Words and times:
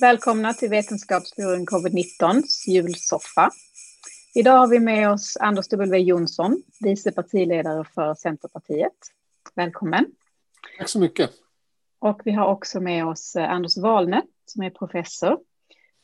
Välkomna 0.00 0.54
till 0.54 0.70
Vetenskapsforum 0.70 1.66
covid-19 1.66 2.42
julsoffa. 2.66 3.50
Idag 4.34 4.58
har 4.58 4.68
vi 4.68 4.80
med 4.80 5.10
oss 5.10 5.36
Anders 5.36 5.68
W 5.68 5.98
Jonsson, 5.98 6.62
vice 6.80 7.12
partiledare 7.12 7.84
för 7.84 8.14
Centerpartiet. 8.14 8.92
Välkommen. 9.54 10.06
Tack 10.78 10.88
så 10.88 11.00
mycket. 11.00 11.30
Och 11.98 12.20
vi 12.24 12.30
har 12.30 12.46
också 12.46 12.80
med 12.80 13.06
oss 13.06 13.36
eh, 13.36 13.50
Anders 13.50 13.76
Wahlne 13.76 14.22
som 14.44 14.62
är 14.62 14.70
professor, 14.70 15.32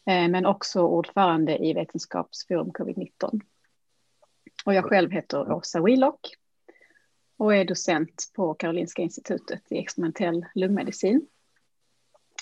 eh, 0.07 0.29
men 0.29 0.47
också 0.47 0.83
ordförande 0.83 1.59
i 1.59 1.73
Vetenskapsforum 1.73 2.71
covid-19. 2.71 3.41
Och 4.65 4.75
jag 4.75 4.85
själv 4.85 5.11
heter 5.11 5.53
Åsa 5.53 5.83
Willock 5.83 6.35
och 7.37 7.55
är 7.55 7.65
docent 7.65 8.31
på 8.35 8.55
Karolinska 8.55 9.03
institutet 9.03 9.63
i 9.69 9.79
experimentell 9.79 10.47
lungmedicin. 10.55 11.27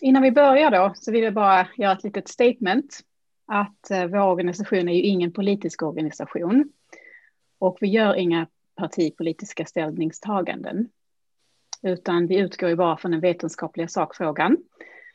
Innan 0.00 0.22
vi 0.22 0.30
börjar 0.30 0.70
då 0.70 0.92
så 0.96 1.12
vill 1.12 1.22
jag 1.22 1.34
bara 1.34 1.66
göra 1.76 1.92
ett 1.92 2.04
litet 2.04 2.28
statement 2.28 3.00
att 3.46 3.90
eh, 3.90 4.06
vår 4.06 4.20
organisation 4.20 4.88
är 4.88 4.94
ju 4.94 5.02
ingen 5.02 5.32
politisk 5.32 5.82
organisation 5.82 6.72
och 7.58 7.78
vi 7.80 7.86
gör 7.86 8.14
inga 8.14 8.46
partipolitiska 8.76 9.64
ställningstaganden 9.64 10.88
utan 11.84 12.26
vi 12.26 12.38
utgår 12.38 12.68
ju 12.68 12.76
bara 12.76 12.96
från 12.96 13.10
den 13.10 13.20
vetenskapliga 13.20 13.88
sakfrågan. 13.88 14.56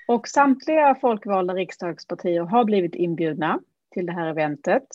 Och 0.07 0.27
samtliga 0.27 0.95
folkvalda 0.95 1.53
riksdagspartier 1.53 2.41
har 2.41 2.65
blivit 2.65 2.95
inbjudna 2.95 3.59
till 3.91 4.05
det 4.05 4.11
här 4.11 4.27
eventet. 4.27 4.87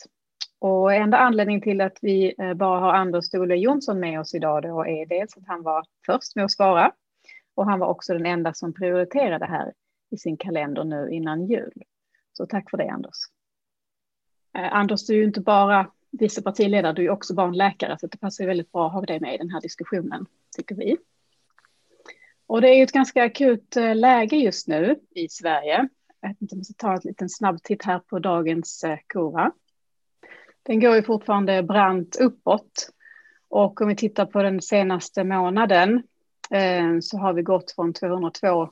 Och 0.59 0.95
enda 0.95 1.19
anledningen 1.19 1.63
till 1.63 1.81
att 1.81 1.99
vi 2.03 2.35
eh, 2.39 2.55
bara 2.55 2.81
har 2.81 2.93
Anders 2.93 3.25
Stole 3.25 3.57
Jonsson 3.57 4.01
med 4.01 4.21
oss 4.21 4.35
idag 4.35 4.63
då 4.63 4.87
är 4.87 5.07
dels 5.07 5.37
att 5.37 5.47
han 5.47 5.63
var 5.63 5.85
först 6.07 6.37
med 6.37 6.45
att 6.45 6.51
svara 6.51 6.93
och 7.55 7.67
han 7.67 7.79
var 7.79 7.87
också 7.87 8.13
den 8.13 8.27
enda 8.27 8.55
som 8.55 8.75
prioriterade 8.75 9.39
det 9.39 9.51
här 9.51 9.73
i 10.11 10.19
sin 10.19 10.37
kalender 10.37 10.85
nu 10.85 11.11
innan 11.11 11.47
jul. 11.47 11.83
Så 12.33 12.47
tack 12.47 12.71
för 12.71 12.77
det 12.77 12.89
Anders. 12.89 13.17
Eh, 14.59 14.75
Anders, 14.75 15.07
du 15.07 15.13
är 15.13 15.19
ju 15.19 15.25
inte 15.25 15.41
bara 15.41 15.91
vice 16.11 16.43
partiledare, 16.43 16.93
du 16.93 17.05
är 17.05 17.11
också 17.11 17.35
barnläkare, 17.35 17.97
så 18.01 18.07
det 18.07 18.19
passar 18.19 18.47
väldigt 18.47 18.73
bra 18.73 18.87
att 18.87 18.93
ha 18.93 19.01
dig 19.01 19.21
med 19.21 19.35
i 19.35 19.39
den 19.39 19.51
här 19.51 19.61
diskussionen, 19.61 20.27
tycker 20.57 20.75
vi. 20.75 20.97
Och 22.47 22.61
det 22.61 22.69
är 22.69 22.75
ju 22.75 22.83
ett 22.83 22.93
ganska 22.93 23.25
akut 23.25 23.77
eh, 23.77 23.97
läge 23.97 24.37
just 24.37 24.69
nu 24.69 25.01
i 25.11 25.29
Sverige. 25.29 25.89
Jag 26.21 26.29
vet 26.29 26.43
inte 26.43 26.55
om 26.55 26.59
jag 26.59 26.67
ska 26.67 26.75
ta 26.79 26.93
en 26.93 27.01
liten 27.05 27.29
snabb 27.29 27.63
titt 27.63 27.85
här 27.85 27.99
på 27.99 28.19
dagens 28.19 28.85
eh, 28.85 28.99
kurva. 29.07 29.53
Den 30.63 30.81
går 30.81 30.97
ju 30.97 31.03
fortfarande 31.03 31.63
brant 31.63 32.17
uppåt. 32.17 32.91
Och 33.49 33.81
om 33.81 33.89
vi 33.89 33.97
tittar 33.97 34.27
på 34.27 34.43
den 34.43 34.63
senaste 34.63 35.25
månaden 35.25 36.03
eh, 36.51 36.99
så 37.01 37.19
har 37.19 37.33
vi 37.33 37.43
gått 37.43 37.73
från 37.73 37.93
202 37.93 38.71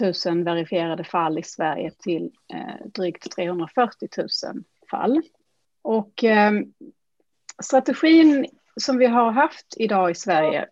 000 0.00 0.44
verifierade 0.44 1.04
fall 1.04 1.38
i 1.38 1.42
Sverige 1.42 1.90
till 1.90 2.30
eh, 2.54 2.86
drygt 2.94 3.36
340 3.36 4.08
000 4.16 4.28
fall. 4.90 5.22
Och 5.82 6.24
eh, 6.24 6.52
strategin 7.62 8.46
som 8.80 8.98
vi 8.98 9.06
har 9.06 9.30
haft 9.30 9.74
idag 9.76 10.10
i 10.10 10.14
Sverige 10.14 10.68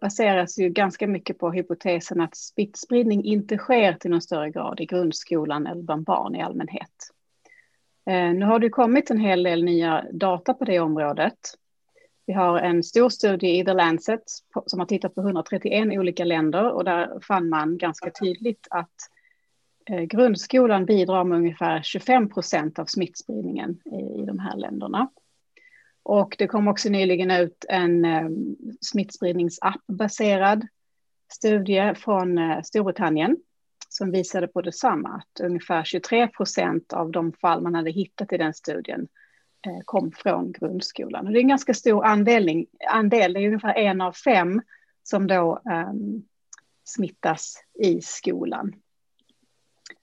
baseras 0.00 0.58
ju 0.58 0.68
ganska 0.68 1.06
mycket 1.06 1.38
på 1.38 1.50
hypotesen 1.50 2.20
att 2.20 2.36
smittspridning 2.36 3.24
inte 3.24 3.58
sker 3.58 3.92
till 3.92 4.10
någon 4.10 4.22
större 4.22 4.50
grad 4.50 4.80
i 4.80 4.86
grundskolan 4.86 5.66
eller 5.66 5.82
bland 5.82 6.04
barn 6.04 6.34
i 6.34 6.42
allmänhet. 6.42 6.90
Eh, 8.06 8.32
nu 8.32 8.44
har 8.44 8.58
det 8.58 8.68
kommit 8.68 9.10
en 9.10 9.18
hel 9.18 9.42
del 9.42 9.64
nya 9.64 10.04
data 10.12 10.54
på 10.54 10.64
det 10.64 10.80
området. 10.80 11.38
Vi 12.26 12.32
har 12.32 12.58
en 12.58 12.82
stor 12.82 13.08
studie 13.08 13.58
i 13.60 13.64
The 13.64 13.72
Lancet 13.72 14.22
som 14.66 14.78
har 14.78 14.86
tittat 14.86 15.14
på 15.14 15.20
131 15.20 15.86
olika 15.86 16.24
länder 16.24 16.72
och 16.72 16.84
där 16.84 17.20
fann 17.20 17.48
man 17.48 17.78
ganska 17.78 18.10
tydligt 18.10 18.66
att 18.70 18.96
eh, 19.90 20.02
grundskolan 20.02 20.86
bidrar 20.86 21.24
med 21.24 21.38
ungefär 21.38 21.82
25 21.82 22.28
procent 22.28 22.78
av 22.78 22.86
smittspridningen 22.86 23.70
i 23.84 24.26
de 24.26 24.38
här 24.38 24.56
länderna. 24.56 25.08
Och 26.02 26.36
det 26.38 26.46
kom 26.46 26.68
också 26.68 26.88
nyligen 26.88 27.30
ut 27.30 27.64
en 27.68 28.04
eh, 28.04 28.28
smittspridningsapp-baserad 28.80 30.66
studie 31.32 31.94
från 31.94 32.38
eh, 32.38 32.62
Storbritannien 32.62 33.36
som 33.88 34.10
visade 34.10 34.48
på 34.48 34.62
detsamma, 34.62 35.08
att 35.08 35.40
ungefär 35.40 35.84
23 35.84 36.28
procent 36.28 36.92
av 36.92 37.10
de 37.10 37.32
fall 37.32 37.62
man 37.62 37.74
hade 37.74 37.90
hittat 37.90 38.32
i 38.32 38.36
den 38.36 38.54
studien 38.54 39.08
Eh, 39.66 39.80
kom 39.84 40.12
från 40.12 40.52
grundskolan. 40.52 41.26
Och 41.26 41.32
det 41.32 41.38
är 41.38 41.42
en 41.42 41.48
ganska 41.48 41.74
stor 41.74 42.04
andel, 42.04 42.66
andel, 42.88 43.32
det 43.32 43.40
är 43.40 43.46
ungefär 43.46 43.74
en 43.74 44.00
av 44.00 44.12
fem 44.12 44.62
som 45.02 45.26
då 45.26 45.62
um, 45.64 46.24
smittas 46.84 47.64
i 47.74 48.00
skolan. 48.00 48.74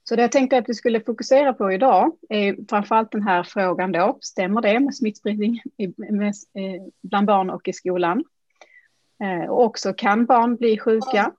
Så 0.02 0.16
det 0.16 0.22
jag 0.22 0.32
tänkte 0.32 0.58
att 0.58 0.68
vi 0.68 0.74
skulle 0.74 1.00
fokusera 1.00 1.52
på 1.52 1.72
idag 1.72 2.16
är 2.28 2.56
framförallt 2.68 3.12
den 3.12 3.22
här 3.22 3.42
frågan 3.42 3.92
då, 3.92 4.18
stämmer 4.20 4.62
det 4.62 4.80
med 4.80 4.94
smittspridning 4.94 5.62
eh, 5.78 5.90
bland 7.02 7.26
barn 7.26 7.50
och 7.50 7.68
i 7.68 7.72
skolan? 7.72 8.24
Eh, 9.22 9.50
och 9.50 9.64
också, 9.64 9.92
kan 9.92 10.26
barn 10.26 10.56
bli 10.56 10.78
sjuka? 10.78 11.32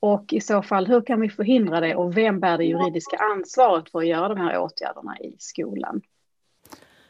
Och 0.00 0.32
i 0.32 0.40
så 0.40 0.62
fall, 0.62 0.86
hur 0.86 1.00
kan 1.00 1.20
vi 1.20 1.30
förhindra 1.30 1.80
det 1.80 1.94
och 1.94 2.16
vem 2.16 2.40
bär 2.40 2.58
det 2.58 2.64
juridiska 2.64 3.16
ansvaret 3.16 3.90
för 3.90 3.98
att 3.98 4.06
göra 4.06 4.28
de 4.28 4.38
här 4.38 4.58
åtgärderna 4.58 5.18
i 5.18 5.36
skolan? 5.38 6.02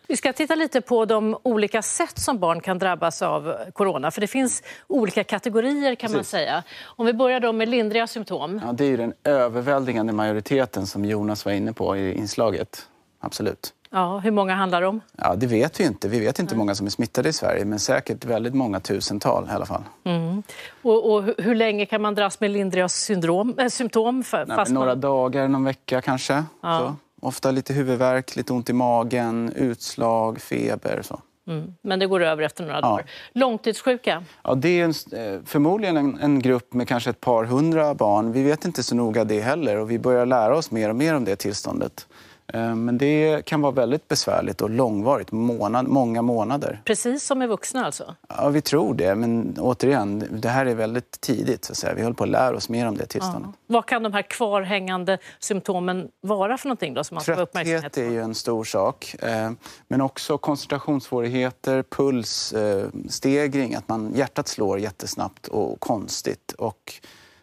Vi 0.08 0.16
ska 0.16 0.32
titta 0.32 0.54
lite 0.54 0.80
på 0.80 1.04
de 1.04 1.36
olika 1.42 1.82
sätt 1.82 2.18
som 2.18 2.38
barn 2.38 2.60
kan 2.60 2.78
drabbas 2.78 3.22
av 3.22 3.56
corona. 3.72 4.10
För 4.10 4.20
det 4.20 4.26
finns 4.26 4.62
olika 4.86 5.24
kategorier 5.24 5.94
kan 5.94 6.08
Precis. 6.08 6.16
man 6.16 6.24
säga. 6.24 6.62
Om 6.84 7.06
vi 7.06 7.12
börjar 7.12 7.40
då 7.40 7.52
med 7.52 7.68
lindriga 7.68 8.06
symptom. 8.06 8.60
Ja, 8.64 8.72
det 8.72 8.84
är 8.84 8.96
den 8.96 9.12
överväldigande 9.24 10.12
majoriteten 10.12 10.86
som 10.86 11.04
Jonas 11.04 11.44
var 11.44 11.52
inne 11.52 11.72
på 11.72 11.96
i 11.96 12.14
inslaget. 12.14 12.88
Absolut. 13.20 13.72
Ja, 13.90 14.18
hur 14.18 14.30
många 14.30 14.54
handlar 14.54 14.80
det 14.80 14.86
om? 14.86 15.00
Ja, 15.16 15.34
det 15.34 15.46
vet 15.46 15.80
vi 15.80 15.84
inte. 15.84 16.08
Vi 16.08 16.20
vet 16.20 16.38
inte 16.38 16.54
hur 16.54 16.58
många 16.58 16.74
som 16.74 16.86
är 16.86 16.90
smittade 16.90 17.28
i 17.28 17.32
Sverige, 17.32 17.64
men 17.64 17.78
säkert 17.78 18.24
väldigt 18.24 18.54
många 18.54 18.80
tusental 18.80 19.48
i 19.50 19.54
alla 19.54 19.66
fall. 19.66 19.82
Mm. 20.04 20.42
Och, 20.82 21.12
och, 21.12 21.24
hur 21.38 21.54
länge 21.54 21.86
kan 21.86 22.02
man 22.02 22.14
dras 22.14 22.40
med 22.40 22.50
lindriga 22.50 22.88
syndrom, 22.88 23.54
äh, 23.58 23.68
symptom? 23.68 24.22
För, 24.22 24.46
Nej, 24.46 24.64
några 24.68 24.86
man... 24.86 25.00
dagar, 25.00 25.48
någon 25.48 25.64
vecka 25.64 26.00
kanske. 26.00 26.44
Ja. 26.60 26.96
Ofta 27.22 27.50
lite 27.50 27.72
huvudvärk, 27.72 28.36
lite 28.36 28.52
ont 28.52 28.70
i 28.70 28.72
magen, 28.72 29.52
utslag, 29.56 30.40
feber. 30.40 31.02
Så. 31.02 31.20
Mm. 31.48 31.74
Men 31.82 31.98
det 31.98 32.06
går 32.06 32.22
över 32.22 32.42
efter 32.42 32.64
några 32.64 32.76
ja. 32.76 32.80
dagar. 32.80 33.10
Långtidssjuka? 33.32 34.24
Ja, 34.42 34.54
det 34.54 34.80
är 34.80 34.84
en, 34.84 34.90
eh, 35.20 35.40
förmodligen 35.44 35.96
en, 35.96 36.18
en, 36.18 36.38
grupp 36.42 36.72
med 36.72 36.88
kanske 36.88 37.10
ett 37.10 37.20
par 37.20 37.44
hundra 37.44 37.94
barn. 37.94 38.32
Vi 38.32 38.42
vet 38.42 38.64
inte 38.64 38.82
så 38.82 38.94
noga 38.94 39.24
det 39.24 39.40
heller 39.40 39.76
och 39.76 39.90
vi 39.90 39.98
börjar 39.98 40.26
lära 40.26 40.56
oss 40.56 40.70
mer 40.70 40.88
och 40.88 40.96
mer 40.96 41.14
om 41.14 41.24
det 41.24 41.36
tillståndet. 41.36 42.06
Eh, 42.52 42.74
men 42.74 42.98
det 42.98 43.44
kan 43.44 43.60
vara 43.60 43.72
väldigt 43.72 44.08
besvärligt 44.08 44.60
och 44.60 44.70
långvarigt, 44.70 45.32
månad, 45.32 45.88
många 45.88 46.22
månader. 46.22 46.82
Precis 46.84 47.24
som 47.24 47.38
med 47.38 47.48
vuxna 47.48 47.84
alltså? 47.84 48.14
Ja, 48.28 48.48
vi 48.48 48.60
tror 48.60 48.94
det. 48.94 49.14
Men 49.14 49.56
återigen, 49.58 50.24
det 50.30 50.48
här 50.48 50.66
är 50.66 50.74
väldigt 50.74 51.20
tidigt. 51.20 51.64
Så 51.64 51.72
att 51.72 51.76
säga. 51.76 51.94
Vi 51.94 52.02
håller 52.02 52.14
på 52.14 52.24
att 52.24 52.30
lära 52.30 52.56
oss 52.56 52.68
mer 52.68 52.88
om 52.88 52.96
det 52.96 53.06
tillståndet. 53.06 53.50
Ja. 53.66 53.74
Vad 53.74 53.86
kan 53.86 54.02
de 54.02 54.12
här 54.12 54.22
kvarhängande 54.22 55.18
symptomen 55.38 56.08
vara 56.20 56.58
för 56.58 56.68
någonting 56.68 56.94
då? 56.94 57.04
Som 57.04 57.14
man 57.14 57.24
Trötthet 57.24 57.98
är 57.98 58.10
ju 58.10 58.20
en 58.20 58.34
stor 58.34 58.64
sak. 58.64 59.14
Eh, 59.18 59.50
men 59.88 60.00
också 60.00 60.38
koncentrationssvårigheter, 60.38 61.82
pulsstegring, 61.82 63.74
att 63.74 63.88
man, 63.88 64.12
hjärtat 64.14 64.48
slår 64.48 64.78
jättesnabbt 64.78 65.48
och 65.48 65.80
konstigt. 65.80 66.52
Och, 66.58 66.94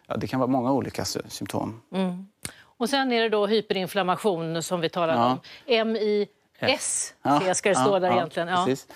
ja, 0.06 0.16
det 0.16 0.26
kan 0.26 0.40
vara 0.40 0.50
många 0.50 0.72
olika 0.72 1.04
symptom. 1.04 1.80
Mm. 1.92 2.26
Och 2.84 2.90
sen 2.90 3.12
är 3.12 3.22
det 3.22 3.28
då 3.28 3.46
hyperinflammation 3.46 4.62
som 4.62 4.80
vi 4.80 4.88
talade 4.88 5.18
ja. 5.18 5.38
om. 5.76 5.92
MIS 5.92 7.14
ja. 7.22 7.54
ska 7.54 7.68
det 7.68 7.74
stå 7.74 7.96
ja, 7.96 7.98
där 7.98 8.08
ja, 8.08 8.16
egentligen. 8.16 8.48
Ja. 8.48 8.64
Precis. 8.66 8.86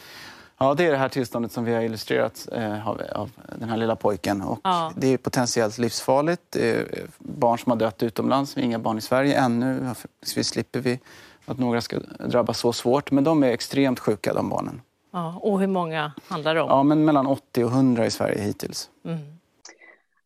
Ja, 0.59 0.75
det 0.75 0.87
är 0.87 0.91
det 0.91 0.97
här 0.97 1.09
tillståndet 1.09 1.53
som 1.53 1.65
vi 1.65 1.75
har 1.75 1.81
illustrerat 1.81 2.48
eh, 2.53 2.88
av, 2.88 3.03
av, 3.15 3.31
den 3.59 3.69
här 3.69 3.77
lilla 3.77 3.97
pojken. 3.97 4.43
Och 4.43 4.60
ja. 4.65 4.93
Det 4.97 5.06
är 5.06 5.16
potentiellt 5.16 5.78
livsfarligt. 5.78 6.56
Eh, 6.56 6.75
barn 7.19 7.59
som 7.59 7.71
har 7.71 7.77
dött 7.77 8.03
utomlands, 8.03 8.56
vi 8.56 8.62
inga 8.62 8.78
barn 8.78 8.98
i 8.98 9.00
Sverige 9.00 9.38
ännu. 9.38 9.78
Förhoppningsvis 9.78 10.48
slipper 10.48 10.80
vi 10.80 11.01
att 11.47 11.59
några 11.59 11.80
ska 11.80 11.98
drabbas 12.18 12.59
så 12.59 12.72
svårt. 12.72 13.10
Men 13.10 13.24
de 13.24 13.42
är 13.42 13.48
extremt 13.48 13.98
sjuka, 13.98 14.34
de 14.34 14.48
barnen. 14.48 14.83
Ja, 15.13 15.39
och 15.42 15.60
hur 15.60 15.66
många 15.66 16.13
handlar 16.28 16.54
det 16.54 16.60
om? 16.60 16.68
Ja, 16.68 16.83
men 16.83 17.04
mellan 17.04 17.27
80 17.27 17.65
och 17.65 17.71
100 17.71 18.07
i 18.07 18.10
Sverige 18.10 18.42
hittills. 18.42 18.91
Mm. 19.04 19.38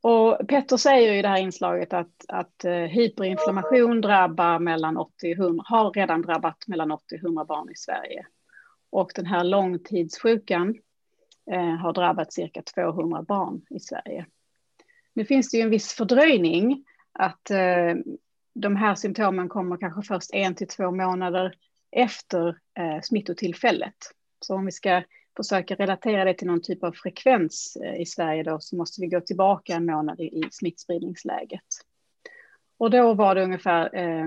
Och 0.03 0.49
Petter 0.49 0.77
säger 0.77 1.13
i 1.13 1.23
det 1.23 1.29
här 1.29 1.39
inslaget 1.39 1.93
att, 1.93 2.25
att 2.29 2.65
eh, 2.65 2.73
hyperinflammation 2.73 4.01
drabbar 4.01 4.59
mellan 4.59 4.97
80 4.97 5.33
100, 5.33 5.65
har 5.67 5.91
redan 5.91 6.23
drabbat 6.23 6.67
mellan 6.67 6.93
80 6.93 7.15
och 7.15 7.25
100 7.25 7.45
barn 7.45 7.71
i 7.71 7.77
Sverige. 7.77 8.27
Och 8.91 9.13
den 9.15 9.27
här 9.27 9.45
långtidssjukan 9.45 10.79
eh, 11.51 11.75
har 11.77 11.93
drabbat 11.93 12.33
cirka 12.33 12.63
200 12.63 13.23
barn 13.23 13.63
i 13.71 13.81
Sverige. 13.81 14.27
Nu 15.15 15.25
finns 15.25 15.51
det 15.51 15.57
ju 15.57 15.63
en 15.63 15.71
viss 15.71 15.93
fördröjning 15.93 16.85
att 17.13 17.51
eh, 17.51 17.95
de 18.55 18.77
här 18.77 18.95
symptomen 18.95 19.49
kommer 19.49 19.77
kanske 19.77 20.03
först 20.03 20.31
en 20.33 20.55
till 20.55 20.69
två 20.69 20.91
månader 20.91 21.55
efter 21.91 22.49
eh, 22.49 23.01
smittotillfället. 23.03 23.97
Så 24.41 24.55
om 24.55 24.65
vi 24.65 24.73
ska 24.73 25.03
försöka 25.37 25.75
relatera 25.75 26.25
det 26.25 26.35
till 26.35 26.47
någon 26.47 26.63
typ 26.63 26.85
av 26.85 26.93
frekvens 26.93 27.77
eh, 27.85 28.01
i 28.01 28.07
Sverige 28.07 28.43
då, 28.43 28.61
så 28.61 28.77
måste 28.77 29.01
vi 29.01 29.07
gå 29.07 29.21
tillbaka 29.21 29.75
en 29.75 29.87
månad 29.87 30.21
i, 30.21 30.43
smittspridningsläget. 30.51 31.67
Och 32.79 32.91
då 32.91 33.15
var 33.15 33.35
det 33.35 33.45
ungefär 33.45 33.97
eh, 33.97 34.27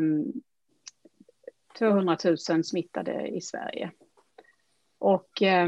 200 1.77 2.17
000 2.49 2.63
smittade 2.63 3.27
i 3.27 3.41
Sverige. 3.41 3.91
Och 4.99 5.41
eh, 5.41 5.67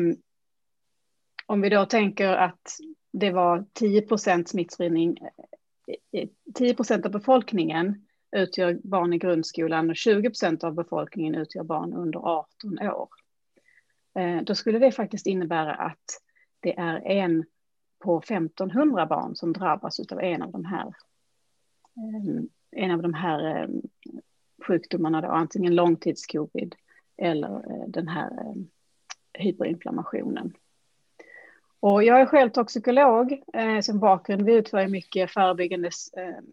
om 1.45 1.61
vi 1.61 1.69
då 1.69 1.85
tänker 1.85 2.27
att 2.27 2.77
det 3.13 3.31
var 3.31 3.65
10 3.73 4.01
procent 4.01 4.49
smittspridning, 4.49 5.17
eh, 5.87 6.21
eh, 6.21 6.29
10 6.53 6.73
procent 6.73 7.05
av 7.05 7.11
befolkningen 7.11 8.05
utgör 8.31 8.79
barn 8.83 9.13
i 9.13 9.17
grundskolan 9.17 9.89
och 9.89 9.95
20 9.95 10.29
procent 10.29 10.63
av 10.63 10.73
befolkningen 10.73 11.35
utgör 11.35 11.63
barn 11.63 11.93
under 11.93 12.19
18 12.19 12.79
år. 12.79 13.09
Eh, 14.17 14.41
då 14.41 14.55
skulle 14.55 14.79
det 14.79 14.91
faktiskt 14.91 15.27
innebära 15.27 15.75
att 15.75 16.21
det 16.59 16.79
är 16.79 17.07
en 17.07 17.45
på 17.99 18.17
1500 18.17 19.05
barn 19.05 19.35
som 19.35 19.53
drabbas 19.53 19.99
av 19.99 20.19
en 20.19 20.41
av 20.41 20.51
de 20.51 20.65
här, 20.65 20.87
eh, 21.97 22.43
en 22.71 22.91
av 22.91 23.01
de 23.01 23.13
här 23.13 23.61
eh, 23.61 23.67
sjukdomarna, 24.67 25.21
då, 25.21 25.27
antingen 25.27 25.75
långtidscovid 25.75 26.75
eller 27.17 27.85
den 27.87 28.07
här 28.07 28.55
hyperinflammationen. 29.33 30.53
Och 31.79 32.03
jag 32.03 32.21
är 32.21 32.25
själv 32.25 32.49
toxikolog 32.49 33.43
eh, 33.53 33.79
som 33.79 33.99
bakgrund. 33.99 34.41
Vi 34.41 34.53
utför 34.53 34.87
mycket 34.87 35.31
förebyggande 35.31 35.89
eh, 36.17 36.43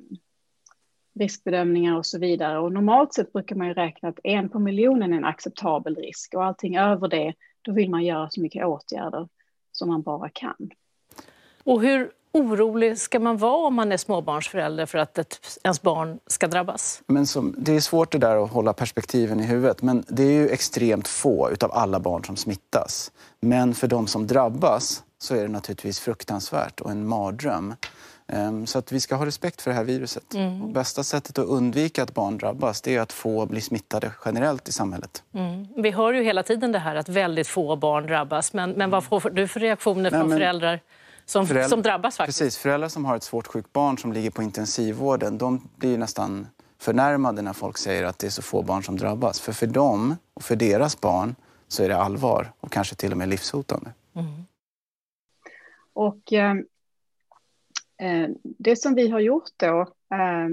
riskbedömningar 1.15 1.97
och 1.97 2.07
så 2.07 2.19
vidare. 2.19 2.59
Och 2.59 2.73
normalt 2.73 3.15
sett 3.15 3.33
brukar 3.33 3.57
man 3.57 3.67
ju 3.67 3.75
räkna 3.75 4.09
att 4.09 4.19
en 4.25 4.49
på 4.49 4.59
miljonen 4.59 5.13
är 5.13 5.17
en 5.17 5.25
acceptabel 5.25 5.97
risk 5.97 6.35
och 6.35 6.45
allting 6.45 6.77
över 6.77 7.09
det, 7.09 7.35
då 7.65 7.73
vill 7.73 7.91
man 7.91 8.05
göra 8.05 8.31
så 8.31 8.41
mycket 8.41 8.67
åtgärder 8.67 9.29
som 9.73 9.89
man 9.89 10.03
bara 10.03 10.29
kan. 10.29 10.71
Och 11.65 11.83
hur 11.83 12.11
orolig 12.33 12.99
ska 12.99 13.21
man 13.21 13.37
vara 13.37 13.67
om 13.67 13.75
man 13.75 13.93
är 13.93 13.97
småbarnsförälder 13.97 14.87
för 14.87 14.99
att 14.99 15.19
ett, 15.19 15.61
ens 15.65 15.83
barn 15.83 16.19
ska 16.27 16.47
drabbas? 16.47 17.03
Men 17.07 17.27
som, 17.27 17.55
det 17.59 17.73
är 17.73 17.81
svårt 17.81 18.13
det 18.13 18.19
där 18.19 18.45
att 18.45 18.51
hålla 18.51 18.73
perspektiven 18.73 19.41
i 19.41 19.43
huvudet, 19.43 19.83
men 19.83 20.05
det 20.09 20.23
är 20.23 20.33
ju 20.33 20.49
extremt 20.49 21.09
få 21.09 21.51
utav 21.51 21.73
alla 21.73 22.01
barn 22.01 22.25
som 22.25 22.37
smittas. 22.37 23.13
Men 23.41 23.75
för 23.75 23.87
de 23.87 24.07
som 24.07 24.27
drabbas 24.27 25.03
så 25.19 25.35
är 25.35 25.43
det 25.43 25.49
naturligtvis 25.49 26.01
fruktansvärt 26.01 26.81
och 26.81 26.91
en 26.91 27.07
mardröm. 27.07 27.75
Ehm, 28.27 28.67
så 28.67 28.79
att 28.79 28.93
vi 28.93 29.01
ska 29.01 29.15
ha 29.15 29.27
respekt 29.27 29.63
för 29.63 29.71
det 29.71 29.77
här 29.77 29.85
viruset. 29.85 30.35
Mm. 30.35 30.73
Bästa 30.73 31.05
sättet 31.05 31.39
att 31.39 31.47
undvika 31.47 32.03
att 32.03 32.15
barn 32.15 32.39
drabbas 32.39 32.81
det 32.81 32.97
är 32.97 33.01
att 33.01 33.13
få 33.13 33.47
bli 33.47 33.61
smittade 33.61 34.13
generellt 34.25 34.69
i 34.69 34.73
samhället. 34.73 35.23
Mm. 35.35 35.67
Vi 35.77 35.91
hör 35.91 36.13
ju 36.13 36.23
hela 36.23 36.43
tiden 36.43 36.73
det 36.73 36.79
här 36.79 36.97
att 36.97 37.09
väldigt 37.09 37.49
få 37.49 37.77
barn 37.77 38.07
drabbas. 38.07 38.53
Men, 38.53 38.71
men 38.71 38.91
vad 38.91 39.05
får 39.05 39.31
du 39.31 39.49
för 39.49 39.61
reaktioner 39.61 40.11
från 40.11 40.29
Nej, 40.29 40.39
föräldrar 40.39 40.81
som, 41.25 41.47
föräldrar, 41.47 41.69
som 41.69 41.83
drabbas? 41.83 42.17
faktiskt? 42.17 42.39
Precis, 42.39 42.59
föräldrar 42.59 42.89
som 42.89 43.05
har 43.05 43.17
ett 43.17 43.23
svårt 43.23 43.47
sjukt 43.47 43.73
barn 43.73 43.99
som 43.99 44.13
ligger 44.13 44.31
på 44.31 44.43
intensivvården 44.43 45.39
de 45.39 45.69
blir 45.77 45.99
nästan 45.99 46.47
förnärmade 46.79 47.43
när 47.43 47.53
folk 47.53 47.79
säger 47.79 48.05
att 48.05 48.19
det 48.19 48.27
är 48.27 48.31
så 48.31 48.43
få 48.43 48.63
barn 48.63 48.83
som 48.83 48.97
drabbas. 48.97 49.41
För 49.41 49.53
för 49.53 49.67
dem 49.67 50.17
och 50.35 50.43
för 50.43 50.57
deras 50.57 51.01
barn 51.01 51.35
så 51.69 51.83
är 51.83 51.89
det 51.89 51.97
allvar 51.97 52.53
och 52.61 52.73
kanske 52.73 52.95
till 52.95 53.13
och 53.13 53.19
med 53.19 53.29
livshotande. 53.29 53.93
Mm. 54.15 54.45
Och 55.95 56.33
eh, 56.33 56.51
eh, 56.51 56.55
Eh, 58.03 58.29
det 58.43 58.77
som 58.77 58.95
vi 58.95 59.09
har 59.09 59.21
gjort 59.21 59.51
då 59.57 59.81
eh, 60.15 60.49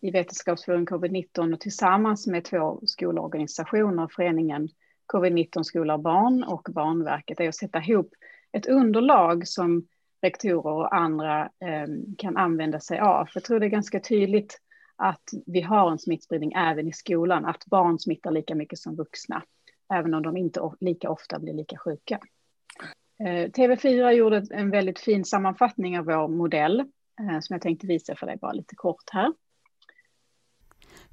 i 0.00 0.10
Vetenskapsforum 0.10 0.86
covid-19 0.86 1.54
och 1.54 1.60
tillsammans 1.60 2.26
med 2.26 2.44
två 2.44 2.80
skolorganisationer, 2.86 4.08
föreningen 4.16 4.68
covid-19 5.12 5.62
skola 5.62 5.94
och 5.94 6.00
barn 6.00 6.44
och 6.44 6.68
Barnverket, 6.70 7.40
är 7.40 7.48
att 7.48 7.54
sätta 7.54 7.78
ihop 7.78 8.10
ett 8.52 8.66
underlag 8.66 9.48
som 9.48 9.86
rektorer 10.22 10.72
och 10.72 10.94
andra 10.94 11.42
eh, 11.42 11.86
kan 12.18 12.36
använda 12.36 12.80
sig 12.80 12.98
av. 12.98 13.26
För 13.26 13.32
jag 13.34 13.44
tror 13.44 13.60
det 13.60 13.66
är 13.66 13.70
ganska 13.70 14.00
tydligt 14.00 14.60
att 14.96 15.22
vi 15.46 15.60
har 15.60 15.90
en 15.90 15.98
smittspridning 15.98 16.52
även 16.52 16.88
i 16.88 16.92
skolan, 16.92 17.44
att 17.44 17.66
barn 17.66 17.98
smittar 17.98 18.30
lika 18.30 18.54
mycket 18.54 18.78
som 18.78 18.96
vuxna, 18.96 19.42
även 19.94 20.14
om 20.14 20.22
de 20.22 20.36
inte 20.36 20.70
lika 20.80 21.10
ofta 21.10 21.38
blir 21.38 21.54
lika 21.54 21.78
sjuka. 21.78 22.18
Eh, 23.24 23.50
TV4 23.50 24.10
gjorde 24.10 24.46
en 24.50 24.70
väldigt 24.70 24.98
fin 24.98 25.24
sammanfattning 25.24 25.98
av 25.98 26.04
vår 26.04 26.28
modell 26.28 26.80
eh, 26.80 27.40
som 27.40 27.54
jag 27.54 27.62
tänkte 27.62 27.86
visa 27.86 28.16
för 28.16 28.26
dig 28.26 28.36
bara 28.40 28.52
lite 28.52 28.74
kort 28.74 29.10
här. 29.12 29.32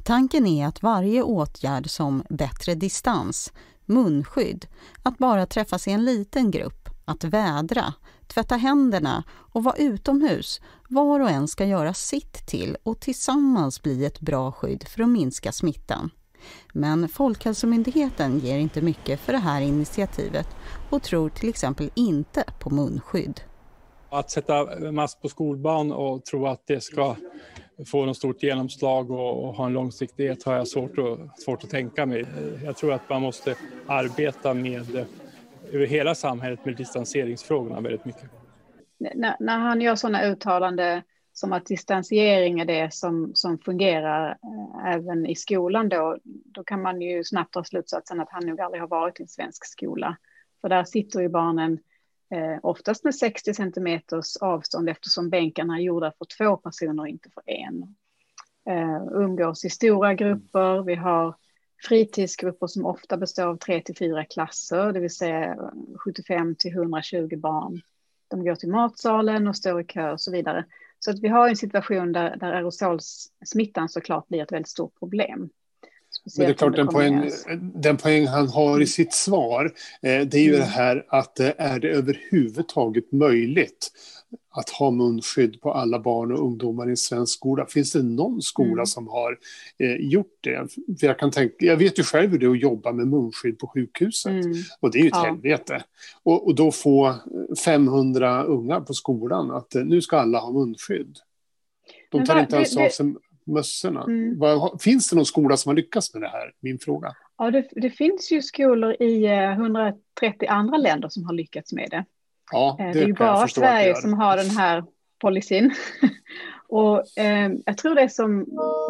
Tanken 0.03 0.47
är 0.47 0.67
att 0.67 0.83
varje 0.83 1.23
åtgärd 1.23 1.89
som 1.89 2.23
bättre 2.29 2.75
distans, 2.75 3.53
munskydd, 3.85 4.65
att 5.03 5.17
bara 5.17 5.45
träffas 5.45 5.87
i 5.87 5.91
en 5.91 6.05
liten 6.05 6.51
grupp, 6.51 6.89
att 7.05 7.23
vädra, 7.23 7.93
tvätta 8.27 8.55
händerna 8.55 9.23
och 9.29 9.63
vara 9.63 9.75
utomhus, 9.75 10.61
var 10.89 11.19
och 11.19 11.29
en 11.29 11.47
ska 11.47 11.65
göra 11.65 11.93
sitt 11.93 12.47
till 12.47 12.77
och 12.83 12.99
tillsammans 12.99 13.81
bli 13.81 14.05
ett 14.05 14.19
bra 14.19 14.51
skydd 14.51 14.87
för 14.87 15.03
att 15.03 15.09
minska 15.09 15.51
smittan. 15.51 16.11
Men 16.73 17.09
Folkhälsomyndigheten 17.09 18.39
ger 18.39 18.57
inte 18.57 18.81
mycket 18.81 19.19
för 19.19 19.33
det 19.33 19.39
här 19.39 19.61
initiativet 19.61 20.47
och 20.89 21.03
tror 21.03 21.29
till 21.29 21.49
exempel 21.49 21.89
inte 21.95 22.43
på 22.59 22.69
munskydd. 22.69 23.41
Att 24.09 24.31
sätta 24.31 24.91
mask 24.91 25.21
på 25.21 25.29
skolbarn 25.29 25.91
och 25.91 26.25
tro 26.25 26.47
att 26.47 26.61
det 26.67 26.83
ska 26.83 27.15
få 27.85 28.05
något 28.05 28.17
stort 28.17 28.43
genomslag 28.43 29.11
och, 29.11 29.55
ha 29.55 29.65
en 29.65 29.73
långsiktighet 29.73 30.43
har 30.43 30.55
jag 30.55 30.67
svårt 30.67 30.97
att, 30.97 31.41
svårt 31.41 31.63
att 31.63 31.69
tänka 31.69 32.05
mig. 32.05 32.25
Jag 32.63 32.77
tror 32.77 32.93
att 32.93 33.09
man 33.09 33.21
måste 33.21 33.55
arbeta 33.87 34.53
med 34.53 35.05
över 35.71 35.85
hela 35.85 36.15
samhället 36.15 36.65
med 36.65 36.75
distanseringsfrågorna 36.75 37.81
väldigt 37.81 38.05
mycket. 38.05 38.29
När, 38.97 39.35
när 39.39 39.57
han 39.57 39.81
gör 39.81 39.95
sådana 39.95 40.25
uttalanden 40.25 41.01
som 41.37 41.53
att 41.53 41.65
distansiering 41.65 42.59
är 42.59 42.65
det 42.65 42.93
som, 42.93 43.31
som 43.35 43.59
fungerar 43.59 44.29
eh, 44.29 44.93
även 44.93 45.25
i 45.25 45.35
skolan 45.35 45.89
då, 45.89 46.17
då 46.23 46.63
kan 46.63 46.81
man 46.81 47.01
ju 47.01 47.23
snabbt 47.23 47.53
dra 47.53 47.63
slutsatsen 47.63 48.19
att 48.19 48.29
han 48.31 48.45
nog 48.45 48.61
aldrig 48.61 48.81
har 48.81 48.87
varit 48.87 49.19
i 49.19 49.23
en 49.23 49.27
svensk 49.27 49.65
skola. 49.65 50.17
För 50.61 50.69
där 50.69 50.83
sitter 50.83 51.21
ju 51.21 51.29
barnen 51.29 51.79
eh, 52.31 52.59
oftast 52.63 53.03
med 53.03 53.15
60 53.15 53.53
centimeters 53.53 54.37
avstånd 54.37 54.89
eftersom 54.89 55.29
bänkarna 55.29 55.77
är 55.77 55.81
gjorda 55.81 56.11
för 56.17 56.25
två 56.37 56.57
personer 56.57 57.03
och 57.03 57.09
inte 57.09 57.29
för 57.29 57.43
en. 57.45 57.95
Eh, 58.69 59.01
umgås 59.11 59.65
i 59.65 59.69
stora 59.69 60.13
grupper, 60.13 60.83
vi 60.83 60.95
har 60.95 61.35
fritidsgrupper 61.87 62.67
som 62.67 62.85
ofta 62.85 63.17
består 63.17 63.47
av 63.47 63.57
tre 63.57 63.81
till 63.81 63.97
fyra 63.97 64.25
klasser, 64.25 64.91
det 64.91 64.99
vill 64.99 65.15
säga 65.15 65.71
75 66.05 66.55
till 66.55 66.71
120 66.71 67.37
barn. 67.37 67.81
De 68.27 68.45
går 68.45 68.55
till 68.55 68.69
matsalen 68.69 69.47
och 69.47 69.55
står 69.55 69.81
i 69.81 69.83
kö 69.83 70.11
och 70.11 70.21
så 70.21 70.31
vidare. 70.31 70.65
Så 71.05 71.11
att 71.11 71.19
vi 71.19 71.27
har 71.27 71.49
en 71.49 71.55
situation 71.55 72.11
där, 72.11 72.35
där 72.35 72.53
aerosolsmittan 72.53 73.89
såklart 73.89 74.27
blir 74.27 74.43
ett 74.43 74.51
väldigt 74.51 74.69
stort 74.69 74.99
problem. 74.99 75.49
Men 76.37 76.45
det 76.45 76.51
är 76.51 76.53
klart, 76.53 76.75
den 76.75 76.87
poäng, 76.87 77.31
den 77.59 77.97
poäng 77.97 78.27
han 78.27 78.47
har 78.47 78.81
i 78.81 78.87
sitt 78.87 79.13
svar, 79.13 79.65
eh, 80.01 80.21
det 80.21 80.37
är 80.37 80.43
ju 80.43 80.55
mm. 80.55 80.59
det 80.59 80.65
här 80.65 81.05
att 81.09 81.39
eh, 81.39 81.51
är 81.57 81.79
det 81.79 81.89
överhuvudtaget 81.89 83.11
möjligt 83.11 83.91
att 84.49 84.69
ha 84.69 84.91
munskydd 84.91 85.61
på 85.61 85.71
alla 85.71 85.99
barn 85.99 86.31
och 86.31 86.39
ungdomar 86.39 86.87
i 86.87 86.89
en 86.89 86.97
svensk 86.97 87.33
skola? 87.33 87.65
Finns 87.65 87.91
det 87.91 88.03
någon 88.03 88.41
skola 88.41 88.71
mm. 88.71 88.85
som 88.85 89.07
har 89.07 89.37
eh, 89.79 89.95
gjort 89.95 90.37
det? 90.41 90.67
För 90.99 91.07
jag, 91.07 91.19
kan 91.19 91.31
tänka, 91.31 91.55
jag 91.59 91.77
vet 91.77 91.99
ju 91.99 92.03
själv 92.03 92.31
hur 92.31 92.39
det 92.39 92.45
är 92.45 92.49
att 92.49 92.61
jobba 92.61 92.91
med 92.91 93.07
munskydd 93.07 93.59
på 93.59 93.67
sjukhuset. 93.67 94.31
Mm. 94.31 94.53
Och 94.79 94.91
det 94.91 94.99
är 94.99 95.01
ju 95.01 95.07
ett 95.07 95.13
ja. 95.15 95.25
helvete. 95.25 95.83
Och, 96.23 96.47
och 96.47 96.55
då 96.55 96.71
få 96.71 97.15
500 97.65 98.43
unga 98.43 98.81
på 98.81 98.93
skolan 98.93 99.51
att 99.51 99.75
eh, 99.75 99.83
nu 99.83 100.01
ska 100.01 100.17
alla 100.17 100.39
ha 100.39 100.51
munskydd. 100.51 101.17
De 102.11 102.25
tar 102.25 102.39
inte 102.39 102.55
ens 102.55 102.77
av 102.77 102.89
sig 102.89 103.13
mössorna. 103.45 104.03
Mm. 104.03 104.39
finns 104.79 105.09
det 105.09 105.15
någon 105.15 105.25
skola 105.25 105.57
som 105.57 105.69
har 105.69 105.75
lyckats 105.75 106.13
med 106.13 106.23
det 106.23 106.27
här? 106.27 106.51
Min 106.59 106.79
fråga. 106.79 107.13
Ja, 107.37 107.51
det, 107.51 107.67
det 107.71 107.89
finns 107.89 108.31
ju 108.31 108.41
skolor 108.41 108.95
i 108.99 109.25
130 109.25 109.99
eh, 110.21 110.53
andra 110.53 110.77
länder 110.77 111.09
som 111.09 111.25
har 111.25 111.33
lyckats 111.33 111.73
med 111.73 111.87
det. 111.91 112.05
Ja, 112.51 112.75
det, 112.77 112.83
eh, 112.83 112.91
det 112.93 112.99
är 112.99 113.07
ju 113.07 113.13
bara 113.13 113.47
Sverige 113.47 113.95
som 113.95 114.13
har 114.13 114.37
den 114.37 114.49
här 114.49 114.83
policyn. 115.21 115.71
och 116.67 117.17
eh, 117.17 117.51
jag 117.65 117.77
tror 117.77 117.95
det 117.95 118.01
är 118.01 118.07
som 118.07 118.45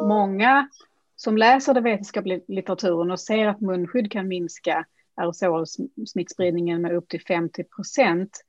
många 0.07 0.69
som 1.15 1.38
läser 1.38 1.74
den 1.74 1.83
vetenskapliga 1.83 2.39
litteraturen 2.47 3.12
och 3.12 3.19
ser 3.19 3.47
att 3.47 3.62
munskydd 3.62 4.12
kan 4.12 4.27
minska 4.27 4.85
aerosolsmittspridningen 5.15 6.81
med 6.81 6.91
upp 6.91 7.07
till 7.09 7.21
50 7.21 7.63
procent 7.63 8.45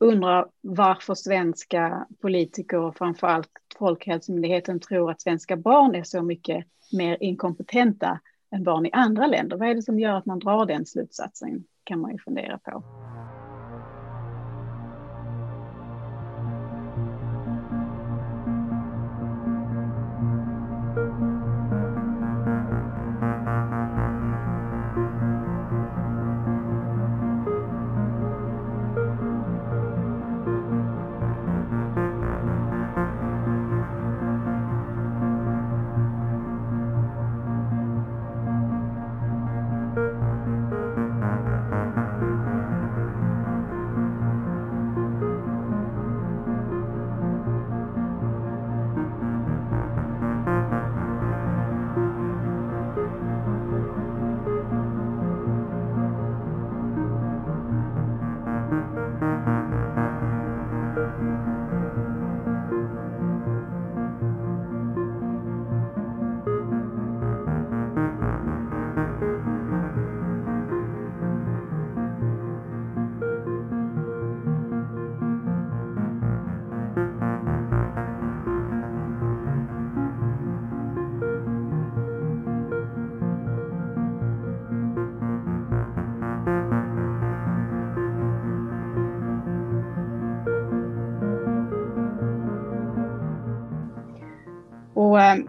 undrar 0.00 0.48
varför 0.60 1.14
svenska 1.14 2.06
politiker 2.20 2.78
och 2.78 2.96
framförallt 2.96 3.50
Folkhälsomyndigheten 3.78 4.80
tror 4.80 5.10
att 5.10 5.20
svenska 5.20 5.56
barn 5.56 5.94
är 5.94 6.02
så 6.02 6.22
mycket 6.22 6.66
mer 6.92 7.16
inkompetenta 7.20 8.20
än 8.54 8.64
barn 8.64 8.86
i 8.86 8.90
andra 8.92 9.26
länder. 9.26 9.56
Vad 9.56 9.68
är 9.68 9.74
det 9.74 9.82
som 9.82 9.98
gör 9.98 10.14
att 10.14 10.26
man 10.26 10.38
drar 10.38 10.66
den 10.66 10.86
slutsatsen 10.86 11.64
kan 11.84 12.00
man 12.00 12.12
ju 12.12 12.18
fundera 12.18 12.58
på. 12.58 12.82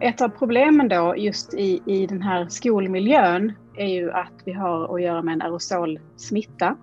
Ett 0.00 0.20
av 0.20 0.28
problemen 0.28 0.88
då 0.88 1.14
just 1.16 1.54
i, 1.54 1.82
i 1.86 2.06
den 2.06 2.22
här 2.22 2.48
skolmiljön 2.48 3.52
är 3.76 3.86
ju 3.86 4.12
att 4.12 4.32
vi 4.44 4.52
har 4.52 4.94
att 4.94 5.02
göra 5.02 5.22
med 5.22 5.32
en 5.32 5.42
aerosolsmitta. 5.42 6.76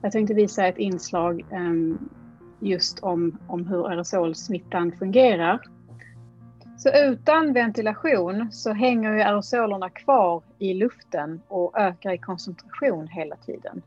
Jag 0.00 0.12
tänkte 0.12 0.34
visa 0.34 0.66
ett 0.66 0.78
inslag 0.78 1.44
um, 1.50 2.08
just 2.60 3.00
om, 3.00 3.38
om 3.46 3.66
hur 3.66 3.88
aerosolsmittan 3.88 4.92
fungerar. 4.92 5.60
Så 6.78 6.90
utan 7.04 7.52
ventilation 7.52 8.52
så 8.52 8.72
hänger 8.72 9.12
ju 9.12 9.20
aerosolerna 9.20 9.90
kvar 9.90 10.42
i 10.58 10.74
luften 10.74 11.42
och 11.48 11.78
ökar 11.78 12.12
i 12.12 12.18
koncentration 12.18 13.08
hela 13.08 13.36
tiden. 13.36 13.82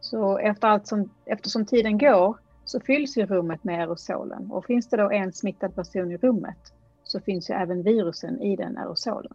Så 0.00 0.38
efter 0.38 0.68
allt 0.68 0.86
som, 0.86 1.10
eftersom 1.26 1.66
tiden 1.66 1.98
går 1.98 2.36
så 2.64 2.80
fylls 2.80 3.16
ju 3.16 3.26
rummet 3.26 3.64
med 3.64 3.80
aerosolen 3.80 4.50
och 4.50 4.64
finns 4.64 4.88
det 4.88 4.96
då 4.96 5.10
en 5.10 5.32
smittad 5.32 5.74
person 5.74 6.12
i 6.12 6.16
rummet 6.16 6.72
så 7.10 7.20
finns 7.20 7.50
ju 7.50 7.54
även 7.54 7.82
virusen 7.82 8.40
i 8.40 8.56
den 8.56 8.78
aerosolen. 8.78 9.34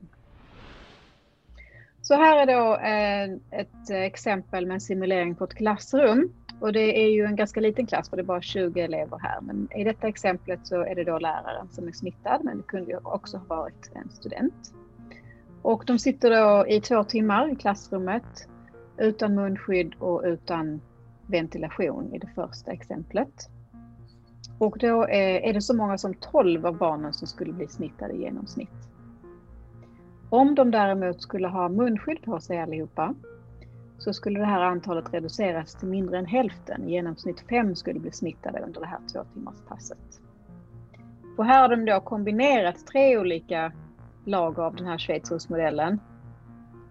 Så 2.01 2.13
här 2.13 2.38
är 2.38 2.46
då 2.46 2.75
eh, 2.75 3.60
ett 3.60 3.89
exempel 3.89 4.65
med 4.65 4.75
en 4.75 4.82
simulering 4.82 5.36
på 5.36 5.44
ett 5.44 5.53
klassrum. 5.53 6.34
Och 6.60 6.74
det 6.74 7.05
är 7.05 7.10
ju 7.10 7.25
en 7.25 7.36
ganska 7.36 7.60
liten 7.60 7.86
klass 7.86 8.10
för 8.10 8.17
det 8.17 8.24
är 8.24 8.25
bara 8.25 8.41
20 8.41 8.82
elever 8.82 9.20
här. 9.22 9.41
Men 9.41 9.67
i 9.75 9.84
detta 9.84 10.08
exemplet 10.08 10.67
så 10.67 10.82
är 10.82 10.96
det 10.96 11.03
då 11.03 11.20
läraren 11.20 11.67
som 11.72 11.88
är 11.88 11.91
smittad 11.91 12.44
men 12.44 12.58
det 12.58 12.63
kunde 12.63 12.91
ju 12.91 12.98
också 13.03 13.38
ha 13.38 13.46
varit 13.46 13.91
en 13.96 14.10
student. 14.10 14.74
Och 15.62 15.84
de 15.86 16.00
sitter 16.00 16.29
då 16.32 16.67
i 16.67 16.82
två 16.82 17.03
timmar 17.03 17.51
i 17.51 17.55
klassrummet 17.55 18.48
utan 18.98 19.36
munskydd 19.36 19.96
och 20.00 20.22
utan 20.25 20.82
ventilation 21.27 22.13
i 22.13 22.20
det 22.20 22.29
första 22.36 22.72
exemplet. 22.72 23.50
Och 24.59 24.77
då 24.79 25.05
eh, 25.05 25.50
är 25.50 25.53
det 25.53 25.62
så 25.62 25.75
många 25.75 25.97
som 25.97 26.13
12 26.13 26.65
av 26.65 26.77
barnen 26.77 27.13
som 27.13 27.27
skulle 27.27 27.53
bli 27.53 27.67
smittade 27.67 28.13
i 28.13 28.21
genomsnitt. 28.21 28.89
Om 30.29 30.55
de 30.55 30.71
däremot 30.71 31.21
skulle 31.21 31.47
ha 31.47 31.69
munskydd 31.69 32.21
på 32.21 32.39
sig 32.39 32.59
allihopa 32.59 33.13
så 33.97 34.13
skulle 34.13 34.39
det 34.39 34.45
här 34.45 34.62
antalet 34.62 35.13
reduceras 35.13 35.75
till 35.75 35.88
mindre 35.88 36.17
än 36.17 36.25
hälften. 36.25 36.89
I 36.89 36.91
genomsnitt 36.91 37.39
fem 37.50 37.75
skulle 37.75 38.00
bli 38.00 38.12
smittade 38.12 38.59
under 38.59 38.79
det 38.81 38.88
här 38.88 39.00
två 39.13 39.24
timmars 39.33 39.62
passet. 39.67 40.21
Och 41.38 41.45
här 41.45 41.62
har 41.62 41.69
de 41.75 41.85
då 41.85 42.00
kombinerat 42.00 42.88
tre 42.88 43.17
olika 43.17 43.71
lag 44.25 44.59
av 44.59 44.75
den 44.75 44.85
här 44.85 44.97
Schweizermodellen. 44.97 46.00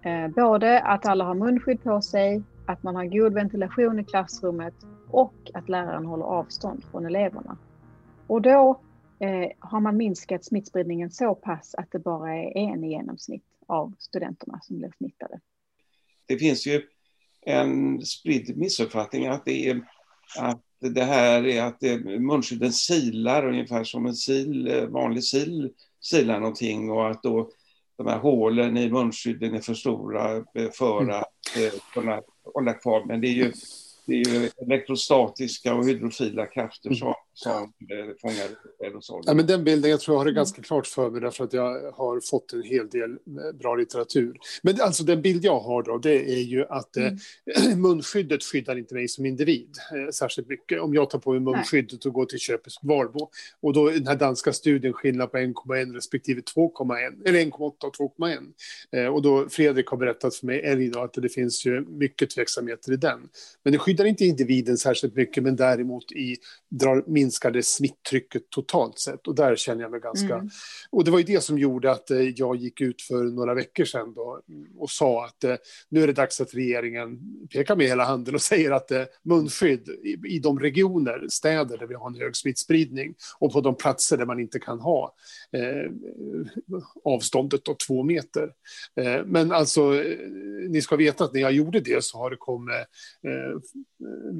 Eh, 0.03 0.29
både 0.29 0.81
att 0.81 1.07
alla 1.07 1.25
har 1.25 1.35
munskydd 1.35 1.83
på 1.83 2.01
sig, 2.01 2.43
att 2.67 2.83
man 2.83 2.97
har 2.97 3.05
god 3.05 3.35
ventilation 3.35 3.99
i 4.01 4.05
klassrummet 4.05 4.75
och 5.15 5.51
att 5.55 5.69
läraren 5.69 6.07
håller 6.07 6.25
avstånd 6.25 6.85
från 6.91 7.07
eleverna. 7.07 7.59
Och 8.27 8.43
då 8.43 8.81
eh, 9.19 9.51
har 9.59 9.81
man 9.81 9.97
minskat 9.97 10.45
smittspridningen 10.45 11.11
så 11.11 11.35
pass 11.35 11.75
att 11.75 11.91
det 11.91 11.99
bara 11.99 12.37
är 12.37 12.57
en 12.57 12.85
i 12.85 12.91
genomsnitt 12.91 13.45
av 13.67 13.95
studenterna 13.99 14.61
som 14.63 14.79
blir 14.79 14.93
smittade. 14.97 15.41
Det 16.27 16.37
finns 16.37 16.67
ju 16.67 16.83
en 17.47 18.01
spridd 18.03 18.57
missuppfattning 18.57 19.27
att 19.27 19.45
det 19.45 19.69
är 19.69 19.81
att 20.39 20.63
det 20.81 21.05
här 21.05 21.47
är 21.47 21.63
att 21.63 21.83
munskydden 22.21 22.73
silar 22.73 23.49
ungefär 23.49 23.85
som 23.85 24.07
en 24.07 24.15
sil, 24.27 24.69
eh, 24.69 24.87
vanlig 24.87 25.25
sil 25.33 25.57
silar 26.01 26.41
någonting 26.41 26.91
och 26.91 27.11
att 27.11 27.23
då 27.23 27.51
de 27.97 28.07
här 28.07 28.19
hålen 28.19 28.77
i 28.77 28.91
munskydden 28.91 29.55
är 29.55 29.61
för 29.61 29.75
stora 29.75 30.37
eh, 30.37 30.71
för 30.73 31.03
mm. 31.03 31.15
att 31.15 31.57
mm. 31.57 31.71
kunna 31.95 32.21
hålla 32.55 32.73
kvar. 32.73 33.05
Men 33.07 33.21
det 33.21 33.29
är 33.29 33.33
ju 33.33 33.53
det 34.07 34.13
är 34.13 34.29
ju 34.29 34.51
elektrostatiska 34.63 35.75
och 35.75 35.87
hydrofila 35.87 36.47
krafter 36.47 37.03
mm. 37.03 37.15
Som, 37.35 37.73
aerosoler. 38.85 39.23
Ja, 39.27 39.35
men 39.35 39.47
den 39.47 39.65
bilden 39.65 39.91
jag 39.91 40.01
tror 40.01 40.15
jag 40.15 40.21
har 40.21 40.25
det 40.25 40.33
ganska 40.33 40.63
klart 40.63 40.87
för 40.87 41.11
mig 41.11 41.21
därför 41.21 41.45
att 41.45 41.53
jag 41.53 41.93
har 41.93 42.21
fått 42.21 42.53
en 42.53 42.63
hel 42.63 42.89
del 42.89 43.11
eh, 43.11 43.57
bra 43.59 43.75
litteratur. 43.75 44.37
Men 44.63 44.81
alltså 44.81 45.05
den 45.05 45.23
bild 45.23 45.45
jag 45.45 45.61
har 45.61 45.83
då 45.83 45.99
det 45.99 46.33
är 46.33 46.43
ju 46.43 46.65
att 46.67 46.97
eh, 46.97 47.07
mm. 47.07 47.81
munskyddet 47.83 48.43
skyddar 48.43 48.79
inte 48.79 48.95
mig 48.95 49.09
som 49.09 49.27
individ 49.27 49.77
eh, 49.93 50.11
särskilt 50.13 50.49
mycket. 50.49 50.81
Om 50.81 50.95
jag 50.95 51.11
tar 51.11 51.19
på 51.19 51.33
mig 51.33 51.41
munskyddet 51.41 52.07
och 52.07 52.13
går 52.13 52.25
till 52.25 52.39
Köpes 52.39 52.75
Valbo 52.83 53.31
och 53.61 53.73
då 53.73 53.91
den 53.91 54.07
här 54.07 54.17
danska 54.17 54.53
studien 54.53 54.93
skillnad 54.93 55.33
på 55.33 55.39
1,1 55.39 55.95
respektive 55.95 56.41
2,1 56.41 57.29
eller 57.29 57.41
1,8 57.41 57.57
och 57.59 57.97
2,1 58.19 58.39
eh, 58.93 59.07
och 59.07 59.23
då 59.23 59.49
Fredrik 59.49 59.87
har 59.87 59.97
berättat 59.97 60.35
för 60.35 60.47
mig 60.47 60.61
älg 60.61 60.89
då 60.89 61.01
att 61.01 61.13
det 61.13 61.29
finns 61.29 61.67
ju 61.67 61.81
mycket 61.81 62.31
tveksamheter 62.31 62.93
i 62.93 62.97
den. 62.97 63.21
Men 63.63 63.73
det 63.73 63.79
skyddar 63.79 64.05
inte 64.05 64.25
individen 64.25 64.79
särskilt 64.79 65.15
mycket, 65.15 65.43
men 65.43 65.57
däremot 65.57 66.13
i 66.13 66.37
drar, 66.71 67.05
minskar 67.07 67.24
det 67.53 67.67
smitttrycket 67.67 68.51
totalt 68.51 68.99
sett. 68.99 69.27
Och 69.27 69.35
där 69.35 69.57
känner 69.57 69.83
jag 69.83 69.91
mig 69.91 70.01
ganska... 70.01 70.35
Mm. 70.35 70.49
Och 70.91 71.05
det 71.05 71.11
var 71.11 71.19
ju 71.19 71.25
det 71.25 71.41
som 71.41 71.59
gjorde 71.59 71.91
att 71.91 72.11
eh, 72.11 72.19
jag 72.19 72.57
gick 72.57 72.81
ut 72.81 73.03
för 73.03 73.25
några 73.25 73.55
veckor 73.55 73.85
sedan 73.85 74.15
då, 74.15 74.41
och 74.79 74.91
sa 74.91 75.25
att 75.25 75.45
eh, 75.45 75.55
nu 75.89 76.03
är 76.03 76.07
det 76.07 76.13
dags 76.13 76.41
att 76.41 76.55
regeringen 76.55 77.21
pekar 77.53 77.77
med 77.77 77.87
hela 77.87 78.05
handen 78.05 78.35
och 78.35 78.43
säger 78.55 78.71
att 78.71 78.91
eh, 78.91 79.03
munskydd 79.23 79.89
i, 80.29 80.39
de 80.39 80.61
regioner, 80.61 81.27
städer 81.29 81.79
där 81.79 81.87
vi 81.87 81.95
har 81.95 82.07
en 82.07 82.15
hög 82.15 82.37
smittspridning 82.37 83.15
och 83.39 83.53
på 83.53 83.61
de 83.61 83.77
platser 83.77 84.17
där 84.17 84.27
man 84.27 84.41
inte 84.41 84.59
kan 84.59 84.81
ha 84.81 85.15
eh, 85.53 85.91
avståndet 87.05 87.69
av 87.69 87.75
två 87.75 88.03
meter. 88.03 88.51
Eh, 89.01 89.25
men 89.27 89.53
alltså, 89.53 89.91
ni 90.69 90.83
ska 90.83 90.97
veta 90.97 91.25
att 91.25 91.33
när 91.33 91.41
jag 91.41 91.53
gjorde 91.53 91.81
det 91.81 92.05
så 92.05 92.19
har 92.19 92.31
det 92.31 92.37
kommit 92.37 92.75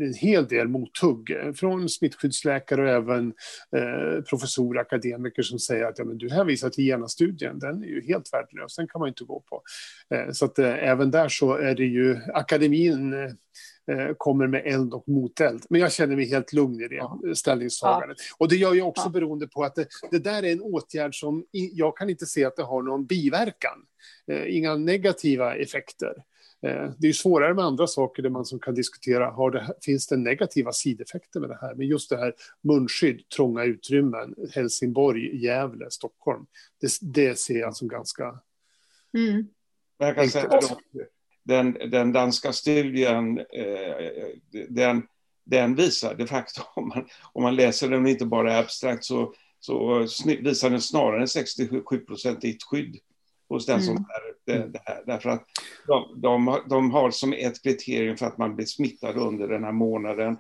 en 0.01 0.15
hel 0.15 0.49
del 0.49 0.69
mothugg 0.69 1.37
från 1.57 1.89
smittskyddsläkare 1.89 2.74
och 2.79 2.89
även 2.89 3.33
eh, 3.77 4.23
professorer, 4.23 4.81
akademiker 4.81 5.43
som 5.43 5.59
säger 5.59 5.85
att 5.85 5.99
ja, 5.99 6.05
men 6.05 6.19
du 6.19 6.31
hänvisar 6.31 6.71
till 6.71 6.85
GENA-studien, 6.85 7.59
den 7.59 7.83
är 7.83 7.87
ju 7.87 8.03
helt 8.07 8.33
värdelös, 8.33 8.77
den 8.77 8.89
kan 8.89 8.99
man 8.99 9.09
inte 9.09 9.25
gå 9.25 9.41
på. 9.41 9.63
Eh, 10.15 10.33
så 10.33 10.45
att 10.45 10.59
eh, 10.59 10.89
även 10.89 11.11
där 11.11 11.29
så 11.29 11.55
är 11.55 11.75
det 11.75 11.85
ju 11.85 12.17
akademin 12.35 13.13
eh, 13.13 13.31
eh, 13.91 14.15
kommer 14.17 14.47
med 14.47 14.63
eld 14.67 14.95
och 14.95 15.09
moteld. 15.09 15.65
Men 15.71 15.81
jag 15.81 15.93
känner 15.93 16.17
mig 16.17 16.29
helt 16.29 16.53
lugn 16.53 16.81
i 16.81 16.89
det 16.89 16.95
ja. 16.95 17.21
ställningstagandet. 17.35 18.17
Ja. 18.21 18.37
Och 18.39 18.49
det 18.49 18.57
gör 18.57 18.75
jag 18.75 18.89
också 18.89 19.07
ja. 19.07 19.11
beroende 19.11 19.49
på 19.49 19.65
att 19.65 19.75
det, 19.75 19.87
det, 20.11 20.19
där 20.19 20.43
är 20.43 20.53
en 20.53 20.63
åtgärd 20.63 21.21
som 21.21 21.45
jag 21.51 21.97
kan 21.97 22.11
inte 22.11 22.27
se 22.27 22.45
att 22.45 22.57
det 22.57 22.63
har 22.63 22.83
någon 22.83 23.07
biverkan. 23.07 23.79
Eh, 24.31 24.57
inga 24.57 24.75
negativa 24.75 25.55
effekter. 25.55 26.15
Eh, 26.65 26.91
det 26.99 27.09
är 27.09 27.13
svårare 27.13 27.55
med 27.55 27.65
andra 27.65 27.87
saker 27.87 28.23
där 28.23 28.31
man 28.31 28.45
som 28.45 28.59
kan 28.59 28.75
diskutera, 28.75 29.31
har 29.31 29.51
det, 29.51 29.75
finns 29.83 30.07
det 30.07 30.17
negativa 30.17 30.73
sideffekter 30.73 31.41
med 31.41 31.49
det 31.49 31.59
här? 31.61 31.75
Men 31.75 31.87
just 31.87 32.11
det 32.11 32.17
här 32.17 32.35
munskydd, 32.63 33.29
trånga 33.29 33.65
utrymmen, 33.65 34.35
Helsingborg, 34.55 35.45
Gävle, 35.45 35.91
Stockholm, 35.91 36.47
det, 36.81 36.91
det 37.01 37.39
ser 37.39 37.59
jag 37.59 37.77
som 37.77 37.89
ganska... 37.89 38.39
Mm. 39.17 39.49
Jag 39.99 40.15
kan 40.15 40.29
säga 40.29 40.61
den, 41.45 41.73
den 41.73 42.13
danska 42.13 42.53
studien, 42.53 43.39
eh, 43.39 44.65
den, 44.69 45.03
den 45.45 45.75
visar 45.75 46.15
de 46.15 46.27
facto, 46.27 46.63
om 46.75 46.89
man, 46.89 47.07
om 47.33 47.43
man 47.43 47.57
läser 47.57 47.89
den 47.89 48.07
inte 48.07 48.27
bara 48.27 48.59
abstrakt, 48.59 49.05
så, 49.05 49.35
så 49.61 50.07
visar 50.41 50.71
den 50.71 50.81
snarare 50.81 51.29
67 51.29 51.99
procentigt 51.99 52.63
skydd 52.63 52.97
hos 53.49 53.67
den 53.67 53.83
som 53.83 53.97
mm. 53.97 54.05
är 54.05 54.53
det, 54.53 54.69
det 54.69 54.81
här. 54.85 55.03
Därför 55.07 55.31
att 55.31 55.45
de, 55.87 56.21
de, 56.21 56.61
de, 56.69 56.91
har 56.91 57.11
som 57.11 57.33
ett 57.33 57.63
kriterium 57.63 58.17
för 58.17 58.27
att 58.27 58.39
man 58.39 58.57
blir 58.57 58.67
smittad 58.67 59.17
under 59.17 59.49
den 59.49 59.65
här 59.65 59.73
månaden 59.73 60.33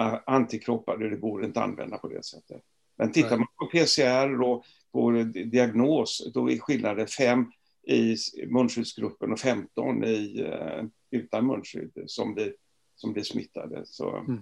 uh, 0.00 0.18
antikroppar, 0.26 0.96
det 0.96 1.16
går 1.16 1.44
inte 1.44 1.60
att 1.60 1.68
använda 1.68 1.98
på 1.98 2.08
det 2.08 2.24
sättet. 2.24 2.62
Men 2.98 3.12
tittar 3.12 3.36
man 3.36 3.46
på 3.58 3.66
PCR 3.66 4.42
och 4.42 4.64
på 4.92 5.10
diagnos, 5.52 6.30
då 6.34 6.50
är 6.50 6.58
skillnaden 6.58 7.06
5 7.06 7.46
i 7.86 8.16
munskyddsgruppen 8.46 9.32
och 9.32 9.40
15 9.40 10.04
i, 10.04 10.42
uh, 10.42 10.88
utan 11.10 11.46
munskydd 11.46 11.92
som 12.06 12.34
blir, 12.34 12.54
som 12.96 13.12
blir 13.12 13.22
smittade. 13.22 13.82
Så, 13.86 14.16
mm. 14.16 14.40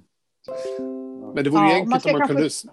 Men 1.35 1.45
det 1.45 1.51
vore 1.51 1.63
ja, 1.63 1.75
enkelt 1.75 2.05
man 2.05 2.15
om 2.15 2.19
man 2.19 2.29
kanske... 2.29 2.69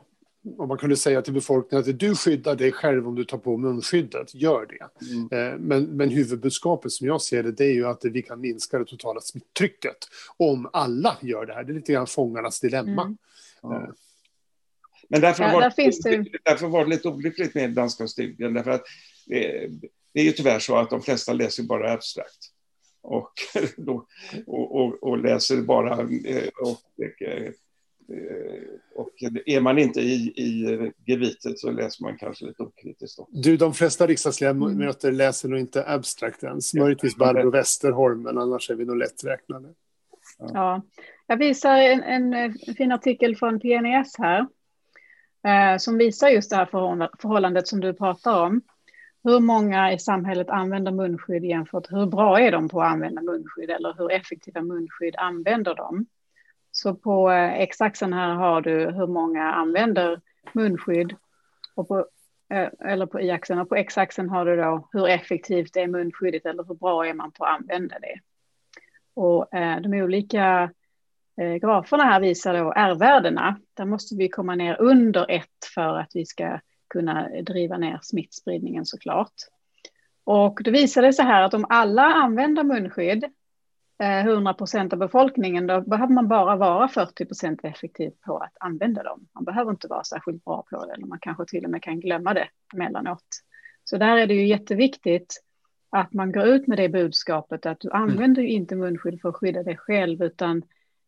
om 0.58 0.68
man 0.68 0.78
kunde 0.78 0.96
säga 0.96 1.22
till 1.22 1.34
befolkningen 1.34 1.90
att 1.90 2.00
du 2.00 2.16
skyddar 2.16 2.56
dig 2.56 2.72
själv 2.72 3.08
om 3.08 3.16
du 3.16 3.26
tar 3.26 3.38
på 3.38 3.58
munskyddet, 3.58 4.36
gör 4.36 4.66
det. 4.66 5.06
Mm. 5.12 5.54
Eh, 5.54 5.60
men, 5.60 5.84
men 5.84 6.10
huvudbudskapet 6.10 6.92
som 6.92 7.08
jag 7.08 7.22
ser 7.22 7.44
det, 7.44 7.52
det 7.52 7.66
är 7.66 7.74
ju 7.74 7.88
att 7.88 8.06
vi 8.06 8.22
kan 8.22 8.42
minska 8.42 8.80
det 8.80 8.86
totala 8.86 9.22
smittrycket 9.22 9.98
om 10.38 10.70
alla 10.74 11.18
gör 11.22 11.46
det 11.46 11.54
här. 11.54 11.64
Det 11.64 11.72
är 11.72 11.76
lite 11.76 11.94
grann 11.94 12.08
fångarnas 12.08 12.60
dilemma. 12.60 13.04
Mm. 13.04 13.18
Ja. 13.62 13.76
Eh. 13.76 13.90
Men 15.10 15.22
därför, 15.22 15.44
ja, 15.44 15.54
var 15.54 15.62
det, 15.62 16.30
därför 16.44 16.68
var 16.68 16.84
det 16.84 16.90
lite 16.90 17.08
olyckligt 17.08 17.56
med 17.56 17.72
danska 17.72 18.08
studien, 18.08 18.54
därför 18.54 18.72
att 18.72 18.84
det, 19.26 19.70
det 20.14 20.20
är 20.20 20.24
ju 20.24 20.32
tyvärr 20.32 20.60
så 20.60 20.76
att 20.76 20.90
de 20.90 21.02
flesta 21.02 21.34
läser 21.34 21.64
bara 21.64 21.92
abstrakt. 21.92 22.50
Och, 23.02 23.34
och, 24.48 24.76
och, 24.76 25.04
och 25.04 25.18
läser 25.18 25.62
bara 25.62 26.00
eh, 26.02 26.50
och, 26.62 26.80
Eh, 27.22 27.52
och 28.96 29.12
är 29.46 29.62
man 29.62 29.78
inte 29.78 30.02
i, 30.02 30.34
i 30.36 30.92
gebitet 31.06 31.60
så 31.60 31.72
läser 31.72 32.04
man 32.04 32.18
kanske 32.18 32.46
lite 32.46 32.64
okritiskt. 32.64 33.20
Du, 33.30 33.58
de 33.58 33.74
flesta 33.74 34.08
riksdagsledamöter 34.08 35.08
mm. 35.08 35.18
läser 35.18 35.50
nog 35.50 35.60
inte 35.60 35.88
abstrakt 35.88 36.44
ens. 36.44 36.74
Möjligtvis 36.74 37.18
Barbro 37.18 37.52
Westerholm, 37.52 38.22
men 38.22 38.38
annars 38.38 38.70
är 38.70 38.76
vi 38.76 38.86
nog 38.86 38.98
lätträknade. 38.98 39.74
Ja. 40.38 40.50
ja. 40.54 40.82
Jag 41.28 41.38
visar 41.38 41.78
en, 41.78 42.34
en, 42.34 42.54
fin 42.78 42.92
artikel 42.92 43.36
från 43.36 43.60
PNES 43.60 44.18
här. 44.18 44.48
Eh, 45.48 45.78
som 45.78 45.98
visar 45.98 46.30
just 46.30 46.50
det 46.50 46.56
här 46.56 46.66
förhållandet 47.22 47.68
som 47.68 47.80
du 47.80 47.94
pratar 47.94 48.46
om. 48.46 48.62
hur 49.24 49.40
många 49.40 49.94
i 49.94 50.00
samhället 50.00 50.50
använder 50.50 50.92
munskydd 50.92 51.46
jämfört 51.46 51.92
hur 51.92 52.06
bra 52.06 52.40
är 52.40 52.52
de 52.52 52.70
på 52.70 52.82
att 52.82 52.92
använda 52.92 53.22
munskydd 53.22 53.70
eller 53.70 53.94
hur 53.98 54.12
effektiva 54.12 54.62
munskydd 54.62 55.16
använder 55.18 55.76
de? 55.76 56.06
Så 56.76 56.96
på 56.96 57.32
eh, 57.32 57.54
x-axeln 57.54 58.14
här 58.14 58.34
har 58.34 58.62
du 58.62 58.92
hur 58.92 59.08
många 59.08 59.54
använder 59.54 60.22
munskydd 60.54 61.16
och 61.76 61.88
på, 61.88 62.08
eh, 62.50 62.70
eller 62.80 63.06
på 63.06 63.22
y-axeln 63.22 63.60
och 63.60 63.70
på 63.70 63.76
x-axeln 63.76 64.30
har 64.30 64.46
du 64.46 64.56
då 64.56 64.90
hur 64.92 65.08
effektivt 65.08 65.76
är 65.76 65.88
munskyddet 65.88 66.46
eller 66.46 66.64
hur 66.64 66.76
bra 66.76 67.08
är 67.08 67.14
man 67.14 67.32
på 67.32 67.46
att 67.46 67.60
använda 67.60 68.00
det. 68.00 68.20
Och 69.14 69.54
eh, 69.54 69.82
de 69.82 69.94
olika 69.94 70.72
graferna 71.62 72.04
här 72.04 72.20
visar 72.20 72.54
då 72.54 72.74
R-värdena. 72.76 73.60
Där 73.74 73.86
måste 73.86 74.16
vi 74.16 74.30
komma 74.30 74.56
ner 74.56 74.82
under 74.82 75.32
ett 75.32 75.66
för 75.76 75.98
att 75.98 76.12
vi 76.14 76.26
ska 76.26 76.60
kunna 76.90 77.30
driva 77.30 77.78
ner 77.78 78.00
smittspridningen 78.02 78.86
såklart. 78.86 79.34
Och 80.24 80.60
då 80.64 80.72
visar 80.72 81.02
det 81.02 81.14
sig 81.14 81.26
här 81.26 81.44
att 81.44 81.54
om 81.54 81.66
alla 81.70 82.04
använder 82.04 82.64
munskydd 82.64 83.26
100 84.04 84.52
eh, 84.52 84.58
procent 84.58 84.94
av 84.94 85.00
befolkningen, 85.00 85.68
då 85.68 85.82
behöver 85.82 86.14
man 86.14 86.28
bara 86.28 86.56
vara 86.56 86.88
40 86.88 87.26
procent 87.26 87.60
effektiv 87.64 88.12
på 88.26 88.38
att 88.38 88.58
använda 88.60 89.04
dem. 89.04 89.28
Man 89.34 89.44
behöver 89.44 89.72
inte 89.72 89.88
vara 89.88 90.04
särskilt 90.04 90.46
bra 90.46 90.66
på 90.70 90.86
det, 90.86 90.94
eller 90.94 91.06
man 91.06 91.20
kanske 91.22 91.46
till 91.46 91.66
och 91.66 91.72
med 91.72 91.84
kan 91.84 92.00
glömma 92.00 92.34
det 92.34 92.48
emellanåt. 92.74 93.26
Så 93.84 93.98
där 93.98 94.18
är 94.18 94.28
det 94.28 94.34
ju 94.34 94.48
jätteviktigt 94.48 95.44
att 95.90 96.14
man 96.14 96.32
går 96.32 96.46
ut 96.46 96.68
med 96.68 96.78
det 96.78 96.90
budskapet 96.90 97.66
att 97.66 97.80
du 97.80 97.90
mm. 97.90 98.02
använder 98.02 98.42
ju 98.42 98.50
inte 98.50 98.76
munskydd 98.76 99.22
för 99.22 99.30
att 99.30 99.36
skydda 99.36 99.64
dig 99.64 99.78
själv, 99.78 100.24
utan 100.24 100.58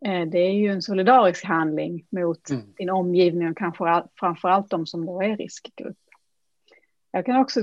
eh, 0.06 0.26
det 0.28 0.40
är 0.40 0.54
ju 0.54 0.68
en 0.68 0.82
solidarisk 0.82 1.46
handling 1.46 2.06
mot 2.10 2.50
mm. 2.50 2.64
din 2.78 2.90
omgivning 2.90 3.50
och 3.50 3.58
kanske 3.58 4.04
framför 4.20 4.50
allt 4.50 4.70
de 4.70 4.86
som 4.86 5.06
då 5.06 5.22
är 5.22 5.38
riskgrupp. 5.38 5.98
Jag 7.12 7.26
kan 7.26 7.42
också 7.42 7.62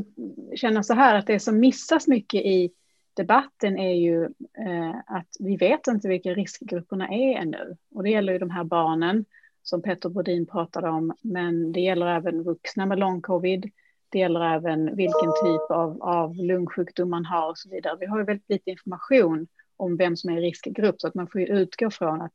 känna 0.54 0.82
så 0.82 0.94
här 0.94 1.14
att 1.14 1.26
det 1.26 1.40
som 1.40 1.60
missas 1.60 2.08
mycket 2.08 2.40
i 2.40 2.70
debatten 3.14 3.78
är 3.78 3.94
ju 3.94 4.24
eh, 4.58 4.96
att 5.06 5.28
vi 5.40 5.56
vet 5.56 5.86
inte 5.86 6.08
vilka 6.08 6.34
riskgrupperna 6.34 7.08
är 7.08 7.36
ännu. 7.36 7.76
Och 7.94 8.02
det 8.02 8.10
gäller 8.10 8.32
ju 8.32 8.38
de 8.38 8.50
här 8.50 8.64
barnen 8.64 9.24
som 9.62 9.82
Petter 9.82 10.08
Bodin 10.08 10.46
pratade 10.46 10.88
om, 10.88 11.14
men 11.22 11.72
det 11.72 11.80
gäller 11.80 12.06
även 12.06 12.42
vuxna 12.42 12.86
med 12.86 12.98
lång 12.98 13.20
covid. 13.20 13.70
Det 14.08 14.18
gäller 14.18 14.54
även 14.54 14.96
vilken 14.96 15.32
typ 15.44 15.70
av, 15.70 16.02
av 16.02 16.36
lungsjukdom 16.36 17.10
man 17.10 17.24
har 17.24 17.50
och 17.50 17.58
så 17.58 17.68
vidare. 17.68 17.96
Vi 18.00 18.06
har 18.06 18.18
ju 18.18 18.24
väldigt 18.24 18.48
lite 18.48 18.70
information 18.70 19.46
om 19.76 19.96
vem 19.96 20.16
som 20.16 20.30
är 20.30 20.38
i 20.38 20.40
riskgrupp, 20.40 21.00
så 21.00 21.08
att 21.08 21.14
man 21.14 21.28
får 21.28 21.40
ju 21.40 21.46
utgå 21.46 21.90
från 21.90 22.20
att 22.20 22.32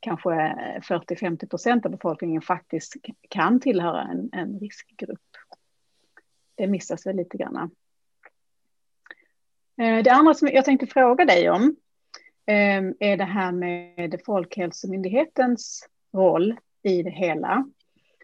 kanske 0.00 0.30
40-50 0.30 1.48
procent 1.48 1.86
av 1.86 1.92
befolkningen 1.92 2.42
faktiskt 2.42 2.96
kan 3.28 3.60
tillhöra 3.60 4.02
en, 4.02 4.28
en 4.32 4.60
riskgrupp. 4.60 5.20
Det 6.54 6.66
missas 6.66 7.06
väl 7.06 7.16
lite 7.16 7.36
grann. 7.36 7.70
Eh, 9.80 10.02
det 10.02 10.10
andra 10.10 10.34
som 10.34 10.48
jag 10.48 10.64
tänkte 10.64 10.86
fråga 10.86 11.24
dig 11.24 11.50
om 11.50 11.76
ehm, 12.46 12.94
är 13.00 13.16
det 13.16 13.24
här 13.24 13.52
med 13.52 14.20
Folkhälsomyndighetens 14.26 15.88
roll 16.12 16.56
i 16.82 17.02
det 17.02 17.10
hela. 17.10 17.68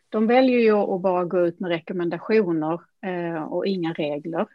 De 0.09 0.27
väljer 0.27 0.59
ju 0.59 0.73
att 0.73 1.01
bara 1.01 1.25
gå 1.25 1.47
ut 1.47 1.61
med 1.61 1.71
rekommendationer 1.71 2.81
eh, 3.07 3.43
och 3.43 3.67
inga 3.67 3.93
regler. 3.93 4.47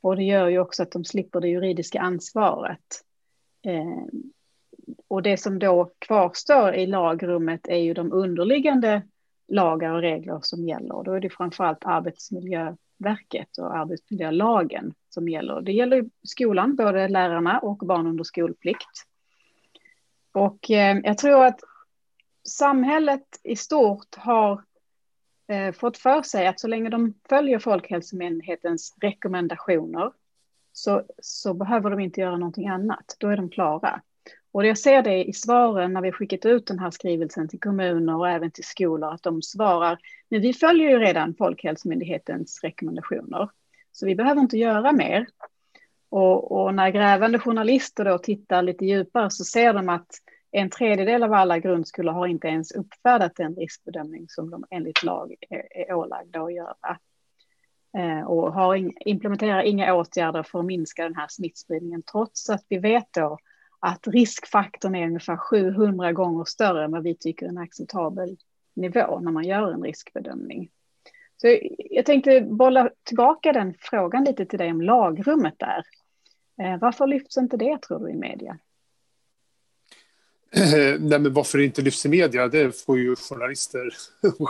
Och 0.00 0.16
det 0.16 0.22
gör 0.22 0.48
ju 0.48 0.58
också 0.58 0.82
att 0.82 0.92
de 0.92 1.04
slipper 1.04 1.40
det 1.40 1.48
juridiska 1.48 2.00
ansvaret. 2.00 3.02
Ehm, 3.62 4.32
och 5.08 5.22
det 5.22 5.36
som 5.36 5.58
då 5.58 5.92
kvarstår 5.98 6.74
i 6.74 6.86
lagrummet 6.86 7.68
är 7.68 7.78
ju 7.78 7.94
de 7.94 8.12
underliggande 8.12 9.02
lagar 9.48 9.90
och 9.90 10.00
regler 10.00 10.38
som 10.42 10.68
gäller. 10.68 11.02
Då 11.04 11.12
är 11.12 11.20
det 11.20 11.30
framförallt 11.30 11.84
arbetsmiljö 11.84 12.76
verket 12.98 13.58
och 13.58 13.76
arbetsmiljölagen 13.76 14.94
som 15.08 15.28
gäller. 15.28 15.60
Det 15.60 15.72
gäller 15.72 16.04
skolan, 16.22 16.76
både 16.76 17.08
lärarna 17.08 17.58
och 17.58 17.78
barn 17.78 18.06
under 18.06 18.24
skolplikt. 18.24 19.06
Och 20.32 20.70
eh, 20.70 20.98
jag 21.04 21.18
tror 21.18 21.44
att 21.44 21.60
samhället 22.48 23.40
i 23.42 23.56
stort 23.56 24.14
har 24.16 24.64
eh, 25.48 25.72
fått 25.72 25.98
för 25.98 26.22
sig 26.22 26.46
att 26.46 26.60
så 26.60 26.68
länge 26.68 26.88
de 26.88 27.14
följer 27.28 27.58
Folkhälsomyndighetens 27.58 28.94
rekommendationer 29.00 30.12
så, 30.72 31.02
så 31.18 31.54
behöver 31.54 31.90
de 31.90 32.00
inte 32.00 32.20
göra 32.20 32.36
någonting 32.36 32.68
annat. 32.68 33.16
Då 33.18 33.28
är 33.28 33.36
de 33.36 33.50
klara. 33.50 34.02
Och 34.54 34.66
jag 34.66 34.78
ser 34.78 35.02
det 35.02 35.24
i 35.24 35.32
svaren 35.32 35.92
när 35.92 36.00
vi 36.00 36.12
skickat 36.12 36.44
ut 36.44 36.66
den 36.66 36.78
här 36.78 36.90
skrivelsen 36.90 37.48
till 37.48 37.60
kommuner 37.60 38.16
och 38.16 38.28
även 38.28 38.50
till 38.50 38.64
skolor, 38.64 39.12
att 39.12 39.22
de 39.22 39.42
svarar, 39.42 39.98
men 40.28 40.40
vi 40.40 40.52
följer 40.52 40.90
ju 40.90 40.98
redan 40.98 41.34
Folkhälsomyndighetens 41.34 42.60
rekommendationer, 42.62 43.50
så 43.92 44.06
vi 44.06 44.14
behöver 44.14 44.40
inte 44.40 44.58
göra 44.58 44.92
mer. 44.92 45.26
Och, 46.08 46.52
och, 46.52 46.74
när 46.74 46.90
grävande 46.90 47.38
journalister 47.38 48.04
då 48.04 48.18
tittar 48.18 48.62
lite 48.62 48.86
djupare 48.86 49.30
så 49.30 49.44
ser 49.44 49.72
de 49.72 49.88
att 49.88 50.08
en 50.50 50.70
tredjedel 50.70 51.22
av 51.22 51.32
alla 51.32 51.58
grundskolor 51.58 52.12
har 52.12 52.26
inte 52.26 52.48
ens 52.48 52.72
uppfärdat 52.72 53.36
den 53.36 53.54
riskbedömning 53.54 54.26
som 54.28 54.50
de 54.50 54.64
enligt 54.70 55.02
lag 55.02 55.34
är, 55.50 55.62
är 55.70 55.94
ålagda 55.94 56.42
att 56.42 56.54
göra. 56.54 56.98
Eh, 57.98 58.26
och 58.26 58.52
har 58.52 58.74
in, 58.74 58.92
implementerar 59.00 59.62
inga 59.62 59.94
åtgärder 59.94 60.42
för 60.42 60.58
att 60.58 60.64
minska 60.64 61.02
den 61.02 61.16
här 61.16 61.28
smittspridningen, 61.30 62.02
trots 62.02 62.50
att 62.50 62.64
vi 62.68 62.78
vet 62.78 63.12
då 63.12 63.38
att 63.86 64.08
riskfaktorn 64.08 64.94
är 64.94 65.06
ungefär 65.06 65.36
700 65.36 66.12
gånger 66.12 66.44
större 66.44 66.84
än 66.84 66.90
vad 66.90 67.02
vi 67.02 67.14
tycker 67.14 67.46
är 67.46 67.50
en 67.50 67.58
acceptabel 67.58 68.36
nivå 68.74 69.20
när 69.20 69.32
man 69.32 69.44
gör 69.44 69.72
en 69.72 69.82
riskbedömning. 69.82 70.70
Så 71.36 71.58
jag 71.90 72.06
tänkte 72.06 72.40
bolla 72.40 72.90
tillbaka 73.02 73.52
den 73.52 73.74
frågan 73.78 74.24
lite 74.24 74.46
till 74.46 74.58
dig 74.58 74.70
om 74.70 74.82
lagrummet 74.82 75.54
där. 75.58 75.84
Eh, 76.62 76.80
varför 76.80 77.06
lyfts 77.06 77.38
inte 77.38 77.56
det 77.56 77.82
tror 77.82 77.98
du 77.98 78.10
i 78.10 78.14
media? 78.14 78.58
Nej, 80.98 81.18
men 81.18 81.32
varför 81.32 81.58
det 81.58 81.64
inte 81.64 81.82
lyfts 81.82 82.06
i 82.06 82.08
media, 82.08 82.48
det 82.48 82.84
får 82.84 82.98
ju 82.98 83.16
journalister 83.16 83.88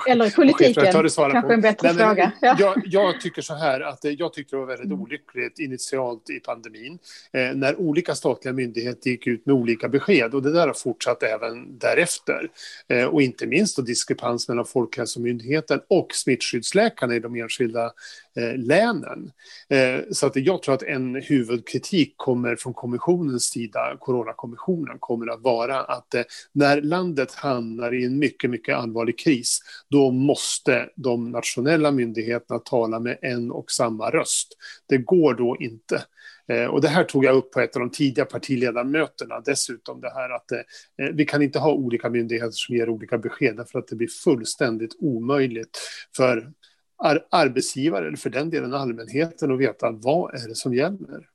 Eller 0.08 0.30
politiken, 0.30 0.74
kanske 0.92 1.54
en 1.54 1.60
bättre 1.60 1.92
Nej, 1.92 2.06
fråga. 2.06 2.32
Ja. 2.40 2.56
Jag, 2.58 2.82
jag, 2.84 3.20
tycker 3.20 3.42
så 3.42 3.54
här, 3.54 3.80
att 3.80 3.98
jag 4.02 4.32
tyckte 4.32 4.56
det 4.56 4.60
var 4.60 4.66
väldigt 4.66 4.86
mm. 4.86 5.00
olyckligt 5.00 5.58
initialt 5.58 6.30
i 6.30 6.40
pandemin, 6.40 6.98
eh, 7.32 7.54
när 7.54 7.80
olika 7.80 8.14
statliga 8.14 8.52
myndigheter 8.52 9.10
gick 9.10 9.26
ut 9.26 9.46
med 9.46 9.54
olika 9.54 9.88
besked, 9.88 10.34
och 10.34 10.42
det 10.42 10.52
där 10.52 10.66
har 10.66 10.74
fortsatt 10.74 11.22
även 11.22 11.78
därefter. 11.78 12.50
Eh, 12.88 13.04
och 13.04 13.22
inte 13.22 13.46
minst 13.46 13.76
då 13.76 13.82
diskrepans 13.82 14.48
mellan 14.48 14.64
Folkhälsomyndigheten 14.64 15.80
och 15.88 16.14
smittskyddsläkarna 16.14 17.14
i 17.14 17.20
de 17.20 17.34
enskilda 17.34 17.92
eh, 18.36 18.56
länen. 18.56 19.30
Eh, 19.68 20.00
så 20.10 20.26
att 20.26 20.36
jag 20.36 20.62
tror 20.62 20.74
att 20.74 20.82
en 20.82 21.14
huvudkritik 21.14 22.14
kommer 22.16 22.56
från 22.56 22.74
kommissionens 22.74 23.44
sida, 23.44 23.96
Coronakommissionen, 24.00 24.96
kommer 25.00 25.32
att 25.32 25.40
vara 25.40 25.80
att 25.80 26.14
eh, 26.14 26.22
när 26.52 26.82
landet 26.82 27.34
hamnar 27.34 27.94
i 27.94 28.04
en 28.04 28.18
mycket, 28.18 28.50
mycket 28.50 28.76
allvarlig 28.76 29.18
kris, 29.18 29.60
då 29.88 30.10
måste 30.10 30.88
de 30.96 31.30
nationella 31.30 31.90
myndigheterna 31.90 32.58
tala 32.58 33.00
med 33.00 33.18
en 33.22 33.50
och 33.50 33.70
samma 33.70 34.10
röst. 34.10 34.48
Det 34.88 34.98
går 34.98 35.34
då 35.34 35.56
inte. 35.60 36.04
Eh, 36.48 36.64
och 36.64 36.80
det 36.80 36.88
här 36.88 37.04
tog 37.04 37.24
jag 37.24 37.36
upp 37.36 37.52
på 37.52 37.60
ett 37.60 37.76
av 37.76 37.80
de 37.80 37.90
tidiga 37.90 38.24
partiledarmötena 38.24 39.40
dessutom, 39.40 40.00
det 40.00 40.10
här 40.14 40.30
att 40.30 40.52
eh, 40.52 40.58
eh, 40.58 41.12
vi 41.12 41.24
kan 41.24 41.42
inte 41.42 41.58
ha 41.58 41.72
olika 41.72 42.10
myndigheter 42.10 42.50
som 42.52 42.76
ger 42.76 42.88
olika 42.88 43.18
besked, 43.18 43.56
därför 43.56 43.78
att 43.78 43.88
det 43.88 43.96
blir 43.96 44.08
fullständigt 44.08 44.96
omöjligt 44.98 45.78
för 46.16 46.52
ar 46.96 47.26
arbetsgivare, 47.30 48.06
eller 48.06 48.16
för 48.16 48.30
den 48.30 48.50
delen 48.50 48.74
allmänheten, 48.74 49.52
att 49.52 49.60
veta 49.60 49.90
vad 49.90 50.34
är 50.34 50.48
det 50.48 50.54
som 50.54 50.74
gäller. 50.74 51.28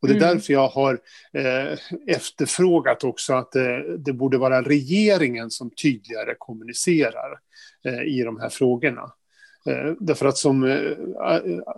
Och 0.00 0.08
det 0.08 0.14
är 0.14 0.16
mm. 0.16 0.28
därför 0.28 0.52
jag 0.52 0.68
har 0.68 1.00
eh, 1.32 1.78
efterfrågat 2.06 3.04
också 3.04 3.34
att 3.34 3.56
eh, 3.56 3.78
det 3.98 4.12
borde 4.12 4.38
vara 4.38 4.62
regeringen 4.62 5.50
som 5.50 5.70
tydligare 5.70 6.34
kommunicerar 6.38 7.38
eh, 7.84 8.02
i 8.02 8.22
de 8.22 8.40
här 8.40 8.48
frågorna. 8.48 9.12
Eh, 9.66 9.92
därför 10.00 10.26
att 10.26 10.38
som 10.38 10.64
eh, 10.64 10.96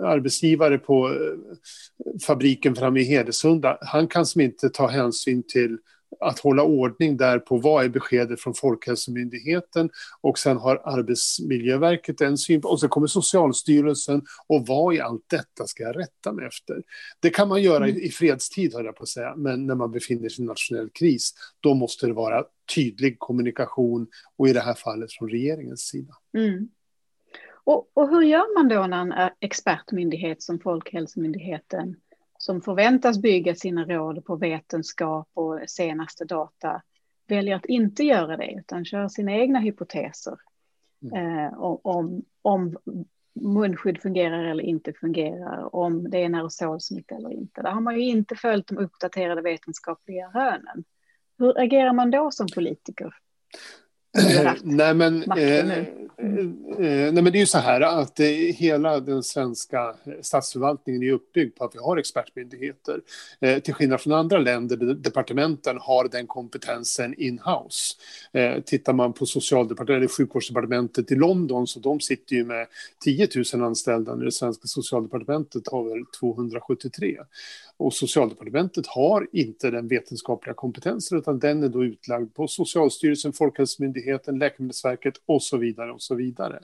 arbetsgivare 0.07 0.79
på 0.79 1.09
eh, 1.09 2.17
fabriken 2.27 2.75
framme 2.75 3.01
i 3.01 3.05
Hedesunda, 3.05 3.79
han 3.81 4.09
kan 4.09 4.27
som 4.27 4.41
inte 4.41 4.71
ta 4.71 4.87
hänsyn 4.87 5.43
till 5.49 5.79
att 6.21 6.39
hålla 6.39 6.63
ordning 6.63 7.17
där 7.17 7.39
på 7.39 7.57
vad 7.57 7.85
är 7.85 7.89
beskedet 7.89 8.41
från 8.41 8.55
Folkhälsomyndigheten 8.55 9.91
och 10.21 10.39
sen 10.39 10.57
har 10.57 10.83
Arbetsmiljöverket 10.85 12.21
en 12.21 12.39
synpunkt 12.39 12.73
och 12.73 12.81
så 12.81 12.89
kommer 12.89 13.07
Socialstyrelsen 13.07 14.23
och 14.47 14.67
vad 14.67 14.95
i 14.95 15.01
allt 15.01 15.25
detta 15.27 15.67
ska 15.67 15.83
jag 15.83 15.99
rätta 15.99 16.33
mig 16.33 16.47
efter? 16.47 16.83
Det 17.21 17.31
kan 17.31 17.49
man 17.49 17.63
göra 17.63 17.89
i, 17.89 18.07
i 18.07 18.11
fredstid, 18.11 18.75
höll 18.75 18.85
jag 18.85 18.97
på 18.97 19.03
att 19.03 19.09
säga, 19.09 19.37
men 19.37 19.67
när 19.67 19.75
man 19.75 19.93
befinner 19.93 20.29
sig 20.29 20.45
i 20.45 20.49
nationell 20.49 20.91
kris, 20.91 21.35
då 21.61 21.75
måste 21.75 22.07
det 22.07 22.13
vara 22.13 22.45
tydlig 22.75 23.19
kommunikation 23.19 24.07
och 24.37 24.49
i 24.49 24.53
det 24.53 24.61
här 24.61 24.75
fallet 24.75 25.13
från 25.13 25.31
regeringens 25.31 25.81
sida. 25.81 26.15
Mm. 26.37 26.69
Och, 27.67 27.91
och, 27.95 28.09
hur 28.09 28.23
gör 28.23 28.55
man 28.55 28.69
då 28.69 28.87
när 28.87 29.01
en 29.01 29.31
expertmyndighet 29.41 30.43
som 30.43 30.61
Folkhälsomyndigheten 30.61 31.97
som 32.45 32.61
förväntas 32.61 33.19
bygga 33.19 33.55
sina 33.55 33.85
råd 33.85 34.25
på 34.25 34.37
vetenskap 34.37 35.29
och 35.35 35.61
senaste 35.67 36.25
data 36.25 36.83
väljer 37.29 37.57
att 37.57 37.67
inte 37.67 38.03
göra 38.03 38.37
det 38.37 38.55
utan 38.59 38.85
kör 38.85 39.09
sina 39.09 39.33
egna 39.33 39.59
hypoteser 39.59 40.39
mm. 41.03 41.39
eh, 41.39 41.55
om, 41.59 42.23
om 42.43 42.77
munskydd 43.35 44.03
fungerar 44.03 44.45
eller 44.45 44.65
inte 44.65 44.93
fungerar, 44.93 45.77
om 45.77 46.11
det 46.11 46.19
är 46.19 46.25
en 46.25 46.35
aerosolsmitta 46.35 47.15
eller 47.15 47.33
inte. 47.33 47.63
Där 47.63 47.71
har 47.71 47.81
man 47.81 47.95
ju 47.95 48.05
inte 48.05 48.37
följt 48.37 48.67
de 48.67 48.79
uppdaterade 48.79 49.43
vetenskapliga 49.43 50.29
rönen. 50.29 50.85
Hur 51.39 51.61
agerar 51.61 51.93
man 51.93 52.11
då 52.11 52.31
som 52.31 52.47
politiker? 52.55 53.15
Nej 54.63 54.95
men, 54.95 55.23
eh, 55.23 55.79
eh, 55.79 55.87
Eh, 56.19 56.27
eh, 56.87 57.13
nej 57.13 57.23
men 57.23 57.25
det 57.25 57.39
är 57.39 57.41
ju 57.41 57.47
så 57.47 57.59
här 57.59 57.81
att 57.81 58.21
eh, 58.21 58.27
hela 58.27 59.01
den 59.01 59.23
svenska 59.23 59.95
statsförvaltningen 60.23 61.03
är 61.03 61.13
uppbyggd 61.13 61.57
på 61.57 61.65
att 61.65 61.75
vi 61.75 61.79
har 61.79 61.97
expertmyndigheter. 61.97 63.01
Till 63.61 63.75
skillnad 63.75 64.01
från 64.01 64.13
andra 64.13 64.39
länder 64.39 64.77
där 64.77 64.95
departementen 64.95 65.79
har 65.81 66.09
den 66.09 66.27
kompetensen 66.27 67.15
in-house. 67.15 67.95
Tittar 68.67 68.93
man 68.93 69.13
på 69.13 69.27
socialdepartementet, 69.27 69.97
eller 69.97 70.09
sjukvårdsdepartementet 70.09 71.13
i 71.13 71.15
London 71.15 71.67
så 71.67 71.81
de 71.81 72.01
sitter 72.01 72.37
ju 72.37 72.45
med 72.45 72.67
10 73.05 73.29
000 73.55 73.63
anställda 73.63 74.15
när 74.15 74.25
det 74.25 74.33
svenska 74.33 74.67
socialdepartementet 74.67 75.69
har 75.69 75.85
väl 75.85 76.05
273. 76.21 77.19
Och 77.77 77.95
socialdepartementet 77.95 78.87
har 78.87 79.29
inte 79.33 79.71
den 79.71 79.89
vetenskapliga 79.89 80.55
kompetensen 80.55 81.19
utan 81.19 81.39
den 81.39 81.63
är 81.63 81.69
då 81.69 81.85
utlagd 81.85 82.35
på 82.35 82.49
Socialstyrelsen, 82.49 83.33
Folkhälsomyndigheten, 83.33 84.39
Läkemedelsverket 84.39 85.15
och 85.27 85.43
så 85.43 85.57
vidare 85.57 85.93
och 85.93 86.03
så 86.03 86.15
vidare. 86.15 86.61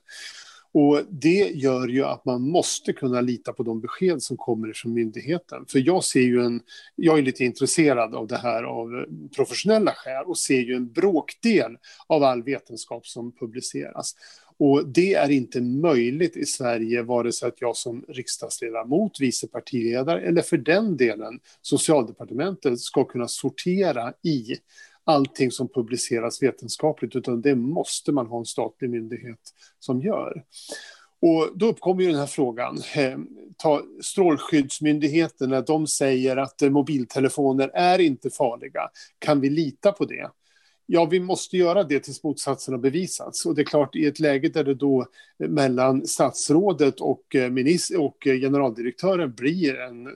Och 0.72 1.00
det 1.08 1.50
gör 1.54 1.88
ju 1.88 2.04
att 2.04 2.24
man 2.24 2.42
måste 2.42 2.92
kunna 2.92 3.20
lita 3.20 3.52
på 3.52 3.62
de 3.62 3.80
besked 3.80 4.22
som 4.22 4.36
kommer 4.36 4.72
från 4.72 4.94
myndigheten. 4.94 5.66
För 5.68 5.78
jag 5.78 6.04
ser 6.04 6.20
ju 6.20 6.44
en, 6.44 6.60
jag 6.96 7.18
är 7.18 7.22
lite 7.22 7.44
intresserad 7.44 8.14
av 8.14 8.26
det 8.26 8.36
här 8.36 8.62
av 8.62 9.06
professionella 9.36 9.92
skäl 9.92 10.24
och 10.26 10.38
ser 10.38 10.60
ju 10.60 10.74
en 10.74 10.92
bråkdel 10.92 11.76
av 12.06 12.22
all 12.22 12.42
vetenskap 12.42 13.06
som 13.06 13.32
publiceras. 13.32 14.14
Och 14.60 14.86
det 14.86 15.14
är 15.14 15.30
inte 15.30 15.60
möjligt 15.60 16.36
i 16.36 16.46
Sverige, 16.46 17.02
vare 17.02 17.32
sig 17.32 17.48
att 17.48 17.60
jag 17.60 17.76
som 17.76 18.04
riksdagsledamot, 18.08 19.20
vice 19.20 19.48
partiledare 19.48 20.20
eller 20.20 20.42
för 20.42 20.56
den 20.56 20.96
delen 20.96 21.40
socialdepartementet 21.62 22.80
ska 22.80 23.04
kunna 23.04 23.28
sortera 23.28 24.12
i 24.22 24.56
allting 25.04 25.50
som 25.50 25.68
publiceras 25.68 26.42
vetenskapligt, 26.42 27.16
utan 27.16 27.40
det 27.40 27.54
måste 27.54 28.12
man 28.12 28.26
ha 28.26 28.38
en 28.38 28.44
statlig 28.44 28.90
myndighet 28.90 29.40
som 29.78 30.00
gör. 30.00 30.44
Och 31.22 31.48
då 31.54 31.66
uppkommer 31.66 32.02
ju 32.02 32.08
den 32.10 32.20
här 32.20 32.26
frågan. 32.26 32.78
Eh, 32.96 33.18
ta 33.56 33.82
Strålskyddsmyndigheten, 34.02 35.50
när 35.50 35.62
de 35.62 35.86
säger 35.86 36.36
att 36.36 36.62
eh, 36.62 36.70
mobiltelefoner 36.70 37.70
är 37.74 37.98
inte 37.98 38.30
farliga, 38.30 38.90
kan 39.18 39.40
vi 39.40 39.50
lita 39.50 39.92
på 39.92 40.04
det? 40.04 40.30
Ja, 40.92 41.04
vi 41.04 41.20
måste 41.20 41.56
göra 41.56 41.84
det 41.84 42.00
tills 42.00 42.22
motsatsen 42.22 42.74
har 42.74 42.80
bevisats. 42.80 43.46
Och 43.46 43.54
det 43.54 43.62
är 43.62 43.64
klart, 43.64 43.96
i 43.96 44.06
ett 44.06 44.20
läge 44.20 44.48
där 44.48 44.64
det 44.64 44.74
då 44.74 45.06
mellan 45.38 46.06
statsrådet 46.06 47.00
och, 47.00 47.34
eh, 47.34 47.50
minister 47.50 48.00
och 48.00 48.16
generaldirektören 48.24 49.34
blir 49.34 49.80
en, 49.80 50.06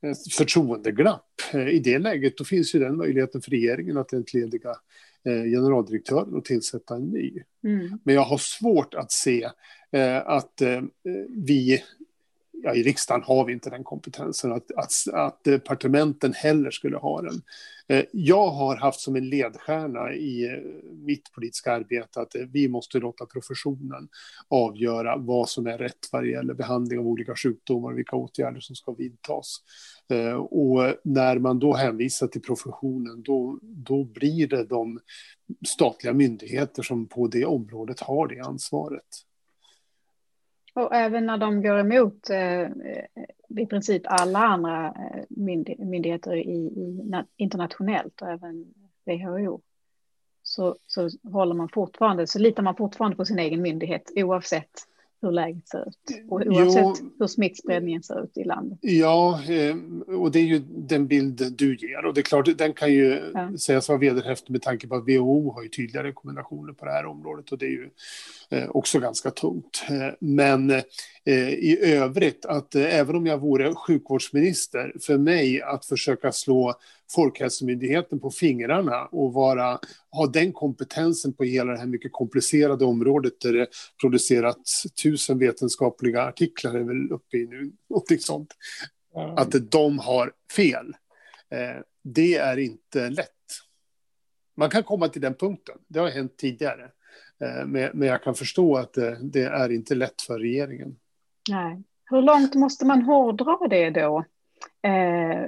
en 0.00 0.14
förtroendeglapp. 0.36 1.24
Eh, 1.52 1.68
I 1.68 1.78
det 1.78 1.98
läget 1.98 2.36
då 2.36 2.44
finns 2.44 2.74
ju 2.74 2.78
den 2.78 2.96
möjligheten 2.96 3.40
för 3.40 3.50
regeringen 3.50 3.96
att 3.96 4.12
entlediga 4.12 4.70
eh, 5.24 5.42
generaldirektören 5.42 6.34
och 6.34 6.44
tillsätta 6.44 6.94
en 6.94 7.06
ny. 7.06 7.42
Mm. 7.64 7.98
Men 8.04 8.14
jag 8.14 8.22
har 8.22 8.38
svårt 8.38 8.94
att 8.94 9.12
se 9.12 9.50
att 10.24 10.62
vi 11.28 11.82
ja, 12.62 12.74
i 12.74 12.82
riksdagen 12.82 13.22
har 13.22 13.44
vi 13.44 13.52
inte 13.52 13.70
den 13.70 13.84
kompetensen, 13.84 14.52
att, 14.52 14.70
att, 14.76 14.92
att 15.12 15.44
departementen 15.44 16.32
heller 16.32 16.70
skulle 16.70 16.96
ha 16.96 17.22
den. 17.22 17.42
Eh, 17.88 18.04
jag 18.12 18.50
har 18.50 18.76
haft 18.76 19.00
som 19.00 19.16
en 19.16 19.28
ledstjärna 19.28 20.12
i 20.12 20.46
eh, 20.46 20.62
mitt 20.92 21.32
politiska 21.32 21.72
arbete 21.72 22.20
att 22.20 22.34
eh, 22.34 22.42
vi 22.52 22.68
måste 22.68 22.98
låta 22.98 23.26
professionen 23.26 24.08
avgöra 24.48 25.16
vad 25.16 25.48
som 25.48 25.66
är 25.66 25.78
rätt 25.78 26.08
vad 26.12 26.22
det 26.22 26.30
gäller 26.30 26.54
behandling 26.54 26.98
av 26.98 27.06
olika 27.06 27.34
sjukdomar 27.36 27.90
och 27.90 27.98
vilka 27.98 28.16
åtgärder 28.16 28.60
som 28.60 28.76
ska 28.76 28.92
vidtas. 28.92 29.56
Och 30.50 30.94
när 31.04 31.38
man 31.38 31.58
då 31.58 31.74
hänvisar 31.74 32.26
till 32.26 32.42
professionen, 32.42 33.22
då, 33.22 33.58
då 33.62 34.04
blir 34.04 34.46
det 34.46 34.64
de 34.64 35.00
statliga 35.66 36.12
myndigheter 36.12 36.82
som 36.82 37.06
på 37.06 37.28
det 37.28 37.44
området 37.44 38.00
har 38.00 38.28
det 38.28 38.40
ansvaret. 38.40 39.27
Och 40.78 40.94
även 40.94 41.26
när 41.26 41.38
de 41.38 41.62
går 41.62 41.78
emot 41.78 42.30
eh, 42.30 42.60
eh 42.60 42.68
i 43.48 43.66
princip 43.66 44.02
alla 44.04 44.38
andra 44.38 44.86
eh, 44.86 45.24
myndigheter 45.78 46.36
i, 46.36 46.50
i, 46.50 47.12
internationellt 47.36 48.22
och 48.22 48.28
även 48.28 48.74
WHO 49.04 49.60
så, 50.42 50.76
så 50.86 51.08
håller 51.32 51.54
man 51.54 51.68
fortfarande, 51.68 52.26
så 52.26 52.38
litar 52.38 52.62
man 52.62 52.76
fortfarande 52.76 53.16
på 53.16 53.24
sin 53.24 53.38
egen 53.38 53.62
myndighet 53.62 54.12
oavsett 54.16 54.70
hur 55.20 55.32
läget 55.32 55.68
ser 55.68 55.88
ut 55.88 56.24
och 56.28 56.42
oavsett 56.46 56.82
jo, 57.00 57.10
hur 57.18 57.26
smittspridningen 57.26 58.02
ser 58.02 58.24
ut 58.24 58.36
i 58.36 58.44
landet. 58.44 58.78
Ja, 58.82 59.40
eh, 59.48 59.76
och 60.14 60.32
det 60.32 60.38
är 60.38 60.44
ju 60.44 60.58
den 60.68 61.06
bild 61.06 61.52
du 61.58 61.76
ger 61.76 62.06
och 62.06 62.14
det 62.14 62.20
är 62.20 62.22
klart, 62.22 62.58
den 62.58 62.72
kan 62.72 62.92
ju 62.92 63.30
ja. 63.34 63.50
sägas 63.58 63.88
vara 63.88 63.98
vederhäftig 63.98 64.52
med 64.52 64.62
tanke 64.62 64.88
på 64.88 64.94
att 64.94 65.08
WHO 65.08 65.52
har 65.52 65.62
ju 65.62 65.68
tydliga 65.68 66.02
rekommendationer 66.02 66.72
på 66.72 66.84
det 66.84 66.90
här 66.90 67.06
området 67.06 67.52
och 67.52 67.58
det 67.58 67.66
är 67.66 67.70
ju 67.70 67.90
eh, 68.50 68.68
också 68.68 68.98
ganska 68.98 69.30
tungt. 69.30 69.84
Eh, 69.88 70.14
men 70.20 70.82
i 71.32 71.78
övrigt, 71.94 72.44
att 72.44 72.74
även 72.74 73.16
om 73.16 73.26
jag 73.26 73.38
vore 73.38 73.74
sjukvårdsminister, 73.74 74.92
för 75.00 75.18
mig 75.18 75.62
att 75.62 75.86
försöka 75.86 76.32
slå 76.32 76.74
Folkhälsomyndigheten 77.14 78.20
på 78.20 78.30
fingrarna 78.30 79.06
och 79.06 79.32
vara, 79.32 79.78
ha 80.10 80.26
den 80.26 80.52
kompetensen 80.52 81.32
på 81.32 81.44
hela 81.44 81.72
det 81.72 81.78
här 81.78 81.86
mycket 81.86 82.12
komplicerade 82.12 82.84
området 82.84 83.40
där 83.40 83.52
det 83.52 83.66
producerats 84.00 84.82
tusen 85.02 85.38
vetenskapliga 85.38 86.22
artiklar, 86.22 86.74
är 86.74 86.84
väl 86.84 87.12
uppe 87.12 87.36
i 87.36 87.46
nu, 87.46 87.72
någonting 87.90 88.18
sånt. 88.18 88.54
Att 89.36 89.70
de 89.70 89.98
har 89.98 90.32
fel. 90.56 90.96
Eh, 91.50 91.82
det 92.04 92.36
är 92.36 92.56
inte 92.56 93.10
lätt. 93.10 93.28
Man 94.56 94.70
kan 94.70 94.82
komma 94.82 95.08
till 95.08 95.22
den 95.22 95.34
punkten, 95.34 95.78
det 95.88 95.98
har 95.98 96.08
hänt 96.08 96.36
tidigare. 96.36 96.90
Eh, 97.40 97.66
men 97.66 98.02
jag 98.02 98.22
kan 98.22 98.34
förstå 98.34 98.76
att 98.76 98.92
det 99.20 99.44
är 99.44 99.72
inte 99.72 99.94
lätt 99.94 100.22
för 100.22 100.38
regeringen. 100.38 100.96
Nej. 101.48 101.82
Hur 102.10 102.22
långt 102.22 102.54
måste 102.54 102.86
man 102.86 103.02
hårdra 103.02 103.68
det 103.68 103.90
då? 103.90 104.24
Eh, 104.82 105.46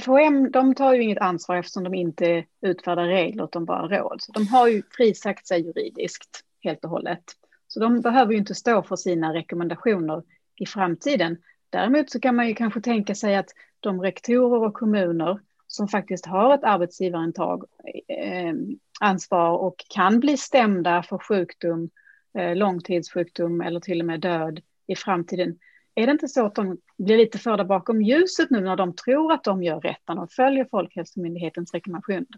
FHM 0.00 0.50
de 0.50 0.74
tar 0.74 0.94
ju 0.94 1.02
inget 1.02 1.18
ansvar 1.18 1.56
eftersom 1.56 1.84
de 1.84 1.94
inte 1.94 2.44
utfärdar 2.60 3.06
regler 3.06 3.44
utan 3.44 3.64
bara 3.64 3.98
råd. 3.98 4.22
Så 4.22 4.32
de 4.32 4.46
har 4.46 4.68
ju 4.68 4.82
frisagt 4.96 5.46
sig 5.46 5.66
juridiskt 5.66 6.44
helt 6.60 6.84
och 6.84 6.90
hållet. 6.90 7.24
Så 7.68 7.80
de 7.80 8.00
behöver 8.00 8.32
ju 8.32 8.38
inte 8.38 8.54
stå 8.54 8.82
för 8.82 8.96
sina 8.96 9.34
rekommendationer 9.34 10.22
i 10.56 10.66
framtiden. 10.66 11.36
Däremot 11.70 12.10
så 12.10 12.20
kan 12.20 12.36
man 12.36 12.48
ju 12.48 12.54
kanske 12.54 12.80
tänka 12.80 13.14
sig 13.14 13.36
att 13.36 13.50
de 13.80 14.00
rektorer 14.00 14.66
och 14.68 14.74
kommuner 14.74 15.40
som 15.66 15.88
faktiskt 15.88 16.26
har 16.26 16.54
ett 16.54 16.64
arbetsgivarintag 16.64 17.64
eh, 18.08 18.54
ansvar 19.00 19.58
och 19.58 19.74
kan 19.88 20.20
bli 20.20 20.36
stämda 20.36 21.02
för 21.02 21.18
sjukdom, 21.18 21.90
eh, 22.38 22.56
långtidssjukdom 22.56 23.60
eller 23.60 23.80
till 23.80 24.00
och 24.00 24.06
med 24.06 24.20
död 24.20 24.60
i 24.92 24.96
framtiden 24.96 25.58
är 25.94 26.06
det 26.06 26.12
inte 26.12 26.28
så 26.28 26.46
att 26.46 26.54
de 26.54 26.78
blir 26.98 27.16
lite 27.16 27.38
förda 27.38 27.64
bakom 27.64 28.02
ljuset 28.02 28.50
nu 28.50 28.60
när 28.60 28.76
de 28.76 28.94
tror 28.94 29.32
att 29.32 29.44
de 29.44 29.62
gör 29.62 29.80
rätt 29.80 30.02
när 30.08 30.14
de 30.14 30.28
följer 30.28 30.64
Folkhälsomyndighetens 30.70 31.74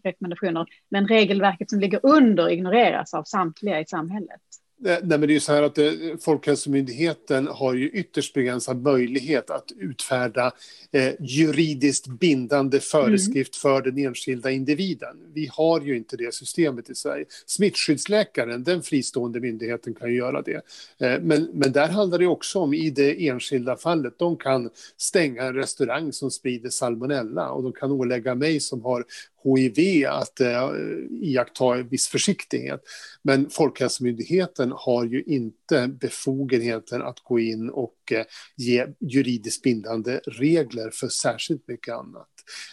rekommendationer, 0.05 0.67
men 0.89 1.09
regelverket 1.09 1.71
som 1.71 1.81
ligger 1.81 2.01
under 2.03 2.51
ignoreras 2.51 3.15
av 3.15 3.25
samtliga 3.25 3.81
i 3.81 3.87
samhället? 3.87 4.41
Nej, 4.79 5.01
men 5.03 5.21
det 5.21 5.27
är 5.27 5.29
ju 5.29 5.41
så 5.41 5.53
här 5.53 5.63
att 5.63 5.79
eh, 5.79 5.93
Folkhälsomyndigheten 6.21 7.47
har 7.47 7.75
ju 7.75 7.89
ytterst 7.91 8.35
begränsad 8.35 8.83
möjlighet 8.83 9.51
att 9.51 9.73
utfärda 9.79 10.53
eh, 10.93 11.13
juridiskt 11.21 12.07
bindande 12.07 12.81
föreskrift 12.81 13.65
mm. 13.65 13.75
för 13.75 13.83
den 13.83 13.99
enskilda 13.99 14.51
individen. 14.51 15.17
Vi 15.35 15.51
har 15.53 15.81
ju 15.81 15.97
inte 15.97 16.17
det 16.17 16.35
systemet 16.35 16.91
i 16.91 16.95
Sverige. 16.95 17.25
Smittskyddsläkaren, 17.47 18.65
den 18.65 18.83
fristående 18.83 19.41
myndigheten, 19.41 19.95
kan 19.95 20.11
ju 20.11 20.17
göra 20.17 20.43
det. 20.43 20.63
Eh, 20.99 21.21
men, 21.21 21.49
men 21.53 21.73
där 21.73 21.89
handlar 21.89 22.19
det 22.19 22.27
också 22.27 22.59
om, 22.59 22.75
i 22.75 22.91
det 22.91 23.29
enskilda 23.29 23.77
fallet, 23.77 24.19
de 24.19 24.37
kan 24.37 24.71
stänga 24.97 25.43
en 25.43 25.55
restaurang 25.55 26.13
som 26.13 26.31
sprider 26.31 26.71
salmonella 26.71 27.51
och 27.51 27.63
de 27.63 27.73
kan 27.73 27.91
ålägga 27.91 28.35
mig 28.35 28.61
som 28.61 28.83
har 28.83 29.05
hiv 29.45 30.07
att 30.09 30.41
eh, 30.41 30.71
iaktta 31.11 31.75
viss 31.75 32.09
försiktighet. 32.09 32.81
Men 33.23 33.51
Folkhälsomyndigheten 33.51 34.73
har 34.77 35.05
ju 35.05 35.23
inte 35.23 35.89
befogenheten 35.89 37.03
att 37.03 37.21
gå 37.21 37.39
in 37.39 37.71
och 37.71 38.13
eh, 38.13 38.25
ge 38.57 38.87
juridiskt 39.01 39.63
bindande 39.63 40.21
regler 40.27 40.91
för 40.91 41.09
särskilt 41.09 41.69
mycket 41.69 41.95
annat. 41.95 42.29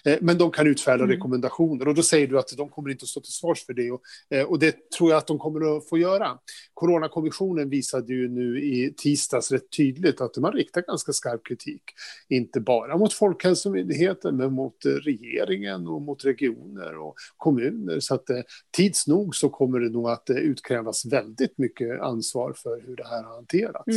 Eh, 0.05 0.17
men 0.21 0.37
de 0.37 0.51
kan 0.51 0.67
utfärda 0.67 1.03
mm. 1.03 1.15
rekommendationer 1.15 1.87
och 1.87 1.95
då 1.95 2.03
säger 2.03 2.27
du 2.27 2.39
att 2.39 2.57
de 2.57 2.69
kommer 2.69 2.89
inte 2.89 3.03
att 3.03 3.09
stå 3.09 3.19
till 3.19 3.33
svars 3.33 3.65
för 3.65 3.73
det 3.73 3.91
och, 3.91 4.01
eh, 4.29 4.43
och 4.43 4.59
det 4.59 4.89
tror 4.97 5.09
jag 5.09 5.17
att 5.17 5.27
de 5.27 5.39
kommer 5.39 5.77
att 5.77 5.89
få 5.89 5.97
göra. 5.97 6.37
Coronakommissionen 6.73 7.69
visade 7.69 8.13
ju 8.13 8.29
nu 8.29 8.63
i 8.63 8.93
tisdags 8.97 9.51
rätt 9.51 9.71
tydligt 9.77 10.21
att 10.21 10.37
man 10.37 10.53
riktar 10.53 10.81
ganska 10.81 11.13
skarp 11.13 11.45
kritik, 11.47 11.83
inte 12.29 12.59
bara 12.59 12.97
mot 12.97 13.13
Folkhälsomyndigheten 13.13 14.37
men 14.37 14.53
mot 14.53 14.77
regeringen 14.85 15.87
och 15.87 16.01
mot 16.01 16.25
regioner 16.25 16.97
och 16.97 17.15
kommuner 17.37 17.99
så 17.99 18.15
att 18.15 18.25
tids 18.71 19.07
nog 19.07 19.35
så 19.35 19.49
kommer 19.49 19.79
det 19.79 19.89
nog 19.89 20.09
att 20.09 20.29
utkrävas 20.29 21.05
väldigt 21.05 21.57
mycket 21.57 22.01
ansvar 22.01 22.53
för 22.53 22.83
hur 22.87 22.95
det 22.95 23.07
här 23.07 23.23
har 23.23 23.35
hanterats. 23.35 23.87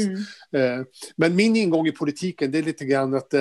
Mm. 0.53 0.87
Men 1.17 1.37
min 1.37 1.57
ingång 1.57 1.87
i 1.87 1.93
politiken 1.93 2.51
det 2.51 2.59
är 2.59 2.63
lite 2.63 2.85
grann 2.85 3.15
att 3.15 3.35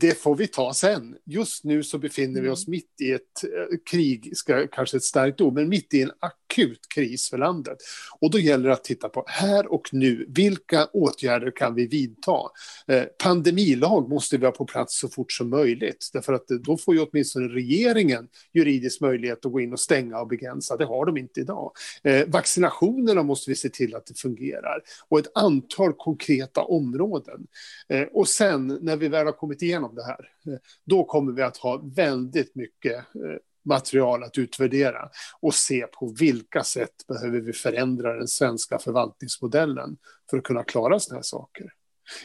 det 0.00 0.14
får 0.14 0.36
vi 0.36 0.46
ta 0.46 0.74
sen. 0.74 1.16
Just 1.24 1.64
nu 1.64 1.82
så 1.82 1.98
befinner 1.98 2.40
vi 2.40 2.48
oss 2.48 2.66
mm. 2.66 2.70
mitt 2.70 3.00
i 3.00 3.12
ett 3.12 3.44
eh, 3.44 3.78
krig, 3.90 4.36
ska, 4.36 4.66
kanske 4.66 4.96
ett 4.96 5.02
starkt 5.02 5.40
ord, 5.40 5.54
men 5.54 5.68
mitt 5.68 5.94
i 5.94 6.02
en 6.02 6.12
akut 6.52 6.88
kris 6.94 7.30
för 7.30 7.38
landet. 7.38 7.78
Och 8.20 8.30
då 8.30 8.38
gäller 8.38 8.68
det 8.68 8.74
att 8.74 8.84
titta 8.84 9.08
på 9.08 9.24
här 9.26 9.72
och 9.72 9.88
nu, 9.92 10.26
vilka 10.28 10.86
åtgärder 10.86 11.50
kan 11.56 11.74
vi 11.74 11.86
vidta? 11.86 12.38
Eh, 12.86 13.04
pandemilag 13.22 14.08
måste 14.08 14.36
vi 14.36 14.44
ha 14.44 14.52
på 14.52 14.64
plats 14.64 15.00
så 15.00 15.08
fort 15.08 15.32
som 15.32 15.50
möjligt, 15.50 16.10
därför 16.12 16.32
att 16.32 16.46
då 16.46 16.76
får 16.76 16.94
ju 16.94 17.00
åtminstone 17.00 17.48
regeringen 17.48 18.28
juridisk 18.52 19.00
möjlighet 19.00 19.46
att 19.46 19.52
gå 19.52 19.60
in 19.60 19.72
och 19.72 19.80
stänga 19.80 20.20
och 20.20 20.28
begränsa. 20.28 20.76
Det 20.76 20.84
har 20.84 21.06
de 21.06 21.16
inte 21.16 21.40
idag. 21.40 21.72
Eh, 22.02 22.26
vaccinationerna 22.26 23.22
måste 23.22 23.50
vi 23.50 23.56
se 23.56 23.68
till 23.68 23.94
att 23.94 24.06
det 24.06 24.18
fungerar 24.18 24.82
och 25.08 25.18
ett 25.18 25.30
antal 25.34 25.92
konkreta 25.92 26.62
områden. 26.62 27.46
Eh, 27.88 28.02
och 28.02 28.28
sen 28.28 28.78
när 28.82 28.96
vi 28.96 29.08
väl 29.08 29.26
har 29.26 29.32
kommit 29.32 29.62
igenom 29.62 29.94
det 29.94 30.04
här, 30.04 30.28
eh, 30.46 30.58
då 30.84 31.04
kommer 31.04 31.32
vi 31.32 31.42
att 31.42 31.56
ha 31.56 31.82
väldigt 31.96 32.54
mycket 32.54 32.94
eh, 32.94 33.38
material 33.64 34.22
att 34.22 34.38
utvärdera 34.38 35.08
och 35.40 35.54
se 35.54 35.86
på 35.86 36.14
vilka 36.18 36.64
sätt 36.64 37.06
behöver 37.08 37.40
vi 37.40 37.52
förändra 37.52 38.16
den 38.16 38.28
svenska 38.28 38.78
förvaltningsmodellen 38.78 39.96
för 40.30 40.38
att 40.38 40.44
kunna 40.44 40.64
klara 40.64 41.00
sådana 41.00 41.18
här 41.18 41.22
saker. 41.22 41.72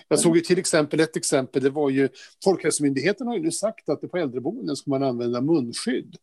Jag 0.08 0.20
såg 0.20 0.36
ju 0.36 0.42
till 0.42 0.60
exempel 0.60 1.00
ett 1.00 1.18
exempel, 1.18 1.64
det 1.64 1.70
var 1.70 1.90
ju 1.90 2.10
Folkhälsomyndigheten 2.44 3.28
har 3.28 3.36
ju 3.36 3.44
nu 3.44 3.52
sagt 3.52 3.90
att 3.90 4.02
det 4.02 4.08
på 4.08 4.18
äldreboenden 4.18 4.76
ska 4.76 4.90
man 4.90 5.04
använda 5.04 5.42
munskydd. 5.42 6.16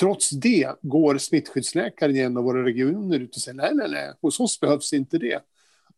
Trots 0.00 0.30
det 0.30 0.72
går 0.82 1.18
smittskyddsläkaren 1.18 2.16
i 2.16 2.18
en 2.18 2.36
av 2.36 2.44
våra 2.44 2.64
regioner 2.64 3.20
ut 3.20 3.36
och 3.36 3.42
säger 3.42 3.56
nej, 3.56 3.70
nej, 3.74 3.90
nej, 3.90 4.12
hos 4.22 4.40
oss 4.40 4.60
behövs 4.60 4.92
inte 4.92 5.18
det. 5.18 5.40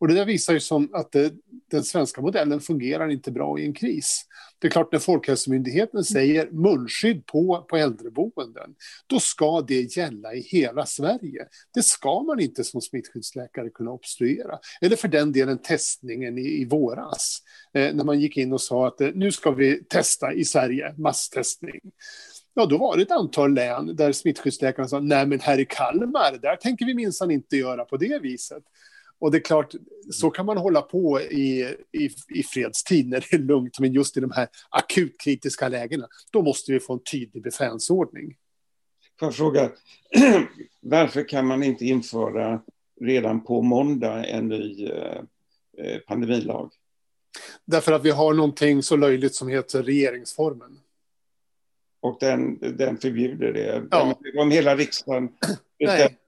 Och 0.00 0.08
det 0.08 0.14
där 0.14 0.24
visar 0.24 0.52
ju 0.52 0.60
som 0.60 0.94
att 0.94 1.12
det, 1.12 1.32
den 1.70 1.84
svenska 1.84 2.20
modellen 2.20 2.60
fungerar 2.60 3.08
inte 3.10 3.30
bra 3.30 3.58
i 3.58 3.64
en 3.64 3.74
kris. 3.74 4.26
Det 4.58 4.66
är 4.66 4.70
klart 4.70 4.92
när 4.92 4.98
Folkhälsomyndigheten 4.98 6.04
säger 6.04 6.50
munskydd 6.50 7.26
på, 7.26 7.66
på 7.68 7.76
äldreboenden, 7.76 8.74
då 9.06 9.20
ska 9.20 9.60
det 9.60 9.96
gälla 9.96 10.34
i 10.34 10.40
hela 10.40 10.86
Sverige. 10.86 11.46
Det 11.74 11.82
ska 11.82 12.22
man 12.22 12.40
inte 12.40 12.64
som 12.64 12.80
smittskyddsläkare 12.80 13.70
kunna 13.70 13.90
obstruera. 13.90 14.58
Eller 14.80 14.96
för 14.96 15.08
den 15.08 15.32
delen 15.32 15.58
testningen 15.58 16.38
i, 16.38 16.60
i 16.60 16.64
våras, 16.64 17.38
eh, 17.74 17.94
när 17.94 18.04
man 18.04 18.20
gick 18.20 18.36
in 18.36 18.52
och 18.52 18.60
sa 18.60 18.86
att 18.86 19.00
eh, 19.00 19.10
nu 19.14 19.32
ska 19.32 19.50
vi 19.50 19.84
testa 19.84 20.32
i 20.32 20.44
Sverige, 20.44 20.94
masstestning. 20.98 21.80
Ja, 22.54 22.66
då 22.66 22.78
var 22.78 22.96
det 22.96 23.02
ett 23.02 23.10
antal 23.10 23.54
län 23.54 23.96
där 23.96 24.12
smittskyddsläkarna 24.12 24.88
sa 24.88 25.00
nej, 25.00 25.26
men 25.26 25.40
här 25.40 25.60
i 25.60 25.64
Kalmar, 25.64 26.38
där 26.42 26.56
tänker 26.56 26.86
vi 26.86 26.94
minsann 26.94 27.30
inte 27.30 27.56
göra 27.56 27.84
på 27.84 27.96
det 27.96 28.18
viset. 28.22 28.62
Och 29.20 29.30
det 29.30 29.38
är 29.38 29.42
klart, 29.42 29.74
så 30.10 30.30
kan 30.30 30.46
man 30.46 30.56
hålla 30.56 30.82
på 30.82 31.20
i, 31.20 31.74
i, 31.92 32.10
i 32.28 32.42
fredstid 32.42 33.08
när 33.08 33.26
det 33.30 33.36
är 33.36 33.38
lugnt, 33.38 33.78
men 33.78 33.92
just 33.92 34.16
i 34.16 34.20
de 34.20 34.30
här 34.30 34.48
akut 34.70 35.20
kritiska 35.20 35.68
lägena, 35.68 36.08
då 36.32 36.42
måste 36.42 36.72
vi 36.72 36.80
få 36.80 36.92
en 36.92 37.02
tydlig 37.12 37.42
befälsordning. 37.42 38.36
Får 39.18 39.26
jag 39.26 39.34
fråga, 39.34 39.70
varför 40.80 41.28
kan 41.28 41.46
man 41.46 41.62
inte 41.62 41.86
införa 41.86 42.62
redan 43.00 43.44
på 43.44 43.62
måndag 43.62 44.24
en 44.24 44.48
ny 44.48 44.86
eh, 44.86 45.22
eh, 45.78 45.98
pandemilag? 46.06 46.72
Därför 47.64 47.92
att 47.92 48.04
vi 48.04 48.10
har 48.10 48.34
någonting 48.34 48.82
så 48.82 48.96
löjligt 48.96 49.34
som 49.34 49.48
heter 49.48 49.82
regeringsformen. 49.82 50.80
Och 52.00 52.16
den, 52.20 52.58
den 52.76 52.98
förbjuder 52.98 53.52
det? 53.52 53.86
Ja. 53.90 54.14
Om 54.38 54.50
hela 54.50 54.76
riksdagen. 54.76 55.28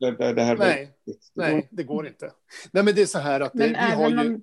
Det, 0.01 0.33
det 0.33 0.43
här 0.43 0.57
Nej. 0.57 0.92
Nej, 1.35 1.69
det 1.71 1.85
går 1.85 2.07
inte. 2.07 2.33
Nej, 2.73 2.85
men 2.85 2.95
det 2.95 3.03
är 3.03 3.07
så 3.07 3.19
här 3.19 3.41
att 3.41 3.53
det, 3.53 3.69
vi 3.69 3.75
har 3.75 4.11
ju... 4.11 4.19
Om... 4.19 4.43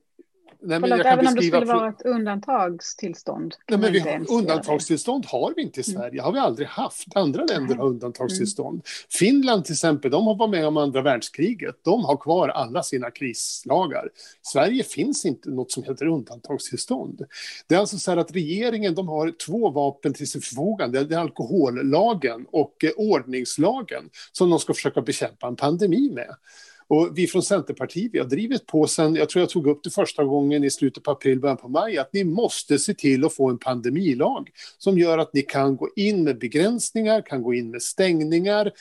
Nej, 0.61 0.79
men 0.79 0.89
Förlåt, 0.89 1.05
även 1.05 1.27
om 1.27 1.35
det 1.35 1.41
skulle 1.41 1.65
vara 1.65 1.89
ett 1.89 2.01
undantagstillstånd? 2.01 3.55
Nej, 3.69 3.79
men 3.79 3.93
vi 3.93 3.99
har, 3.99 4.31
undantagstillstånd 4.31 5.25
har 5.25 5.53
vi 5.55 5.61
inte 5.61 5.79
i 5.79 5.83
mm. 5.87 6.01
Sverige, 6.01 6.13
mm. 6.13 6.25
har 6.25 6.31
vi 6.31 6.39
aldrig 6.39 6.67
haft. 6.67 7.07
Andra 7.15 7.45
länder 7.45 7.75
har 7.75 7.85
undantagstillstånd. 7.85 8.73
Mm. 8.73 8.83
Finland 9.09 9.65
till 9.65 9.73
exempel, 9.73 10.11
de 10.11 10.27
har 10.27 10.35
varit 10.35 10.51
med 10.51 10.67
om 10.67 10.77
andra 10.77 11.01
världskriget. 11.01 11.75
De 11.83 12.05
har 12.05 12.17
kvar 12.17 12.49
alla 12.49 12.83
sina 12.83 13.11
krislagar. 13.11 14.09
Sverige 14.41 14.83
finns 14.83 15.25
inte 15.25 15.49
något 15.49 15.71
som 15.71 15.83
heter 15.83 16.05
undantagstillstånd. 16.05 17.25
Det 17.67 17.75
är 17.75 17.79
alltså 17.79 17.97
så 17.97 18.11
här 18.11 18.17
att 18.17 18.35
regeringen 18.35 18.95
de 18.95 19.07
har 19.07 19.31
två 19.31 19.69
vapen 19.69 20.13
till 20.13 20.29
sitt 20.29 20.45
förfogande. 20.45 21.03
Det 21.03 21.15
är 21.15 21.19
alkohollagen 21.19 22.45
och 22.51 22.83
eh, 22.83 22.91
ordningslagen 22.97 24.09
som 24.31 24.49
de 24.49 24.59
ska 24.59 24.73
försöka 24.73 25.01
bekämpa 25.01 25.47
en 25.47 25.55
pandemi 25.55 26.11
med. 26.13 26.35
Och 26.89 27.09
vi 27.17 27.27
från 27.27 27.43
Centerpartiet 27.43 28.13
vi 28.13 28.19
har 28.19 28.25
drivit 28.25 28.65
på 28.65 28.87
sen, 28.87 29.15
jag 29.15 29.29
tror 29.29 29.41
jag 29.41 29.49
tog 29.49 29.67
upp 29.67 29.83
det 29.83 29.89
första 29.89 30.23
gången 30.23 30.63
i 30.63 30.69
slutet 30.69 31.03
på 31.03 31.11
april, 31.11 31.39
början 31.39 31.57
på 31.57 31.67
maj, 31.67 31.97
att 31.97 32.13
ni 32.13 32.23
måste 32.23 32.79
se 32.79 32.93
till 32.93 33.25
att 33.25 33.35
få 33.35 33.49
en 33.49 33.57
pandemilag 33.57 34.49
som 34.77 34.97
gör 34.97 35.17
att 35.17 35.33
ni 35.33 35.41
kan 35.41 35.75
gå 35.75 35.89
in 35.95 36.23
med 36.23 36.39
begränsningar, 36.39 37.21
kan 37.21 37.43
gå 37.43 37.53
in 37.53 37.71
med 37.71 37.81
stängningar 37.81 38.71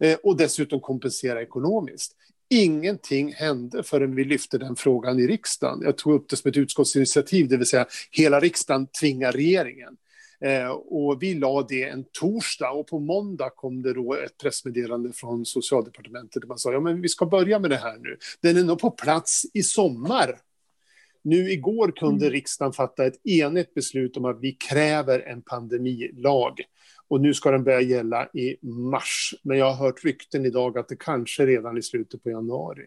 eh, 0.00 0.18
och 0.22 0.36
dessutom 0.36 0.80
kompensera 0.80 1.42
ekonomiskt. 1.42 2.12
Ingenting 2.50 3.32
hände 3.32 3.82
förrän 3.82 4.14
vi 4.14 4.24
lyfte 4.24 4.58
den 4.58 4.76
frågan 4.76 5.20
i 5.20 5.26
riksdagen. 5.26 5.80
Jag 5.82 5.98
tog 5.98 6.14
upp 6.14 6.28
det 6.28 6.36
som 6.36 6.48
ett 6.48 6.56
utskottsinitiativ, 6.56 7.48
det 7.48 7.56
vill 7.56 7.66
säga 7.66 7.86
hela 8.10 8.40
riksdagen 8.40 8.86
tvingar 9.00 9.32
regeringen. 9.32 9.96
Eh, 10.40 10.68
och 10.70 11.22
vi 11.22 11.34
la 11.34 11.66
det 11.68 11.82
en 11.82 12.04
torsdag 12.12 12.70
och 12.70 12.86
på 12.86 12.98
måndag 12.98 13.50
kom 13.50 13.82
det 13.82 13.92
då 13.92 14.14
ett 14.14 14.38
pressmeddelande 14.42 15.12
från 15.12 15.46
socialdepartementet 15.46 16.42
där 16.42 16.48
man 16.48 16.58
sa 16.58 16.72
ja 16.72 16.80
men 16.80 17.02
vi 17.02 17.08
ska 17.08 17.26
börja 17.26 17.58
med 17.58 17.70
det 17.70 17.76
här 17.76 17.98
nu. 17.98 18.16
Den 18.40 18.56
är 18.56 18.64
nog 18.64 18.78
på 18.78 18.90
plats 18.90 19.42
i 19.54 19.62
sommar. 19.62 20.38
Nu 21.22 21.50
igår 21.50 21.92
kunde 21.96 22.24
mm. 22.24 22.32
riksdagen 22.32 22.72
fatta 22.72 23.06
ett 23.06 23.26
enigt 23.26 23.74
beslut 23.74 24.16
om 24.16 24.24
att 24.24 24.40
vi 24.40 24.52
kräver 24.52 25.20
en 25.20 25.42
pandemilag. 25.42 26.60
Och 27.10 27.20
nu 27.20 27.34
ska 27.34 27.50
den 27.50 27.64
börja 27.64 27.80
gälla 27.80 28.26
i 28.26 28.56
mars. 28.62 29.34
Men 29.42 29.58
jag 29.58 29.72
har 29.72 29.86
hört 29.86 30.04
rykten 30.04 30.46
idag 30.46 30.78
att 30.78 30.88
det 30.88 30.96
kanske 30.96 31.46
redan 31.46 31.78
i 31.78 31.82
slutet 31.82 32.22
på 32.22 32.30
januari. 32.30 32.84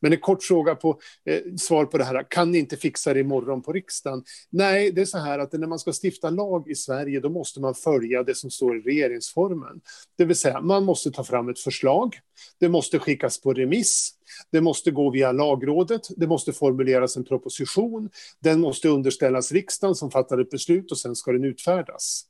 Men 0.00 0.12
en 0.12 0.20
kort 0.20 0.42
fråga 0.42 0.74
på 0.74 0.98
eh, 1.24 1.40
svar 1.56 1.84
på 1.84 1.98
det 1.98 2.04
här. 2.04 2.26
Kan 2.30 2.50
ni 2.50 2.58
inte 2.58 2.76
fixa 2.76 3.14
det 3.14 3.20
imorgon 3.20 3.62
på 3.62 3.72
riksdagen? 3.72 4.24
Nej, 4.50 4.92
det 4.92 5.00
är 5.00 5.06
så 5.06 5.18
här 5.18 5.38
att 5.38 5.52
när 5.52 5.66
man 5.66 5.78
ska 5.78 5.92
stifta 6.04 6.30
lag 6.30 6.70
i 6.70 6.74
Sverige, 6.74 7.20
då 7.20 7.28
måste 7.28 7.60
man 7.60 7.74
följa 7.74 8.22
det 8.22 8.34
som 8.34 8.50
står 8.50 8.78
i 8.78 8.80
regeringsformen. 8.80 9.80
Det 10.18 10.24
vill 10.24 10.36
säga, 10.36 10.60
man 10.60 10.84
måste 10.84 11.10
ta 11.10 11.24
fram 11.24 11.48
ett 11.48 11.58
förslag. 11.58 12.16
Det 12.60 12.68
måste 12.68 12.98
skickas 12.98 13.40
på 13.40 13.52
remiss. 13.52 14.14
Det 14.50 14.60
måste 14.60 14.90
gå 14.90 15.10
via 15.10 15.32
lagrådet, 15.32 16.02
det 16.16 16.26
måste 16.26 16.52
formuleras 16.52 17.16
en 17.16 17.24
proposition, 17.24 18.10
den 18.40 18.60
måste 18.60 18.88
underställas 18.88 19.52
riksdagen 19.52 19.94
som 19.94 20.10
fattar 20.10 20.38
ett 20.38 20.50
beslut 20.50 20.90
och 20.90 20.98
sen 20.98 21.16
ska 21.16 21.32
den 21.32 21.44
utfärdas. 21.44 22.26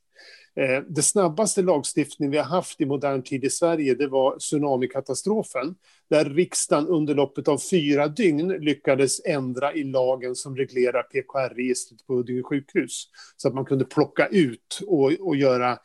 Eh, 0.59 0.83
det 0.87 1.01
snabbaste 1.01 1.61
lagstiftning 1.61 2.29
vi 2.29 2.37
har 2.37 2.45
haft 2.45 2.81
i 2.81 2.85
modern 2.85 3.23
tid 3.23 3.43
i 3.43 3.49
Sverige 3.49 3.95
det 3.95 4.07
var 4.07 4.37
tsunamikatastrofen 4.39 5.75
där 6.09 6.25
riksdagen 6.25 6.87
under 6.87 7.15
loppet 7.15 7.47
av 7.47 7.57
fyra 7.57 8.07
dygn 8.07 8.47
lyckades 8.47 9.25
ändra 9.25 9.73
i 9.73 9.83
lagen 9.83 10.35
som 10.35 10.57
reglerar 10.57 11.03
PKR-registret 11.03 12.07
på 12.07 12.13
Huddinge 12.13 12.43
sjukhus 12.43 13.07
så 13.37 13.47
att 13.47 13.53
man 13.53 13.65
kunde 13.65 13.85
plocka 13.85 14.27
ut 14.27 14.79
och, 14.87 15.11
och 15.19 15.35
göra, 15.35 15.77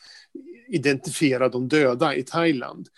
identifiera 0.69 1.49
de 1.49 1.69
döda 1.69 2.15
i 2.15 2.23
Thailand. 2.23 2.89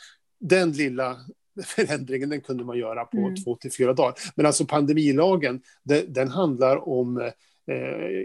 Den 0.41 0.73
lilla 0.73 1.17
förändringen 1.65 2.29
den 2.29 2.41
kunde 2.41 2.65
man 2.65 2.79
göra 2.79 3.05
på 3.05 3.19
mm. 3.19 3.37
två 3.37 3.57
till 3.57 3.73
fyra 3.73 3.93
dagar. 3.93 4.15
Men 4.35 4.47
alltså 4.47 4.65
pandemilagen, 4.65 5.61
den, 5.83 6.13
den 6.13 6.29
handlar 6.29 6.89
om 6.89 7.21
eh, 7.21 7.31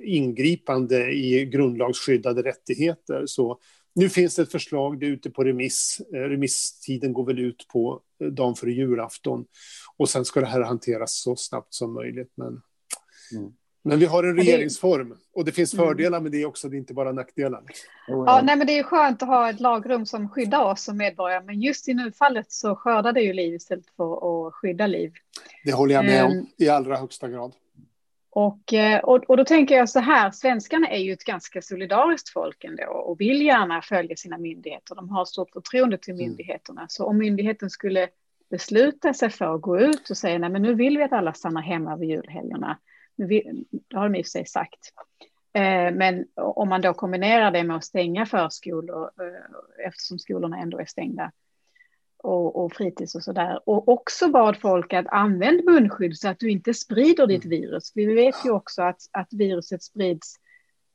ingripande 0.03 1.11
i 1.11 1.45
grundlagsskyddade 1.45 2.41
rättigheter. 2.41 3.23
Så 3.25 3.59
nu 3.97 4.09
finns 4.09 4.35
det 4.35 4.41
ett 4.41 4.51
förslag, 4.51 4.99
det 4.99 5.05
är 5.05 5.09
ute 5.09 5.29
på 5.29 5.43
remiss. 5.43 6.01
Eh, 6.13 6.17
remisstiden 6.17 7.13
går 7.13 7.25
väl 7.25 7.39
ut 7.39 7.67
på 7.67 8.01
eh, 8.21 8.27
dagen 8.27 8.55
före 8.55 8.71
julafton. 8.71 9.45
Och 9.97 10.09
sen 10.09 10.25
ska 10.25 10.39
det 10.39 10.45
här 10.45 10.61
hanteras 10.61 11.21
så 11.21 11.35
snabbt 11.35 11.73
som 11.73 11.93
möjligt. 11.93 12.31
Men, 12.35 12.61
mm. 13.37 13.51
men 13.83 13.99
vi 13.99 14.05
har 14.05 14.23
en 14.23 14.35
regeringsform 14.35 15.15
och 15.33 15.45
det 15.45 15.51
finns 15.51 15.73
mm. 15.73 15.85
fördelar 15.85 16.19
med 16.19 16.31
det 16.31 16.45
också, 16.45 16.69
det 16.69 16.75
är 16.75 16.77
inte 16.77 16.93
bara 16.93 17.11
nackdelar. 17.11 17.63
Ja, 18.07 18.41
nej, 18.43 18.55
men 18.55 18.67
det 18.67 18.79
är 18.79 18.83
skönt 18.83 19.21
att 19.21 19.27
ha 19.27 19.49
ett 19.49 19.59
lagrum 19.59 20.05
som 20.05 20.29
skyddar 20.29 20.63
oss 20.63 20.83
som 20.83 20.97
medborgare, 20.97 21.43
men 21.45 21.61
just 21.61 21.87
i 21.87 21.93
nu-fallet 21.93 22.51
så 22.51 22.75
skördar 22.75 23.13
det 23.13 23.21
ju 23.21 23.33
liv 23.33 23.53
istället 23.53 23.85
för 23.97 24.47
att 24.47 24.53
skydda 24.53 24.87
liv. 24.87 25.13
Det 25.65 25.71
håller 25.71 25.95
jag 25.95 26.05
med 26.05 26.25
om 26.25 26.31
ehm. 26.31 26.45
i 26.57 26.69
allra 26.69 26.97
högsta 26.97 27.29
grad. 27.29 27.53
Och, 28.39 28.73
eh, 28.73 28.99
och, 28.99 29.23
och 29.27 29.37
då 29.37 29.45
tänker 29.45 29.75
jag 29.75 29.89
så 29.89 29.99
här, 29.99 30.31
svenskarna 30.31 30.87
är 30.87 30.99
ju 30.99 31.13
ett 31.13 31.23
ganska 31.23 31.61
solidariskt 31.61 32.29
folk 32.29 32.63
ändå 32.63 32.83
och 32.83 33.21
vill 33.21 33.41
gärna 33.41 33.81
följa 33.81 34.15
sina 34.15 34.37
myndigheter. 34.37 34.95
De 34.95 35.09
har 35.09 35.25
stort 35.25 35.51
förtroende 35.51 35.97
till 35.97 36.13
mm. 36.13 36.27
myndigheterna. 36.27 36.85
Så 36.89 37.05
om 37.05 37.17
myndigheten 37.17 37.69
skulle 37.69 38.07
besluta 38.49 39.13
sig 39.13 39.29
för 39.29 39.55
att 39.55 39.61
gå 39.61 39.79
ut 39.79 40.09
och 40.09 40.17
säga 40.17 40.39
nej 40.39 40.49
men 40.49 40.61
nu 40.61 40.73
vill 40.73 40.97
vi 40.97 41.03
att 41.03 41.13
alla 41.13 41.33
stannar 41.33 41.61
hemma 41.61 41.93
över 41.93 42.05
julhelgerna. 42.05 42.77
det 43.15 43.43
har 43.93 44.09
de 44.09 44.15
i 44.15 44.21
och 44.21 44.25
för 44.25 44.29
sig 44.29 44.45
sagt. 44.45 44.93
Eh, 45.53 45.93
men 45.93 46.25
om 46.35 46.69
man 46.69 46.81
då 46.81 46.93
kombinerar 46.93 47.51
det 47.51 47.63
med 47.63 47.75
att 47.75 47.85
stänga 47.85 48.25
förskolor 48.25 49.11
eh, 49.21 49.87
eftersom 49.87 50.19
skolorna 50.19 50.57
ändå 50.57 50.79
är 50.79 50.85
stängda 50.85 51.31
och, 52.23 52.63
och 52.63 52.73
fritids 52.73 53.15
och 53.15 53.23
sådär. 53.23 53.59
Och 53.65 53.89
också 53.89 54.29
bad 54.29 54.57
folk 54.57 54.93
att 54.93 55.07
använda 55.07 55.71
munskydd 55.71 56.17
så 56.17 56.29
att 56.29 56.39
du 56.39 56.49
inte 56.49 56.73
sprider 56.73 57.27
ditt 57.27 57.45
mm. 57.45 57.61
virus. 57.61 57.91
Vi 57.95 58.05
vet 58.05 58.35
ju 58.45 58.51
också 58.51 58.81
att, 58.81 59.01
att 59.11 59.27
viruset 59.31 59.83
sprids 59.83 60.35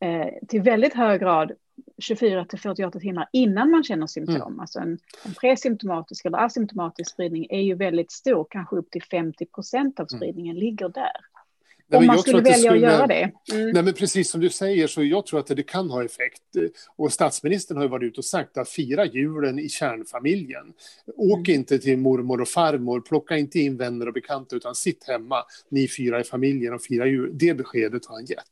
eh, 0.01 0.47
till 0.49 0.63
väldigt 0.63 0.95
hög 0.95 1.21
grad 1.21 1.53
24 1.99 2.45
till 2.45 2.61
48 2.61 3.01
timmar 3.01 3.29
innan 3.33 3.71
man 3.71 3.85
känner 3.85 4.07
symptom. 4.07 4.37
Mm. 4.37 4.61
Alltså 4.61 4.79
en, 4.79 4.99
en 5.25 5.35
presymptomatisk 5.41 6.25
eller 6.25 6.39
asymptomatisk 6.39 7.11
spridning 7.11 7.47
är 7.51 7.61
ju 7.61 7.75
väldigt 7.75 8.13
stor, 8.13 8.47
kanske 8.51 8.77
upp 8.77 8.91
till 8.91 9.03
50 9.03 9.47
procent 9.47 10.01
av 10.01 10.07
mm. 10.11 10.19
spridningen 10.19 10.57
mm. 10.57 10.65
ligger 10.65 10.89
där. 10.89 11.17
Nej, 11.89 11.99
om 11.99 12.07
man 12.07 12.19
skulle 12.19 12.41
välja 12.41 12.57
skulle, 12.57 12.73
att 12.73 12.81
göra 12.81 13.07
det. 13.07 13.33
Mm. 13.53 13.71
Nej, 13.71 13.83
men 13.83 13.95
precis 13.95 14.31
som 14.31 14.41
du 14.41 14.51
säger, 14.51 14.87
så 14.87 15.03
jag 15.03 15.27
tror 15.27 15.41
att 15.41 15.47
det 15.47 15.63
kan 15.63 15.91
ha 15.91 16.05
effekt. 16.05 16.43
Och 16.97 17.13
statsministern 17.13 17.77
har 17.77 17.89
varit 17.89 18.03
ute 18.03 18.21
och 18.21 18.25
sagt 18.25 18.59
att 18.59 18.69
fira 18.69 19.05
julen 19.05 19.59
i 19.59 19.69
kärnfamiljen. 19.69 20.73
Åk 21.17 21.49
mm. 21.49 21.61
inte 21.61 21.79
till 21.79 21.99
mormor 21.99 22.41
och 22.41 22.49
farmor, 22.49 23.01
plocka 23.01 23.37
inte 23.37 23.59
in 23.59 23.77
vänner 23.77 24.07
och 24.07 24.15
bekanta, 24.15 24.57
utan 24.57 24.75
sitt 24.75 25.05
hemma, 25.09 25.45
ni 25.69 25.89
fyra 25.89 26.21
i 26.21 26.25
familjen 26.25 26.75
och 26.75 26.83
fira 26.83 27.07
jul. 27.07 27.31
Det 27.33 27.55
beskedet 27.55 28.07
har 28.07 28.15
han 28.15 28.25
gett. 28.25 28.47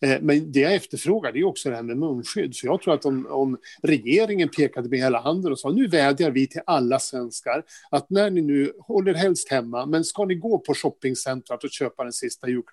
Eh, 0.00 0.20
men 0.20 0.52
det 0.52 0.60
jag 0.60 0.74
efterfrågar 0.74 1.32
det 1.32 1.38
är 1.38 1.44
också 1.44 1.70
det 1.70 1.76
här 1.76 1.82
med 1.82 1.96
munskydd. 1.96 2.56
Så 2.56 2.66
jag 2.66 2.82
tror 2.82 2.94
att 2.94 3.04
om, 3.04 3.26
om 3.30 3.58
regeringen 3.82 4.48
pekade 4.48 4.88
med 4.88 4.98
hela 4.98 5.20
handen 5.20 5.52
och 5.52 5.58
sa 5.58 5.70
nu 5.70 5.88
vädjar 5.88 6.30
vi 6.30 6.46
till 6.46 6.60
alla 6.66 6.98
svenskar 6.98 7.62
att 7.90 8.10
när 8.10 8.30
ni 8.30 8.40
nu 8.40 8.72
håller 8.80 9.14
helst 9.14 9.50
hemma, 9.50 9.86
men 9.86 10.04
ska 10.04 10.24
ni 10.24 10.34
gå 10.34 10.58
på 10.58 10.74
shoppingcentret 10.74 11.64
och 11.64 11.70
köpa 11.70 12.02
den 12.02 12.12
sista 12.12 12.48
julklappen, 12.48 12.65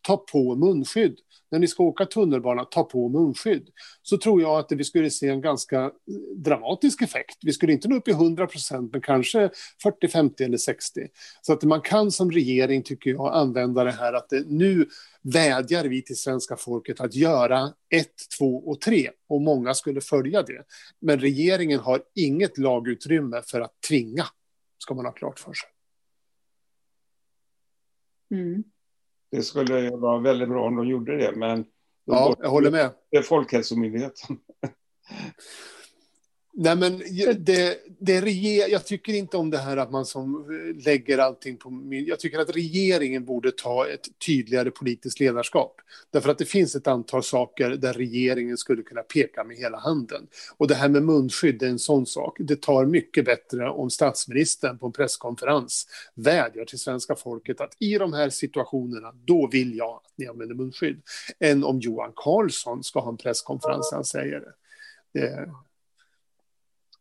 ta 0.00 0.16
på 0.16 0.54
munskydd. 0.54 1.18
När 1.50 1.58
ni 1.58 1.68
ska 1.68 1.82
åka 1.82 2.06
tunnelbana, 2.06 2.64
ta 2.64 2.84
på 2.84 3.08
munskydd. 3.08 3.68
Så 4.02 4.18
tror 4.18 4.42
jag 4.42 4.58
att 4.58 4.72
vi 4.72 4.84
skulle 4.84 5.10
se 5.10 5.28
en 5.28 5.40
ganska 5.40 5.80
eh, 5.80 5.90
dramatisk 6.36 7.02
effekt. 7.02 7.38
Vi 7.42 7.52
skulle 7.52 7.72
inte 7.72 7.88
nå 7.88 7.96
upp 7.96 8.08
i 8.08 8.10
100 8.10 8.46
procent, 8.46 8.92
men 8.92 9.00
kanske 9.00 9.50
40, 9.82 10.08
50 10.08 10.44
eller 10.44 10.58
60. 10.58 11.00
Så 11.42 11.52
att 11.52 11.62
man 11.62 11.80
kan 11.80 12.10
som 12.10 12.30
regering, 12.30 12.82
tycker 12.82 13.10
jag, 13.10 13.34
använda 13.34 13.84
det 13.84 13.92
här 13.92 14.12
att 14.12 14.28
det, 14.28 14.44
nu 14.46 14.88
vädjar 15.22 15.84
vi 15.84 16.02
till 16.02 16.16
svenska 16.16 16.56
folket 16.56 17.00
att 17.00 17.14
göra 17.14 17.72
ett, 17.90 18.14
två 18.38 18.56
och 18.56 18.80
tre 18.80 19.10
och 19.28 19.40
många 19.40 19.74
skulle 19.74 20.00
följa 20.00 20.42
det. 20.42 20.64
Men 21.00 21.20
regeringen 21.20 21.80
har 21.80 22.02
inget 22.14 22.58
lagutrymme 22.58 23.42
för 23.46 23.60
att 23.60 23.80
tvinga, 23.88 24.24
ska 24.78 24.94
man 24.94 25.04
ha 25.04 25.12
klart 25.12 25.38
för 25.38 25.52
sig. 25.52 25.68
Mm. 28.30 28.64
Det 29.34 29.42
skulle 29.42 29.90
vara 29.90 30.18
väldigt 30.18 30.48
bra 30.48 30.66
om 30.66 30.76
de 30.76 30.88
gjorde 30.88 31.16
det, 31.16 31.32
men 31.36 31.64
ja, 32.04 32.36
jag 32.38 32.50
håller 32.50 32.70
med. 32.70 32.90
Det 33.10 33.16
är 33.16 33.22
Folkhälsomyndigheten. 33.22 34.36
Nej, 36.56 36.76
men 36.76 36.98
det, 37.38 37.78
det 37.98 38.20
reger, 38.20 38.68
jag 38.68 38.86
tycker 38.86 39.12
inte 39.12 39.36
om 39.36 39.50
det 39.50 39.58
här 39.58 39.76
att 39.76 39.90
man 39.90 40.06
som 40.06 40.46
lägger 40.84 41.18
allting 41.18 41.56
på... 41.56 41.88
Jag 42.06 42.20
tycker 42.20 42.38
att 42.38 42.56
regeringen 42.56 43.24
borde 43.24 43.52
ta 43.52 43.88
ett 43.88 44.18
tydligare 44.26 44.70
politiskt 44.70 45.20
ledarskap. 45.20 45.80
Därför 46.10 46.30
att 46.30 46.38
det 46.38 46.44
finns 46.44 46.76
ett 46.76 46.86
antal 46.86 47.22
saker 47.22 47.70
där 47.70 47.92
regeringen 47.92 48.56
skulle 48.56 48.82
kunna 48.82 49.02
peka 49.02 49.44
med 49.44 49.56
hela 49.56 49.78
handen. 49.78 50.26
Och 50.56 50.68
det 50.68 50.74
här 50.74 50.88
med 50.88 51.02
munskydd 51.02 51.62
är 51.62 51.68
en 51.68 51.78
sån 51.78 52.06
sak. 52.06 52.36
Det 52.40 52.62
tar 52.62 52.86
mycket 52.86 53.24
bättre 53.24 53.70
om 53.70 53.90
statsministern 53.90 54.78
på 54.78 54.86
en 54.86 54.92
presskonferens 54.92 55.86
vädjar 56.14 56.64
till 56.64 56.78
svenska 56.78 57.16
folket 57.16 57.60
att 57.60 57.76
i 57.78 57.98
de 57.98 58.12
här 58.12 58.30
situationerna, 58.30 59.12
då 59.24 59.48
vill 59.52 59.76
jag 59.76 59.90
att 59.90 60.12
ni 60.16 60.26
använder 60.26 60.54
munskydd. 60.54 61.02
Än 61.40 61.64
om 61.64 61.80
Johan 61.80 62.12
Carlsson 62.16 62.84
ska 62.84 63.00
ha 63.00 63.10
en 63.10 63.16
presskonferens 63.16 63.90
där 63.90 63.96
han 63.96 64.04
säger 64.04 64.40
det. 64.40 65.20
det 65.20 65.50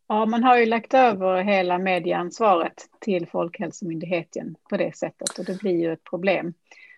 Ja, 0.07 0.25
man 0.25 0.43
har 0.43 0.57
ju 0.57 0.65
lagt 0.65 0.93
över 0.93 1.43
hela 1.43 1.77
medieansvaret 1.77 2.89
till 2.99 3.27
Folkhälsomyndigheten 3.27 4.55
på 4.69 4.77
det 4.77 4.97
sättet 4.97 5.39
och 5.39 5.45
det 5.45 5.59
blir 5.59 5.79
ju 5.79 5.93
ett 5.93 6.03
problem. 6.03 6.53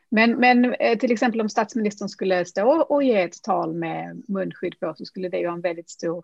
Men, 0.09 0.31
men 0.31 0.73
eh, 0.73 0.97
till 0.97 1.11
exempel 1.11 1.41
om 1.41 1.49
statsministern 1.49 2.09
skulle 2.09 2.45
stå 2.45 2.81
och 2.81 3.03
ge 3.03 3.21
ett 3.21 3.43
tal 3.43 3.73
med 3.73 4.23
munskydd 4.27 4.79
på 4.79 4.93
så 4.97 5.05
skulle 5.05 5.29
det 5.29 5.37
ju 5.37 5.47
ha 5.47 5.53
en 5.53 5.61
väldigt 5.61 5.89
stor, 5.89 6.23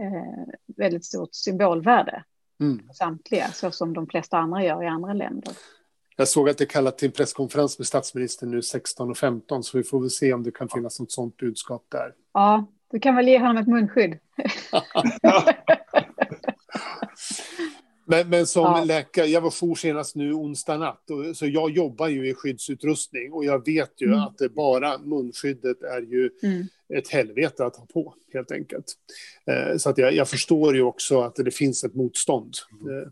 eh, 0.00 0.52
väldigt 0.76 1.04
stort 1.04 1.34
symbolvärde. 1.34 2.24
Mm. 2.60 2.80
Samtliga, 2.94 3.48
så 3.52 3.70
som 3.70 3.92
de 3.92 4.06
flesta 4.06 4.38
andra 4.38 4.64
gör 4.64 4.82
i 4.82 4.86
andra 4.86 5.12
länder. 5.12 5.52
Jag 6.16 6.28
såg 6.28 6.48
att 6.48 6.58
det 6.58 6.64
är 6.64 6.66
kallat 6.66 6.98
till 6.98 7.08
en 7.08 7.12
presskonferens 7.12 7.78
med 7.78 7.86
statsministern 7.86 8.50
nu 8.50 8.62
16 8.62 9.10
och 9.10 9.18
15 9.18 9.62
så 9.62 9.78
vi 9.78 9.84
får 9.84 10.00
väl 10.00 10.10
se 10.10 10.32
om 10.32 10.42
det 10.42 10.50
kan 10.50 10.68
finnas 10.68 11.00
något 11.00 11.12
sådant 11.12 11.36
budskap 11.36 11.86
där. 11.88 12.14
Ja, 12.32 12.66
du 12.90 13.00
kan 13.00 13.16
väl 13.16 13.28
ge 13.28 13.38
honom 13.38 13.56
ett 13.56 13.68
munskydd. 13.68 14.18
Men, 18.10 18.28
men 18.28 18.46
som 18.46 18.62
ja. 18.62 18.84
läkare, 18.84 19.26
jag 19.26 19.40
var 19.40 19.50
for 19.50 19.74
senast 19.74 20.16
nu 20.16 20.32
onsdag 20.32 20.76
natt, 20.76 21.10
och, 21.10 21.36
så 21.36 21.46
jag 21.46 21.70
jobbar 21.70 22.08
ju 22.08 22.28
i 22.28 22.34
skyddsutrustning 22.34 23.32
och 23.32 23.44
jag 23.44 23.66
vet 23.66 24.00
ju 24.02 24.06
mm. 24.06 24.20
att 24.20 24.38
det 24.38 24.48
bara 24.48 24.98
munskyddet 24.98 25.82
är 25.82 26.00
ju 26.00 26.30
mm. 26.42 26.66
ett 26.94 27.08
helvete 27.08 27.64
att 27.64 27.76
ha 27.76 27.86
på, 27.86 28.14
helt 28.32 28.52
enkelt. 28.52 28.84
Eh, 29.46 29.76
så 29.76 29.90
att 29.90 29.98
jag, 29.98 30.12
jag, 30.12 30.28
förstår 30.28 30.74
ju 30.74 30.82
också 30.82 31.20
att 31.20 31.34
det 31.36 31.50
finns 31.50 31.84
ett 31.84 31.94
motstånd. 31.94 32.54
Eh. 32.70 33.10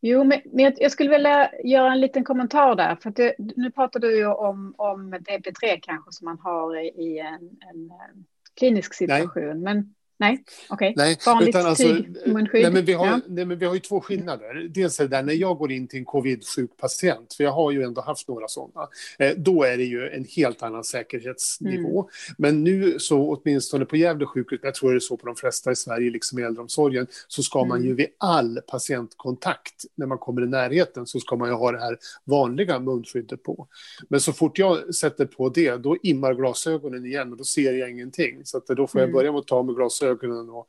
Jo, 0.00 0.24
men, 0.24 0.40
men 0.44 0.74
jag 0.76 0.92
skulle 0.92 1.10
vilja 1.10 1.50
göra 1.64 1.92
en 1.92 2.00
liten 2.00 2.24
kommentar 2.24 2.74
där, 2.74 2.96
för 3.02 3.10
det, 3.10 3.34
nu 3.38 3.70
pratar 3.70 4.00
du 4.00 4.16
ju 4.16 4.26
om, 4.26 4.74
om 4.78 5.14
DP3 5.14 5.78
kanske 5.82 6.12
som 6.12 6.24
man 6.24 6.38
har 6.38 6.76
i 7.00 7.18
en, 7.18 7.34
en, 7.34 7.90
en 7.90 8.24
klinisk 8.54 8.94
situation, 8.94 9.42
Nej. 9.42 9.54
men 9.54 9.94
Nej, 10.18 10.44
okej. 10.68 10.92
Okay. 10.92 11.16
Vanligt 11.26 11.48
utan 11.48 11.66
alltså, 11.66 11.86
munskydd. 12.26 12.62
Nej, 12.62 12.72
men 12.72 12.84
vi 12.84 12.92
har, 12.92 13.06
ja. 13.06 13.20
nej, 13.26 13.44
men 13.44 13.58
vi 13.58 13.66
har 13.66 13.74
ju 13.74 13.80
två 13.80 14.00
skillnader. 14.00 14.68
Dels 14.68 15.00
är 15.00 15.04
det 15.04 15.16
där 15.16 15.22
när 15.22 15.32
jag 15.32 15.58
går 15.58 15.72
in 15.72 15.88
till 15.88 15.98
en 15.98 16.04
covid-sjuk 16.04 16.76
patient, 16.76 17.34
för 17.34 17.44
jag 17.44 17.52
har 17.52 17.70
ju 17.70 17.82
ändå 17.82 18.00
haft 18.00 18.28
några 18.28 18.48
sådana, 18.48 18.88
eh, 19.18 19.32
då 19.36 19.62
är 19.62 19.76
det 19.76 19.84
ju 19.84 20.08
en 20.08 20.24
helt 20.24 20.62
annan 20.62 20.84
säkerhetsnivå. 20.84 22.00
Mm. 22.00 22.10
Men 22.38 22.64
nu 22.64 22.98
så 22.98 23.36
åtminstone 23.36 23.84
på 23.84 23.96
Gävle 23.96 24.26
sjukhus, 24.26 24.60
jag 24.62 24.74
tror 24.74 24.90
det 24.90 24.96
är 24.96 25.00
så 25.00 25.16
på 25.16 25.26
de 25.26 25.36
flesta 25.36 25.72
i 25.72 25.76
Sverige, 25.76 26.10
liksom 26.10 26.38
i 26.38 26.42
äldreomsorgen, 26.42 27.06
så 27.28 27.42
ska 27.42 27.58
mm. 27.58 27.68
man 27.68 27.84
ju 27.84 27.94
vid 27.94 28.06
all 28.18 28.60
patientkontakt, 28.66 29.84
när 29.94 30.06
man 30.06 30.18
kommer 30.18 30.42
i 30.42 30.46
närheten, 30.46 31.06
så 31.06 31.20
ska 31.20 31.36
man 31.36 31.48
ju 31.48 31.54
ha 31.54 31.72
det 31.72 31.80
här 31.80 31.98
vanliga 32.24 32.80
munskyddet 32.80 33.42
på. 33.42 33.66
Men 34.08 34.20
så 34.20 34.32
fort 34.32 34.58
jag 34.58 34.94
sätter 34.94 35.26
på 35.26 35.48
det, 35.48 35.76
då 35.76 35.96
immar 36.02 36.34
glasögonen 36.34 37.06
igen 37.06 37.32
och 37.32 37.38
då 37.38 37.44
ser 37.44 37.72
jag 37.72 37.90
ingenting. 37.90 38.40
Så 38.44 38.58
att 38.58 38.66
då 38.66 38.86
får 38.86 39.00
jag 39.00 39.08
mm. 39.08 39.14
börja 39.14 39.32
med 39.32 39.38
att 39.38 39.46
ta 39.46 39.62
med 39.62 39.74
glasögonen 39.74 40.05
glasögonen. 40.14 40.50
Och, 40.50 40.66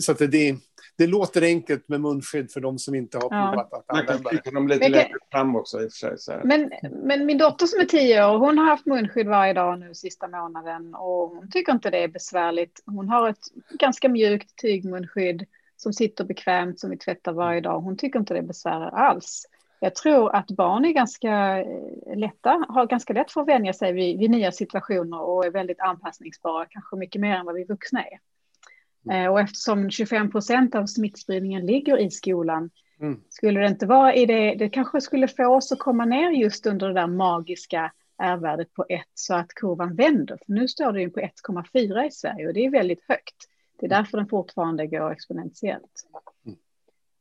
så 0.00 0.12
att 0.12 0.18
det, 0.18 0.56
det 0.98 1.06
låter 1.06 1.42
enkelt 1.42 1.88
med 1.88 2.00
munskydd 2.00 2.50
för 2.50 2.60
de 2.60 2.78
som 2.78 2.94
inte 2.94 3.18
har 3.18 3.28
provat 3.28 3.68
ja. 3.70 3.78
att 3.78 3.98
använda 3.98 4.30
det. 4.44 4.52
Man 4.52 4.68
lite 4.68 4.88
längre 4.88 5.16
fram 5.30 5.56
också 5.56 5.82
i 5.82 5.88
och 5.88 5.92
för 5.92 6.16
sig. 6.16 6.40
Men, 6.44 6.70
men 7.04 7.26
min 7.26 7.38
dotter 7.38 7.66
som 7.66 7.80
är 7.80 7.84
tio 7.84 8.26
år, 8.26 8.38
hon 8.38 8.58
har 8.58 8.66
haft 8.66 8.86
munskydd 8.86 9.26
varje 9.26 9.52
dag 9.52 9.78
nu 9.78 9.94
sista 9.94 10.28
månaden 10.28 10.94
och 10.94 11.28
hon 11.28 11.50
tycker 11.50 11.72
inte 11.72 11.90
det 11.90 11.98
är 11.98 12.08
besvärligt. 12.08 12.82
Hon 12.86 13.08
har 13.08 13.28
ett 13.28 13.44
ganska 13.78 14.08
mjukt 14.08 14.56
tygmunskydd 14.56 15.46
som 15.76 15.92
sitter 15.92 16.24
bekvämt 16.24 16.80
som 16.80 16.90
vi 16.90 16.96
tvättar 16.96 17.32
varje 17.32 17.60
dag. 17.60 17.80
Hon 17.80 17.96
tycker 17.96 18.18
inte 18.18 18.34
det 18.34 18.42
besvärar 18.42 18.90
alls. 18.90 19.46
Jag 19.82 19.94
tror 19.94 20.34
att 20.34 20.50
barn 20.50 20.84
är 20.84 20.92
ganska 20.92 21.58
eh, 21.58 22.16
lätta, 22.16 22.66
har 22.68 22.86
ganska 22.86 23.12
lätt 23.12 23.32
för 23.32 23.40
att 23.40 23.48
vänja 23.48 23.72
sig 23.72 23.92
vid, 23.92 24.18
vid 24.18 24.30
nya 24.30 24.52
situationer 24.52 25.20
och 25.20 25.46
är 25.46 25.50
väldigt 25.50 25.80
anpassningsbara, 25.80 26.66
kanske 26.70 26.96
mycket 26.96 27.20
mer 27.20 27.36
än 27.36 27.46
vad 27.46 27.54
vi 27.54 27.64
vuxna 27.64 28.04
är. 28.04 28.18
Mm. 29.06 29.24
Eh, 29.24 29.30
och 29.30 29.40
eftersom 29.40 29.90
25 29.90 30.30
procent 30.30 30.74
av 30.74 30.86
smittspridningen 30.86 31.66
ligger 31.66 31.98
i 31.98 32.10
skolan, 32.10 32.70
mm. 33.00 33.20
skulle 33.28 33.60
det 33.60 33.66
inte 33.66 33.86
vara 33.86 34.14
i 34.14 34.26
det, 34.26 34.54
det 34.54 34.68
kanske 34.68 35.00
skulle 35.00 35.28
få 35.28 35.46
oss 35.46 35.72
att 35.72 35.78
komma 35.78 36.04
ner 36.04 36.30
just 36.30 36.66
under 36.66 36.88
det 36.88 36.94
där 36.94 37.06
magiska 37.06 37.92
R-värdet 38.22 38.74
på 38.74 38.86
1 38.88 39.00
så 39.14 39.34
att 39.34 39.48
kurvan 39.48 39.96
vänder. 39.96 40.38
För 40.46 40.52
nu 40.52 40.68
står 40.68 40.92
det 40.92 41.00
ju 41.00 41.10
på 41.10 41.20
1,4 41.20 42.06
i 42.06 42.10
Sverige 42.10 42.48
och 42.48 42.54
det 42.54 42.64
är 42.64 42.70
väldigt 42.70 43.04
högt. 43.08 43.36
Det 43.78 43.86
är 43.86 43.90
mm. 43.92 44.02
därför 44.02 44.18
den 44.18 44.28
fortfarande 44.28 44.86
går 44.86 45.12
exponentiellt. 45.12 46.06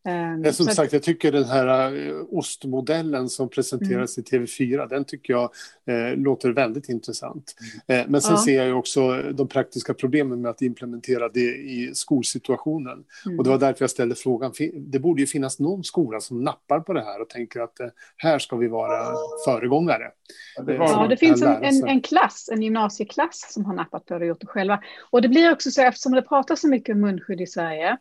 Mm. 0.08 0.46
Um, 0.46 0.54
som 0.54 0.66
sagt, 0.66 0.94
jag 0.94 1.04
tycker 1.04 1.32
den 1.32 1.44
här 1.44 1.94
uh, 1.94 2.24
ostmodellen 2.32 3.30
som 3.30 3.50
presenteras 3.50 4.18
mm. 4.18 4.44
i 4.44 4.46
TV4, 4.46 4.90
den 4.90 5.06
tycker 5.06 5.34
jag 5.34 5.52
uh, 5.90 6.18
låter 6.18 6.50
väldigt 6.50 6.90
intressant. 6.90 7.56
Mm. 7.88 8.02
Uh, 8.02 8.12
men 8.12 8.22
sen 8.22 8.34
ja. 8.34 8.42
ser 8.46 8.56
jag 8.56 8.66
ju 8.66 8.74
också 8.74 9.22
de 9.22 9.48
praktiska 9.48 9.94
problemen 9.94 10.42
med 10.42 10.52
att 10.52 10.62
implementera 10.62 11.30
det 11.30 11.56
i 11.56 11.92
skolsituationen. 11.94 13.04
Mm. 13.26 13.38
Och 13.38 13.44
det 13.44 13.50
var 13.50 13.58
därför 13.58 13.84
jag 13.84 13.90
ställde 13.90 14.16
frågan. 14.16 14.54
Det 14.74 15.00
borde 15.00 15.22
ju 15.22 15.28
finnas 15.28 15.60
någon 15.60 15.84
skola 15.84 16.20
som 16.20 16.44
nappar 16.44 16.80
på 16.80 16.94
det 16.94 17.02
här 17.02 17.22
och 17.22 17.30
tänker 17.30 17.60
att 17.60 17.78
här 18.18 18.40
ska 18.40 18.56
vi 18.56 18.68
vara 18.68 19.14
föregångare. 19.46 20.12
Ja, 20.56 20.64
det, 20.64 20.74
ja, 20.74 21.08
det 21.10 21.18
finns 21.18 21.42
en, 21.42 21.64
en, 21.64 21.88
en, 21.88 22.02
klass, 22.02 22.50
en 22.52 22.62
gymnasieklass 22.62 23.54
som 23.54 23.66
har 23.66 23.74
nappat 23.74 24.06
på 24.06 24.14
det 24.14 24.20
och 24.20 24.28
gjort 24.28 24.42
det 24.42 24.48
själva. 24.48 24.84
Och 25.10 25.22
det 25.22 25.30
blir 25.30 25.52
också 25.52 25.72
så, 25.72 25.82
eftersom 25.82 26.12
det 26.12 26.22
pratas 26.22 26.62
så 26.62 26.68
mycket 26.68 26.94
om 26.94 27.02
munskydd 27.02 27.42
i 27.42 27.48
Sverige, 27.48 27.98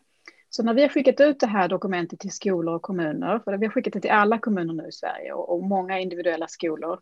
så 0.49 0.63
när 0.63 0.73
vi 0.73 0.81
har 0.81 0.89
skickat 0.89 1.19
ut 1.19 1.39
det 1.39 1.47
här 1.47 1.67
dokumentet 1.67 2.19
till 2.19 2.31
skolor 2.31 2.75
och 2.75 2.81
kommuner, 2.81 3.39
för 3.39 3.57
vi 3.57 3.65
har 3.65 3.73
skickat 3.73 3.93
det 3.93 4.01
till 4.01 4.11
alla 4.11 4.37
kommuner 4.37 4.73
nu 4.73 4.87
i 4.87 4.91
Sverige 4.91 5.33
och, 5.33 5.53
och 5.53 5.63
många 5.63 5.99
individuella 5.99 6.47
skolor, 6.47 6.99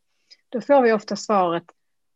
då 0.50 0.62
får 0.62 0.82
vi 0.82 0.94
ofta 0.94 1.16
svaret 1.16 1.64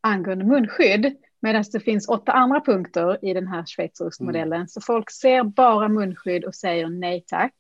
angående 0.01 0.45
munskydd, 0.45 1.15
medan 1.39 1.63
det 1.71 1.79
finns 1.79 2.07
åtta 2.07 2.32
andra 2.32 2.61
punkter 2.61 3.25
i 3.25 3.34
den 3.34 3.47
här 3.47 3.65
schweizerostmodellen. 3.65 4.53
Mm. 4.53 4.67
Så 4.67 4.82
folk 4.82 5.11
ser 5.11 5.43
bara 5.43 5.88
munskydd 5.88 6.45
och 6.45 6.55
säger 6.55 6.89
nej 6.89 7.23
tack. 7.27 7.55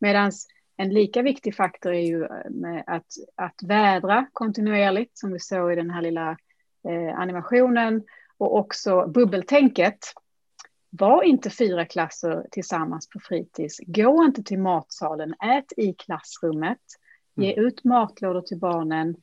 Medan 0.00 0.32
en 0.76 0.94
lika 0.94 1.22
viktig 1.22 1.56
faktor 1.56 1.94
är 1.94 2.06
ju 2.06 2.24
eh, 2.24 2.82
att, 2.86 3.06
att 3.36 3.62
vädra 3.62 4.26
kontinuerligt, 4.32 5.18
som 5.18 5.32
vi 5.32 5.38
såg 5.38 5.72
i 5.72 5.76
den 5.76 5.90
här 5.90 6.02
lilla 6.02 6.30
eh, 6.88 7.18
animationen, 7.18 8.02
och 8.38 8.56
också 8.56 9.06
bubbeltänket 9.06 9.98
var 10.90 11.22
inte 11.22 11.50
fyra 11.50 11.84
klasser 11.84 12.46
tillsammans 12.50 13.08
på 13.08 13.20
fritids. 13.20 13.80
Gå 13.86 14.24
inte 14.24 14.42
till 14.42 14.58
matsalen, 14.58 15.34
ät 15.34 15.72
i 15.76 15.92
klassrummet. 15.92 16.78
Ge 17.36 17.52
mm. 17.52 17.66
ut 17.66 17.84
matlådor 17.84 18.42
till 18.42 18.58
barnen 18.58 19.16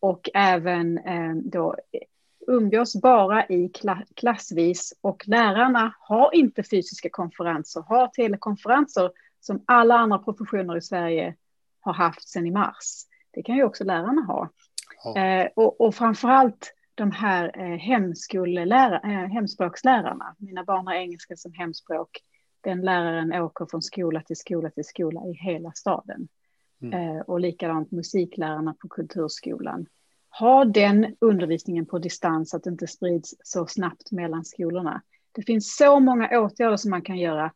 och 0.00 0.30
även 0.34 0.98
eh, 0.98 1.34
då 1.34 1.76
umgås 2.46 3.00
bara 3.00 3.46
i 3.46 3.70
klassvis 4.16 4.94
och 5.00 5.28
lärarna 5.28 5.94
har 6.00 6.34
inte 6.34 6.62
fysiska 6.62 7.08
konferenser, 7.12 7.80
har 7.80 8.08
telekonferenser 8.08 9.10
som 9.40 9.64
alla 9.66 9.94
andra 9.94 10.18
professioner 10.18 10.76
i 10.76 10.82
Sverige 10.82 11.34
har 11.80 11.92
haft 11.92 12.28
sedan 12.28 12.46
i 12.46 12.50
mars. 12.50 13.02
Det 13.30 13.42
kan 13.42 13.56
ju 13.56 13.64
också 13.64 13.84
lärarna 13.84 14.22
ha. 14.22 14.48
Ja. 15.04 15.20
Eh, 15.20 15.48
och, 15.56 15.80
och 15.80 15.94
framförallt 15.94 16.75
de 16.96 17.10
här 17.10 17.52
eh, 17.54 17.72
eh, 19.04 19.28
hemspråkslärarna. 19.28 20.36
Mina 20.38 20.64
barn 20.64 20.86
har 20.86 20.94
engelska 20.94 21.36
som 21.36 21.52
hemspråk. 21.52 22.10
Den 22.60 22.80
läraren 22.80 23.32
åker 23.32 23.66
från 23.66 23.82
skola 23.82 24.20
till 24.20 24.36
skola 24.36 24.70
till 24.70 24.84
skola 24.84 25.20
i 25.26 25.32
hela 25.32 25.72
staden. 25.72 26.28
Mm. 26.82 27.16
Eh, 27.16 27.20
och 27.20 27.40
likadant 27.40 27.90
musiklärarna 27.90 28.74
på 28.80 28.88
kulturskolan. 28.88 29.86
Ha 30.38 30.64
den 30.64 31.16
undervisningen 31.20 31.86
på 31.86 31.98
distans 31.98 32.50
så 32.50 32.56
att 32.56 32.64
det 32.64 32.70
inte 32.70 32.86
sprids 32.86 33.34
så 33.44 33.66
snabbt 33.66 34.12
mellan 34.12 34.44
skolorna. 34.44 35.02
Det 35.32 35.42
finns 35.42 35.76
så 35.76 36.00
många 36.00 36.40
åtgärder 36.40 36.76
som 36.76 36.90
man 36.90 37.02
kan 37.02 37.18
göra 37.18 37.52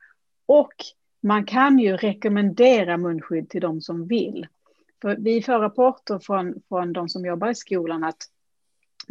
och 0.46 0.74
man 1.22 1.44
kan 1.44 1.78
ju 1.78 1.96
rekommendera 1.96 2.96
munskydd 2.96 3.48
till 3.48 3.60
de 3.60 3.80
som 3.80 4.06
vill. 4.06 4.46
För 5.02 5.16
vi 5.16 5.42
får 5.42 5.58
rapporter 5.58 6.18
från, 6.18 6.54
från 6.68 6.92
de 6.92 7.08
som 7.08 7.26
jobbar 7.26 7.50
i 7.50 7.54
skolan 7.54 8.04
att 8.04 8.18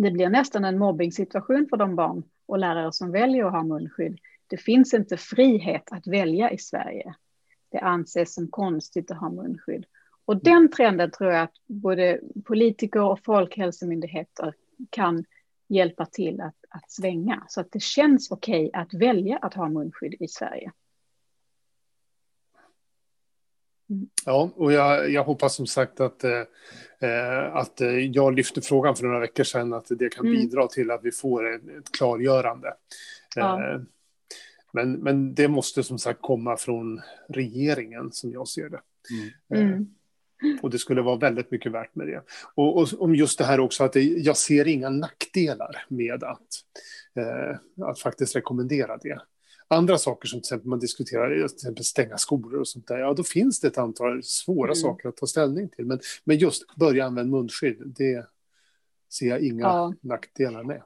det 0.03 0.11
blir 0.11 0.29
nästan 0.29 0.65
en 0.65 0.77
mobbing-situation 0.77 1.67
för 1.69 1.77
de 1.77 1.95
barn 1.95 2.23
och 2.45 2.59
lärare 2.59 2.91
som 2.91 3.11
väljer 3.11 3.45
att 3.45 3.51
ha 3.51 3.63
munskydd. 3.63 4.19
Det 4.47 4.57
finns 4.57 4.93
inte 4.93 5.17
frihet 5.17 5.83
att 5.91 6.07
välja 6.07 6.51
i 6.51 6.57
Sverige. 6.57 7.15
Det 7.71 7.79
anses 7.79 8.33
som 8.33 8.47
konstigt 8.47 9.11
att 9.11 9.17
ha 9.17 9.29
munskydd. 9.29 9.85
Och 10.25 10.43
den 10.43 10.71
trenden 10.71 11.11
tror 11.11 11.31
jag 11.31 11.43
att 11.43 11.53
både 11.67 12.19
politiker 12.45 13.01
och 13.01 13.19
folkhälsomyndigheter 13.23 14.53
kan 14.89 15.25
hjälpa 15.67 16.05
till 16.05 16.41
att, 16.41 16.55
att 16.69 16.91
svänga 16.91 17.43
så 17.47 17.61
att 17.61 17.71
det 17.71 17.81
känns 17.81 18.31
okej 18.31 18.67
okay 18.67 18.81
att 18.81 18.93
välja 18.93 19.37
att 19.37 19.53
ha 19.53 19.69
munskydd 19.69 20.15
i 20.19 20.27
Sverige. 20.27 20.71
Ja, 24.25 24.51
och 24.55 24.73
jag, 24.73 25.11
jag 25.11 25.23
hoppas 25.23 25.55
som 25.55 25.67
sagt 25.67 25.99
att, 25.99 26.23
eh, 26.23 27.55
att 27.55 27.81
eh, 27.81 27.97
jag 27.97 28.35
lyfte 28.35 28.61
frågan 28.61 28.95
för 28.95 29.03
några 29.03 29.19
veckor 29.19 29.43
sedan, 29.43 29.73
att 29.73 29.85
det 29.89 30.09
kan 30.09 30.27
mm. 30.27 30.39
bidra 30.39 30.67
till 30.67 30.91
att 30.91 31.03
vi 31.03 31.11
får 31.11 31.55
ett, 31.55 31.61
ett 31.61 31.91
klargörande. 31.91 32.73
Ja. 33.35 33.63
Eh, 33.63 33.81
men, 34.73 34.91
men 34.91 35.33
det 35.33 35.47
måste 35.47 35.83
som 35.83 35.99
sagt 35.99 36.21
komma 36.21 36.57
från 36.57 37.01
regeringen, 37.29 38.11
som 38.11 38.31
jag 38.31 38.47
ser 38.47 38.69
det. 38.69 38.81
Mm. 39.11 39.29
Eh, 39.53 39.75
mm. 39.75 39.87
Och 40.61 40.69
det 40.69 40.79
skulle 40.79 41.01
vara 41.01 41.15
väldigt 41.15 41.51
mycket 41.51 41.71
värt 41.71 41.95
med 41.95 42.07
det. 42.07 42.21
Och, 42.55 42.77
och 42.77 42.87
om 42.99 43.15
just 43.15 43.37
det 43.37 43.45
här 43.45 43.59
också, 43.59 43.83
att 43.83 43.93
det, 43.93 44.01
jag 44.01 44.37
ser 44.37 44.67
inga 44.67 44.89
nackdelar 44.89 45.85
med 45.87 46.23
att, 46.23 46.47
eh, 47.15 47.85
att 47.87 47.99
faktiskt 47.99 48.35
rekommendera 48.35 48.97
det 48.97 49.21
andra 49.69 49.97
saker 49.97 50.27
som 50.27 50.39
till 50.39 50.45
exempel 50.45 50.69
man 50.69 50.79
diskuterar, 50.79 51.35
till 51.35 51.43
exempel 51.43 51.83
stänga 51.83 52.17
skolor 52.17 52.59
och 52.59 52.67
sånt 52.67 52.87
där, 52.87 52.97
ja 52.97 53.13
då 53.13 53.23
finns 53.23 53.59
det 53.59 53.67
ett 53.67 53.77
antal 53.77 54.23
svåra 54.23 54.67
mm. 54.67 54.75
saker 54.75 55.09
att 55.09 55.17
ta 55.17 55.25
ställning 55.25 55.69
till. 55.69 55.85
Men, 55.85 55.99
men 56.23 56.37
just 56.37 56.75
börja 56.75 57.05
använda 57.05 57.37
munskydd, 57.37 57.93
det 57.97 58.25
ser 59.09 59.27
jag 59.27 59.41
inga 59.41 59.61
ja. 59.61 59.93
nackdelar 60.01 60.63
med. 60.63 60.81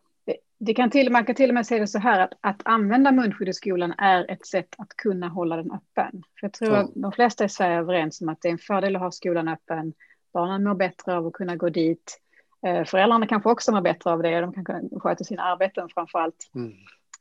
Det 0.66 0.74
kan 0.74 0.90
till, 0.90 1.12
man 1.12 1.26
kan 1.26 1.36
till 1.36 1.50
och 1.50 1.54
med 1.54 1.66
säga 1.66 1.82
det 1.82 1.88
så 1.88 2.00
här 2.00 2.20
att, 2.20 2.34
att 2.42 2.62
använda 2.66 3.12
munskydd 3.12 3.50
i 3.50 3.54
skolan 3.54 3.94
är 3.98 4.32
ett 4.32 4.46
sätt 4.46 4.76
att 4.78 4.90
kunna 4.96 5.28
hålla 5.28 5.56
den 5.56 5.72
öppen. 5.72 6.24
För 6.40 6.48
jag 6.48 6.54
tror 6.54 6.74
ja. 6.74 6.80
att 6.80 6.92
de 6.96 7.12
flesta 7.12 7.46
i 7.46 7.50
Sverige 7.50 7.76
är 7.76 7.80
överens 7.80 8.22
om 8.22 8.30
att 8.30 8.42
det 8.42 8.48
är 8.48 8.52
en 8.52 8.58
fördel 8.58 8.96
att 8.96 9.02
ha 9.02 9.12
skolan 9.12 9.48
öppen. 9.48 9.94
Barnen 10.34 10.64
mår 10.64 10.76
bättre 10.76 11.18
av 11.18 11.28
att 11.28 11.34
kunna 11.34 11.56
gå 11.56 11.70
dit. 11.70 12.20
Eh, 12.66 12.86
föräldrarna 12.86 13.28
kanske 13.28 13.50
också 13.50 13.72
mår 13.72 13.82
bättre 13.82 14.12
av 14.12 14.22
det. 14.22 14.42
De 14.42 14.66
kan 14.66 14.90
sköta 15.00 15.24
sina 15.24 15.44
arbeten 15.44 15.90
framför 15.90 16.20
allt. 16.20 16.52
Mm. 16.56 16.74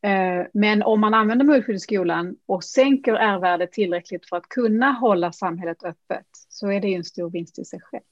Eh, 0.02 0.46
men 0.52 0.82
om 0.82 1.00
man 1.00 1.14
använder 1.14 1.44
munskydd 1.44 1.76
i 1.76 1.78
skolan 1.78 2.36
och 2.46 2.64
sänker 2.64 3.14
R-värdet 3.14 3.72
tillräckligt 3.72 4.28
för 4.28 4.36
att 4.36 4.48
kunna 4.48 4.92
hålla 4.92 5.32
samhället 5.32 5.84
öppet 5.84 6.26
så 6.48 6.70
är 6.70 6.80
det 6.80 6.94
en 6.94 7.04
stor 7.04 7.30
vinst 7.30 7.58
i 7.58 7.64
sig 7.64 7.80
själv. 7.80 8.02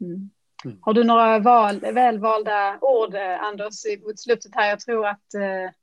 Mm. 0.00 0.30
Mm. 0.64 0.78
Har 0.80 0.94
du 0.94 1.04
några 1.04 1.38
val, 1.38 1.80
välvalda 1.80 2.78
ord, 2.80 3.14
eh, 3.14 3.42
Anders, 3.42 3.74
mot 4.02 4.18
slutet 4.18 4.54
här? 4.54 4.68
Jag 4.68 4.80
tror 4.80 5.06
att 5.06 5.34
eh, 5.34 5.74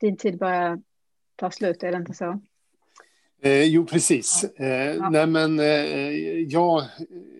din 0.00 0.16
tid 0.16 0.38
börjar 0.38 0.80
ta 1.36 1.50
slut, 1.50 1.82
är 1.82 1.92
det 1.92 1.98
inte 1.98 2.14
så? 2.14 2.40
Eh, 3.42 3.62
jo, 3.62 3.86
precis. 3.86 4.44
Eh, 4.44 4.96
ja. 4.96 5.10
Nej, 5.10 5.26
men, 5.26 5.60
eh, 5.60 6.12
jag, 6.40 6.82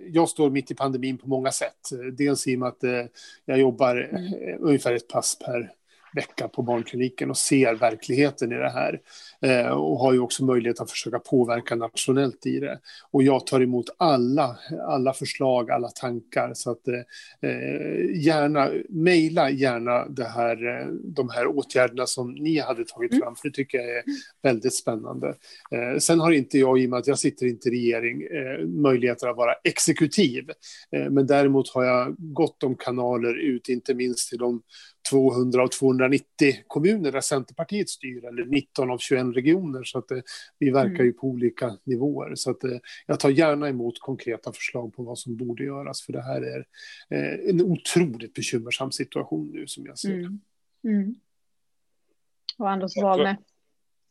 jag 0.07 0.29
står 0.29 0.51
mitt 0.51 0.71
i 0.71 0.75
pandemin 0.75 1.19
på 1.19 1.29
många 1.29 1.53
sätt. 1.53 1.91
Dels 2.13 2.47
i 2.47 2.55
och 2.55 2.59
med 2.59 2.69
att 2.69 2.85
eh, 2.85 3.05
jag 3.45 3.59
jobbar 3.59 3.97
mm. 3.97 4.33
ungefär 4.61 4.95
ett 4.95 5.09
pass 5.09 5.39
per 5.39 5.73
vecka 6.15 6.49
på 6.49 6.63
barnkliniken 6.63 7.31
och 7.31 7.37
ser 7.37 7.75
verkligheten 7.75 8.53
i 8.53 8.55
det 8.55 8.71
här. 8.71 9.01
Eh, 9.41 9.69
och 9.69 9.99
har 9.99 10.13
ju 10.13 10.19
också 10.19 10.45
möjlighet 10.45 10.81
att 10.81 10.91
försöka 10.91 11.19
påverka 11.19 11.75
nationellt 11.75 12.47
i 12.47 12.61
det. 12.61 12.81
Och 13.11 13.23
jag 13.23 13.47
tar 13.47 13.61
emot 13.61 13.87
alla, 13.97 14.59
alla 14.89 15.13
förslag, 15.13 15.71
alla 15.71 15.89
tankar. 15.89 16.51
Så 16.55 16.71
att 16.71 16.89
eh, 16.89 17.03
gärna, 18.15 18.71
mejla 18.89 19.51
gärna 19.51 20.09
det 20.09 20.25
här, 20.25 20.87
de 21.15 21.31
här 21.31 21.47
åtgärderna 21.47 22.07
som 22.07 22.35
ni 22.35 22.59
hade 22.59 22.85
tagit 22.85 23.13
mm. 23.13 23.23
fram, 23.23 23.37
för 23.37 23.49
det 23.49 23.55
tycker 23.55 23.79
jag 23.79 23.97
är 23.97 24.05
väldigt 24.43 24.75
spännande. 24.75 25.29
Eh, 25.71 25.99
sen 25.99 26.21
har 26.21 26.33
inte 26.33 26.59
jag, 26.59 26.79
i 26.79 26.87
och 26.87 26.91
med 26.91 26.99
att 26.99 27.07
jag 27.07 27.19
sitter 27.19 27.47
inte 27.47 27.69
i 27.69 27.73
regering, 27.73 28.23
eh, 28.23 28.67
möjligheter 28.67 29.29
att 29.29 29.37
vara 29.37 29.55
exekutiv. 29.65 30.51
Eh, 30.97 31.11
men 31.11 31.27
däremot 31.27 31.69
har 31.69 31.85
jag 31.85 32.15
gott 32.19 32.63
om 32.63 32.75
kanaler 32.75 33.35
ut, 33.35 33.69
inte 33.69 33.95
minst 33.95 34.29
till 34.29 34.39
de 34.39 34.63
200 35.11 35.63
av 35.63 35.69
290 35.69 36.25
kommuner 36.67 37.13
där 37.13 37.21
Centerpartiet 37.21 37.89
styr, 37.89 38.25
eller 38.25 38.45
19 38.45 38.91
av 38.91 38.99
21 38.99 39.28
regioner. 39.33 39.85
Så 39.85 39.99
att, 39.99 40.11
eh, 40.11 40.19
vi 40.59 40.71
verkar 40.71 40.91
mm. 40.91 41.07
ju 41.07 41.13
på 41.13 41.27
olika 41.27 41.79
nivåer. 41.85 42.35
Så 42.35 42.51
att, 42.51 42.65
eh, 42.65 42.79
jag 43.07 43.21
tar 43.21 43.31
gärna 43.31 43.69
emot 43.69 44.01
konkreta 44.01 44.53
förslag 44.53 44.95
på 44.95 45.03
vad 45.03 45.19
som 45.19 45.37
borde 45.37 45.65
göras, 45.65 46.03
för 46.03 46.13
det 46.13 46.23
här 46.23 46.43
är 46.43 46.67
eh, 47.11 47.51
en 47.51 47.63
otroligt 47.63 48.35
bekymmersam 48.35 48.93
situation 48.93 49.51
nu 49.53 49.67
som 49.67 49.87
jag 49.87 49.99
ser 49.99 50.15
mm. 50.15 50.41
Mm. 50.85 51.15
Och 52.59 52.71
Anders 52.71 52.97
Wahlne? 52.97 53.39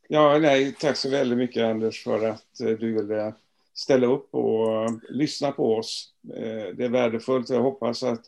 Ja, 0.08 0.38
nej, 0.38 0.74
tack 0.80 0.96
så 0.96 1.10
väldigt 1.10 1.38
mycket 1.38 1.64
Anders 1.64 2.04
för 2.04 2.26
att 2.26 2.46
du 2.58 2.92
ville 2.92 3.34
ställa 3.74 4.06
upp 4.06 4.34
och 4.34 4.90
lyssna 5.08 5.52
på 5.52 5.76
oss. 5.76 6.14
Det 6.76 6.84
är 6.84 6.88
värdefullt. 6.88 7.50
Jag 7.50 7.62
hoppas 7.62 8.02
att 8.02 8.24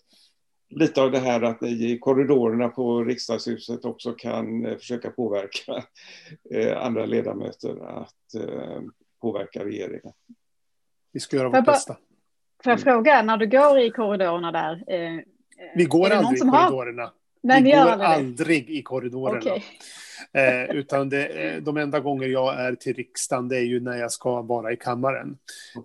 lite 0.70 1.02
av 1.02 1.10
det 1.10 1.18
här 1.18 1.42
att 1.42 1.60
ni 1.60 1.68
i 1.70 1.98
korridorerna 1.98 2.68
på 2.68 3.04
riksdagshuset 3.04 3.84
också 3.84 4.12
kan 4.12 4.66
eh, 4.66 4.76
försöka 4.76 5.10
påverka 5.10 5.84
eh, 6.50 6.84
andra 6.84 7.06
ledamöter 7.06 8.00
att 8.00 8.34
eh, 8.34 8.80
påverka 9.20 9.64
regeringen. 9.64 10.12
Vi 11.12 11.20
ska 11.20 11.36
göra 11.36 11.48
vårt 11.48 11.64
bästa. 11.64 11.96
Får 12.64 12.70
jag 12.70 12.80
fråga, 12.80 13.22
när 13.22 13.36
du 13.36 13.46
går 13.46 13.78
i 13.78 13.90
korridorerna 13.90 14.52
där? 14.52 14.84
Vi 15.76 15.84
går 15.84 16.10
aldrig 16.10 16.38
i 16.38 16.40
korridorerna. 16.40 17.02
Har... 17.02 17.12
Nej, 17.42 17.62
vi 17.62 17.70
går 17.70 17.78
aldrig, 17.78 18.08
aldrig 18.08 18.70
i 18.70 18.82
korridorerna. 18.82 19.38
Okay. 19.38 19.62
Eh, 20.32 20.76
utan 20.76 21.08
det, 21.08 21.60
de 21.60 21.76
enda 21.76 22.00
gånger 22.00 22.28
jag 22.28 22.60
är 22.60 22.74
till 22.74 22.94
riksdagen 22.94 23.48
det 23.48 23.56
är 23.56 23.64
ju 23.64 23.80
när 23.80 23.96
jag 23.96 24.12
ska 24.12 24.42
vara 24.42 24.72
i 24.72 24.76
kammaren. 24.76 25.36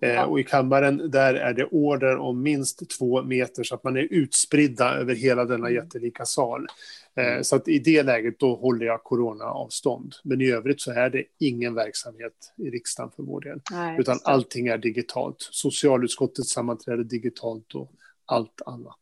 Eh, 0.02 0.24
och 0.24 0.40
i 0.40 0.44
kammaren 0.44 1.12
där 1.12 1.34
är 1.34 1.54
det 1.54 1.66
order 1.66 2.18
om 2.18 2.42
minst 2.42 2.98
två 3.00 3.24
meter 3.24 3.64
så 3.64 3.76
att 3.76 3.84
man 3.84 3.98
är 3.98 4.08
utspridda 4.12 4.96
över 4.96 5.16
hela 5.16 5.46
denna 5.46 5.68
mm. 5.68 5.74
jättelika 5.74 6.26
sal. 6.26 6.68
Eh, 7.16 7.28
mm. 7.28 7.44
Så 7.44 7.56
att 7.56 7.68
i 7.68 7.80
det 7.80 8.04
läget 8.04 8.40
då 8.40 8.56
håller 8.56 8.86
jag 8.86 9.04
coronaavstånd. 9.04 10.14
Men 10.24 10.42
i 10.42 10.52
övrigt 10.52 10.82
så 10.82 10.92
är 10.92 11.10
det 11.10 11.24
ingen 11.40 11.76
verksamhet 11.76 12.34
i 12.58 12.70
riksdagen 12.70 13.12
för 13.16 13.24
vår 13.24 13.42
del. 13.42 13.62
Nej, 13.72 14.00
utan 14.00 14.20
allting 14.24 14.68
är 14.68 14.78
digitalt. 14.78 15.38
Socialutskottets 15.40 16.50
sammanträde 16.50 17.04
digitalt 17.04 17.76
och 17.76 17.92
allt 18.26 18.62
annat. 18.66 19.00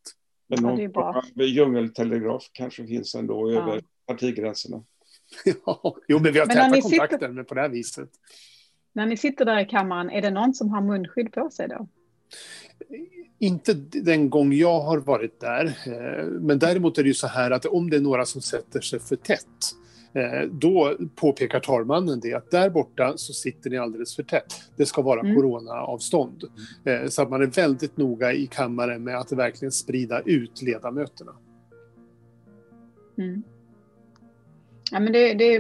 Men 0.47 0.61
någon 0.61 0.91
ja, 0.93 1.23
djungeltelegraf 1.36 2.49
kanske 2.51 2.88
finns 2.88 3.15
ändå 3.15 3.51
ja. 3.51 3.61
över 3.61 3.81
partigränserna. 4.07 4.84
ja, 5.65 5.95
jo, 6.07 6.19
men 6.19 6.34
vi 6.34 6.39
har 6.39 6.45
men 6.45 6.55
täta 6.55 6.81
kontakter 6.81 7.17
sitter... 7.17 7.29
med 7.29 7.47
på 7.47 7.55
det 7.55 7.61
här 7.61 7.69
viset. 7.69 8.09
När 8.93 9.05
ni 9.05 9.17
sitter 9.17 9.45
där 9.45 9.59
i 9.59 9.65
kammaren, 9.65 10.09
är 10.09 10.21
det 10.21 10.31
någon 10.31 10.53
som 10.53 10.69
har 10.69 10.81
munskydd 10.81 11.31
på 11.31 11.49
sig 11.49 11.67
då? 11.67 11.88
Inte 13.39 13.73
den 13.91 14.29
gång 14.29 14.53
jag 14.53 14.79
har 14.79 14.97
varit 14.97 15.39
där, 15.39 15.65
eh, 15.65 16.25
men 16.25 16.59
däremot 16.59 16.97
är 16.97 17.03
det 17.03 17.07
ju 17.07 17.13
så 17.13 17.27
här 17.27 17.51
att 17.51 17.65
om 17.65 17.89
det 17.89 17.97
är 17.97 18.01
några 18.01 18.25
som 18.25 18.41
sätter 18.41 18.81
sig 18.81 18.99
för 18.99 19.15
tätt, 19.15 19.75
eh, 20.13 20.49
då 20.51 20.97
påpekar 21.15 21.59
talmannen 21.59 22.19
det 22.19 22.34
att 22.34 22.51
där 22.51 22.69
borta 22.69 23.13
så 23.15 23.34
sitter 23.34 23.69
ni 23.69 23.77
alldeles 23.77 24.15
för 24.15 24.23
tätt. 24.23 24.53
Det 24.77 24.86
ska 24.86 25.01
vara 25.01 25.19
mm. 25.19 25.36
coronaavstånd. 25.36 26.43
Eh, 26.86 27.07
så 27.07 27.21
att 27.21 27.29
man 27.29 27.41
är 27.41 27.47
väldigt 27.47 27.97
noga 27.97 28.34
i 28.34 28.47
kammaren 28.47 29.03
med 29.03 29.17
att 29.17 29.31
verkligen 29.31 29.71
sprida 29.71 30.21
ut 30.21 30.61
ledamöterna. 30.61 31.31
Mm. 33.17 33.43
Ja, 34.94 35.00
men 35.00 35.14
det, 35.14 35.34
det, 35.34 35.60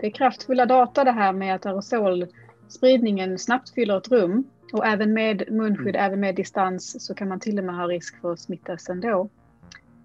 det 0.00 0.06
är 0.06 0.10
kraftfulla 0.10 0.66
data 0.66 1.04
det 1.04 1.12
här 1.12 1.32
med 1.32 1.54
att 1.54 1.66
aerosolspridningen 1.66 3.38
snabbt 3.38 3.70
fyller 3.74 3.98
ett 3.98 4.08
rum. 4.08 4.44
Och 4.72 4.86
även 4.86 5.12
med 5.12 5.44
munskydd, 5.50 5.96
mm. 5.96 6.06
även 6.06 6.20
med 6.20 6.34
distans 6.34 7.06
så 7.06 7.14
kan 7.14 7.28
man 7.28 7.40
till 7.40 7.58
och 7.58 7.64
med 7.64 7.74
ha 7.74 7.86
risk 7.86 8.20
för 8.20 8.32
att 8.32 8.40
smittas 8.40 8.88
ändå. 8.88 9.28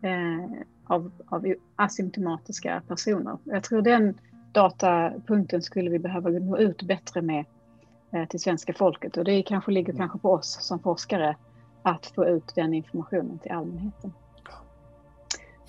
Eh, 0.02 0.64
av, 0.88 1.12
av 1.28 1.54
asymptomatiska 1.76 2.82
personer. 2.88 3.38
Jag 3.44 3.64
tror 3.64 3.82
den 3.82 4.20
datapunkten 4.52 5.62
skulle 5.62 5.90
vi 5.90 6.00
behöva 6.00 6.30
nå 6.30 6.58
ut 6.58 6.82
bättre 6.82 7.22
med 7.22 7.46
eh, 8.12 8.26
till 8.26 8.40
svenska 8.40 8.74
folket 8.74 9.18
och 9.18 9.24
det 9.24 9.44
kanske 9.44 9.72
ligger 9.72 9.94
mm. 9.94 10.00
kanske 10.00 10.20
på 10.20 10.32
oss 10.32 10.58
som 10.62 10.80
forskare 10.80 11.36
att 11.82 12.06
få 12.06 12.26
ut 12.26 12.56
den 12.56 12.74
informationen 12.74 13.40
till 13.40 13.52
allmänheten. 13.52 14.14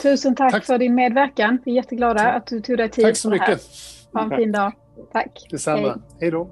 Tusen 0.03 0.35
tack, 0.35 0.53
tack. 0.53 0.65
för 0.65 0.79
din 0.79 0.95
medverkan. 0.95 1.59
Vi 1.65 1.71
är 1.71 1.75
jätteglada 1.75 2.33
att 2.33 2.47
du 2.47 2.61
tog 2.61 2.77
dig 2.77 2.89
tid. 2.89 3.05
Tack 3.05 3.17
så 3.17 3.31
mycket. 3.31 3.63
Ha 4.13 4.23
en 4.23 4.31
fin 4.31 4.53
dag. 4.53 4.73
Tack. 5.13 5.47
Detsamma. 5.51 5.99
Hej 6.21 6.31
då. 6.31 6.51